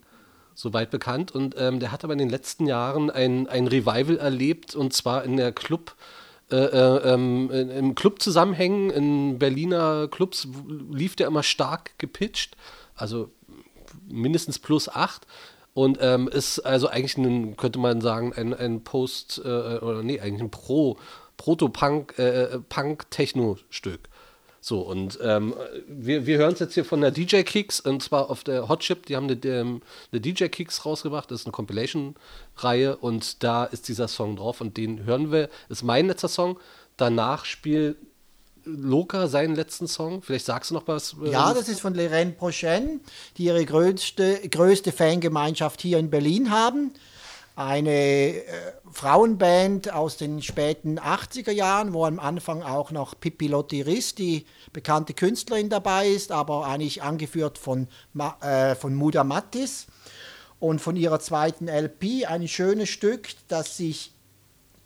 soweit 0.53 0.91
bekannt. 0.91 1.31
Und 1.31 1.55
ähm, 1.57 1.79
der 1.79 1.91
hat 1.91 2.03
aber 2.03 2.13
in 2.13 2.19
den 2.19 2.29
letzten 2.29 2.67
Jahren 2.67 3.09
ein, 3.09 3.47
ein 3.47 3.67
Revival 3.67 4.17
erlebt 4.17 4.75
und 4.75 4.93
zwar 4.93 5.23
in 5.23 5.37
der 5.37 5.51
Club. 5.51 5.95
Äh, 6.51 6.57
äh, 6.57 7.13
ähm, 7.13 7.49
im 7.49 7.95
Club-Zusammenhängen 7.95 8.91
in 8.91 9.39
Berliner 9.39 10.07
Clubs 10.07 10.47
lief 10.91 11.15
der 11.15 11.25
immer 11.25 11.41
stark 11.41 11.97
gepitcht, 11.97 12.55
also 12.95 13.31
mindestens 14.07 14.59
plus 14.59 14.87
8 14.87 15.25
und 15.73 15.97
ähm, 16.01 16.27
ist 16.27 16.59
also 16.59 16.87
eigentlich 16.87 17.17
ein, 17.17 17.57
könnte 17.57 17.79
man 17.79 17.99
sagen, 17.99 18.31
ein, 18.33 18.53
ein 18.53 18.83
Post, 18.83 19.41
äh, 19.43 19.47
oder 19.47 20.03
nee, 20.03 20.19
eigentlich 20.19 20.41
ein 20.41 20.51
Pro, 20.51 20.97
Proto-Punk, 21.37 22.19
äh, 22.19 22.59
Punk-Techno-Stück. 22.69 24.01
So, 24.67 24.81
und 24.81 25.19
ähm, 25.21 25.53
wir, 25.87 26.25
wir 26.25 26.39
hören 26.39 26.53
es 26.53 26.59
jetzt 26.59 26.73
hier 26.73 26.85
von 26.85 26.99
der 26.99 27.11
DJ 27.11 27.43
Kicks 27.43 27.79
und 27.79 28.01
zwar 28.01 28.31
auf 28.31 28.43
der 28.43 28.67
Hot 28.67 28.79
Chip, 28.79 29.05
die 29.05 29.15
haben 29.15 29.29
eine, 29.29 29.39
ähm, 29.45 29.83
eine 30.11 30.19
DJ 30.19 30.45
Kicks 30.45 30.87
rausgebracht, 30.87 31.29
das 31.29 31.41
ist 31.41 31.45
eine 31.45 31.51
Compilation-Reihe 31.51 32.97
und 32.97 33.43
da 33.43 33.65
ist 33.65 33.87
dieser 33.87 34.07
Song 34.07 34.37
drauf 34.37 34.61
und 34.61 34.75
den 34.75 35.05
hören 35.05 35.31
wir, 35.31 35.49
ist 35.69 35.83
mein 35.83 36.07
letzter 36.07 36.29
Song. 36.29 36.59
Danach 36.97 37.45
spielt 37.45 37.97
Loka 38.63 39.27
seinen 39.27 39.53
letzten 39.53 39.87
Song. 39.87 40.23
Vielleicht 40.23 40.45
sagst 40.45 40.71
du 40.71 40.73
noch 40.73 40.87
was. 40.87 41.15
äh, 41.23 41.29
Ja, 41.29 41.53
das 41.53 41.69
ist 41.69 41.79
von 41.79 41.93
Lorraine 41.93 42.31
Prochaine, 42.31 43.01
die 43.37 43.43
ihre 43.43 43.63
größte, 43.63 44.49
größte 44.49 44.91
Fangemeinschaft 44.91 45.79
hier 45.79 45.99
in 45.99 46.09
Berlin 46.09 46.49
haben. 46.49 46.91
Eine 47.57 47.89
äh, 47.91 48.43
Frauenband 48.91 49.93
aus 49.93 50.17
den 50.17 50.41
späten 50.41 50.99
80er 50.99 51.51
Jahren, 51.51 51.93
wo 51.93 52.05
am 52.05 52.19
Anfang 52.19 52.63
auch 52.63 52.91
noch 52.91 53.17
Pippi 53.17 53.47
Lottiris, 53.47 54.13
die 54.13 54.45
bekannte 54.73 55.13
Künstlerin, 55.13 55.69
dabei 55.69 56.09
ist, 56.09 56.33
aber 56.33 56.65
eigentlich 56.65 57.01
angeführt 57.01 57.57
von, 57.57 57.87
Ma 58.11 58.37
äh, 58.41 58.75
von 58.75 58.93
Muda 58.93 59.23
Mattis. 59.23 59.87
Und 60.59 60.81
von 60.81 60.97
ihrer 60.97 61.19
zweiten 61.19 61.67
LP 61.67 62.25
ein 62.27 62.47
schönes 62.47 62.89
Stück, 62.89 63.29
das 63.47 63.77
sich 63.77 64.13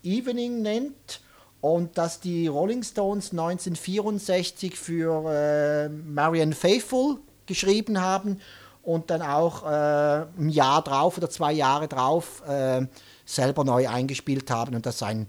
Evening 0.04 0.62
nennt 0.62 1.22
und 1.62 1.98
das 1.98 2.20
die 2.20 2.48
Rolling 2.48 2.84
Stones 2.84 3.32
1964 3.32 4.76
für 4.78 5.32
äh, 5.32 5.90
Marianne 5.90 6.56
Faithful 6.56 7.18
geschrieben 7.46 8.00
haben 8.00 8.40
und 8.84 9.10
dann 9.10 9.22
auch 9.22 9.64
äh, 9.64 10.26
ein 10.38 10.50
Jahr 10.50 10.84
drauf 10.84 11.18
oder 11.18 11.30
zwei 11.30 11.52
Jahre 11.52 11.88
drauf 11.88 12.42
äh, 12.48 12.86
selber 13.26 13.64
neu 13.64 13.88
eingespielt 13.88 14.50
haben 14.50 14.76
und 14.76 14.86
das 14.86 15.04
ein 15.04 15.28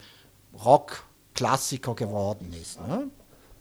Rock-Klassiker 0.65 1.95
geworden 1.95 2.55
ist. 2.61 2.81
Ne? 2.81 3.11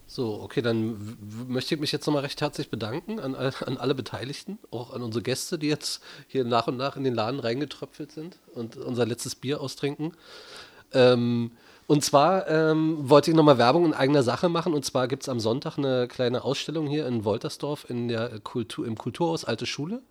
So, 0.08 0.42
okay, 0.42 0.64
dann 0.64 1.18
möchte 1.48 1.76
ich 1.76 1.82
mich 1.82 1.92
jetzt 1.92 2.08
nochmal 2.08 2.24
recht 2.24 2.42
herzlich 2.42 2.72
bedanken 2.72 3.20
an, 3.20 3.36
an 3.36 3.78
alle 3.78 3.94
Beteiligten, 3.94 4.58
auch 4.72 4.92
an 4.92 5.04
unsere 5.04 5.22
Gäste, 5.22 5.60
die 5.60 5.68
jetzt 5.68 6.02
hier 6.28 6.46
nach 6.46 6.68
und 6.68 6.78
nach 6.78 6.96
in 6.96 7.04
den 7.04 7.14
Laden 7.14 7.40
reingetröpfelt 7.40 8.12
sind 8.12 8.40
und 8.56 8.76
unser 8.76 9.06
letztes 9.06 9.36
Bier 9.36 9.62
austrinken. 9.62 10.14
Ähm, 10.94 11.52
und 11.90 12.04
zwar 12.04 12.48
ähm, 12.48 13.10
wollte 13.10 13.32
ich 13.32 13.36
nochmal 13.36 13.58
Werbung 13.58 13.84
in 13.84 13.94
eigener 13.96 14.22
Sache 14.22 14.48
machen. 14.48 14.76
Und 14.76 14.86
zwar 14.86 15.08
gibt 15.08 15.24
es 15.24 15.30
am 15.30 15.40
Sonntag 15.40 15.80
eine 15.80 16.08
kleine 16.08 16.44
Ausstellung 16.44 16.86
hier 16.86 17.08
in 17.08 17.26
Woltersdorf 17.26 17.90
in 17.90 18.08
der 18.08 18.40
Kultur, 18.42 18.86
im 18.86 18.96
Kulturhaus 18.96 19.44
Alte 19.44 19.66
Schule. 19.66 20.04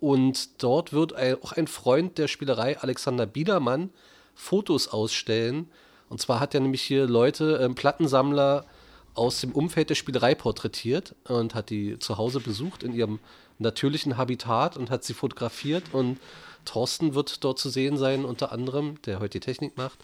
Und 0.00 0.62
dort 0.62 0.94
wird 0.94 1.12
ein, 1.12 1.36
auch 1.42 1.52
ein 1.52 1.66
Freund 1.66 2.16
der 2.16 2.28
Spielerei, 2.28 2.78
Alexander 2.78 3.26
Biedermann, 3.26 3.90
Fotos 4.34 4.88
ausstellen. 4.88 5.68
Und 6.08 6.18
zwar 6.18 6.40
hat 6.40 6.54
er 6.54 6.60
nämlich 6.60 6.80
hier 6.80 7.06
Leute, 7.06 7.60
ähm, 7.60 7.74
Plattensammler 7.74 8.64
aus 9.12 9.42
dem 9.42 9.52
Umfeld 9.52 9.90
der 9.90 9.96
Spielerei 9.96 10.34
porträtiert 10.34 11.14
und 11.28 11.54
hat 11.54 11.68
die 11.68 11.98
zu 11.98 12.16
Hause 12.16 12.40
besucht 12.40 12.82
in 12.82 12.94
ihrem 12.94 13.18
natürlichen 13.58 14.16
Habitat 14.16 14.78
und 14.78 14.88
hat 14.88 15.04
sie 15.04 15.12
fotografiert. 15.12 15.92
Und 15.92 16.20
Thorsten 16.64 17.14
wird 17.14 17.44
dort 17.44 17.58
zu 17.58 17.68
sehen 17.68 17.98
sein, 17.98 18.24
unter 18.24 18.50
anderem, 18.50 18.94
der 19.02 19.20
heute 19.20 19.40
die 19.40 19.44
Technik 19.44 19.76
macht, 19.76 19.98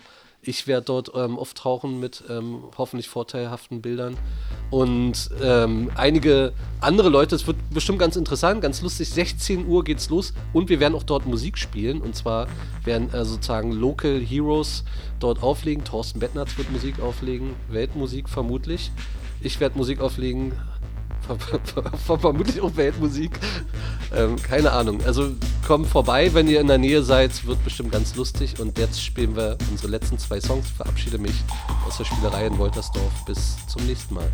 Ich 0.46 0.66
werde 0.66 0.84
dort 0.84 1.12
ähm, 1.14 1.38
auftauchen 1.38 1.98
mit 2.00 2.22
ähm, 2.28 2.64
hoffentlich 2.76 3.08
vorteilhaften 3.08 3.80
Bildern. 3.80 4.16
Und 4.70 5.30
ähm, 5.42 5.90
einige 5.94 6.52
andere 6.80 7.08
Leute, 7.08 7.34
es 7.34 7.46
wird 7.46 7.56
bestimmt 7.70 7.98
ganz 7.98 8.16
interessant, 8.16 8.60
ganz 8.60 8.82
lustig. 8.82 9.08
16 9.08 9.66
Uhr 9.66 9.84
geht's 9.84 10.10
los 10.10 10.34
und 10.52 10.68
wir 10.68 10.80
werden 10.80 10.94
auch 10.94 11.02
dort 11.02 11.26
Musik 11.26 11.56
spielen. 11.56 12.02
Und 12.02 12.14
zwar 12.14 12.46
werden 12.84 13.12
äh, 13.14 13.24
sozusagen 13.24 13.72
Local 13.72 14.20
Heroes 14.20 14.84
dort 15.18 15.42
auflegen. 15.42 15.84
Thorsten 15.84 16.20
Bettnatz 16.20 16.58
wird 16.58 16.70
Musik 16.70 17.00
auflegen, 17.00 17.54
Weltmusik 17.70 18.28
vermutlich. 18.28 18.90
Ich 19.40 19.60
werde 19.60 19.78
Musik 19.78 20.00
auflegen, 20.00 20.52
vermutlich 22.06 22.60
auch 22.60 22.76
Weltmusik. 22.76 23.38
Ähm, 24.14 24.36
keine 24.42 24.72
Ahnung. 24.72 25.02
Also 25.04 25.30
kommt 25.66 25.86
vorbei, 25.86 26.32
wenn 26.34 26.48
ihr 26.48 26.60
in 26.60 26.66
der 26.66 26.78
Nähe 26.78 27.02
seid. 27.02 27.46
Wird 27.46 27.62
bestimmt 27.64 27.92
ganz 27.92 28.14
lustig. 28.16 28.60
Und 28.60 28.78
jetzt 28.78 29.02
spielen 29.02 29.36
wir 29.36 29.56
unsere 29.70 29.88
letzten 29.88 30.18
zwei 30.18 30.40
Songs. 30.40 30.66
Ich 30.66 30.74
verabschiede 30.74 31.18
mich 31.18 31.34
aus 31.86 31.98
der 31.98 32.04
Spielerei 32.04 32.46
in 32.46 32.58
Woltersdorf. 32.58 33.24
Bis 33.26 33.56
zum 33.66 33.84
nächsten 33.86 34.14
Mal. 34.14 34.30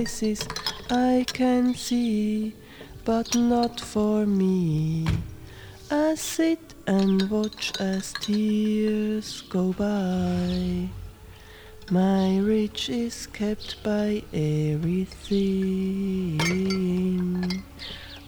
Faces 0.00 0.48
I 0.90 1.26
can 1.28 1.74
see, 1.74 2.54
but 3.04 3.34
not 3.36 3.78
for 3.80 4.24
me. 4.24 5.06
I 5.90 6.14
sit 6.14 6.74
and 6.86 7.28
watch 7.30 7.72
as 7.78 8.14
tears 8.20 9.42
go 9.42 9.74
by. 9.74 10.88
My 11.90 12.38
reach 12.38 12.88
is 12.88 13.26
kept 13.26 13.82
by 13.82 14.22
everything. 14.32 15.20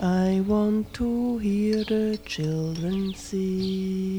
I 0.00 0.42
want 0.46 0.92
to 0.94 1.38
hear 1.38 1.84
the 1.84 2.18
children 2.26 3.14
sing. 3.14 4.12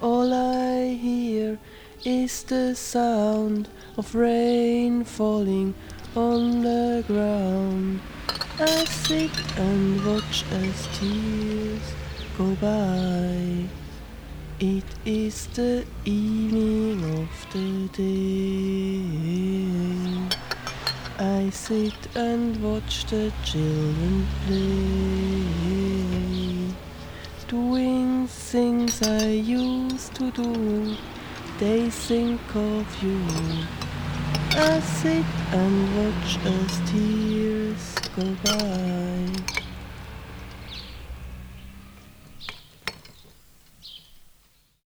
All 0.00 0.32
I 0.34 0.98
hear 1.00 1.60
is 2.04 2.42
the 2.42 2.74
sound 2.74 3.68
of 3.98 4.14
rain 4.14 5.04
falling 5.04 5.74
on 6.16 6.62
the 6.62 7.04
ground. 7.06 8.00
I 8.58 8.84
sit 8.84 9.30
and 9.58 10.04
watch 10.06 10.44
as 10.52 10.88
tears 10.98 11.94
go 12.38 12.54
by. 12.54 13.68
It 14.60 14.84
is 15.04 15.46
the 15.48 15.84
evening 16.04 17.04
of 17.20 17.28
the 17.52 17.88
day. 17.92 19.02
I 21.18 21.50
sit 21.50 22.16
and 22.16 22.62
watch 22.62 23.04
the 23.06 23.32
children 23.44 24.26
play, 24.46 25.46
doing 27.48 28.26
things 28.28 29.02
I 29.02 29.26
used 29.26 30.14
to 30.14 30.30
do. 30.30 30.96
They 31.62 31.88
think 31.90 32.40
of 32.56 33.02
you. 33.04 33.20
I 34.50 34.80
sit 34.80 35.24
and 35.52 35.96
watch 35.96 36.36
as 36.44 36.90
tears 36.90 37.94
go 38.16 38.34
by. 38.42 39.61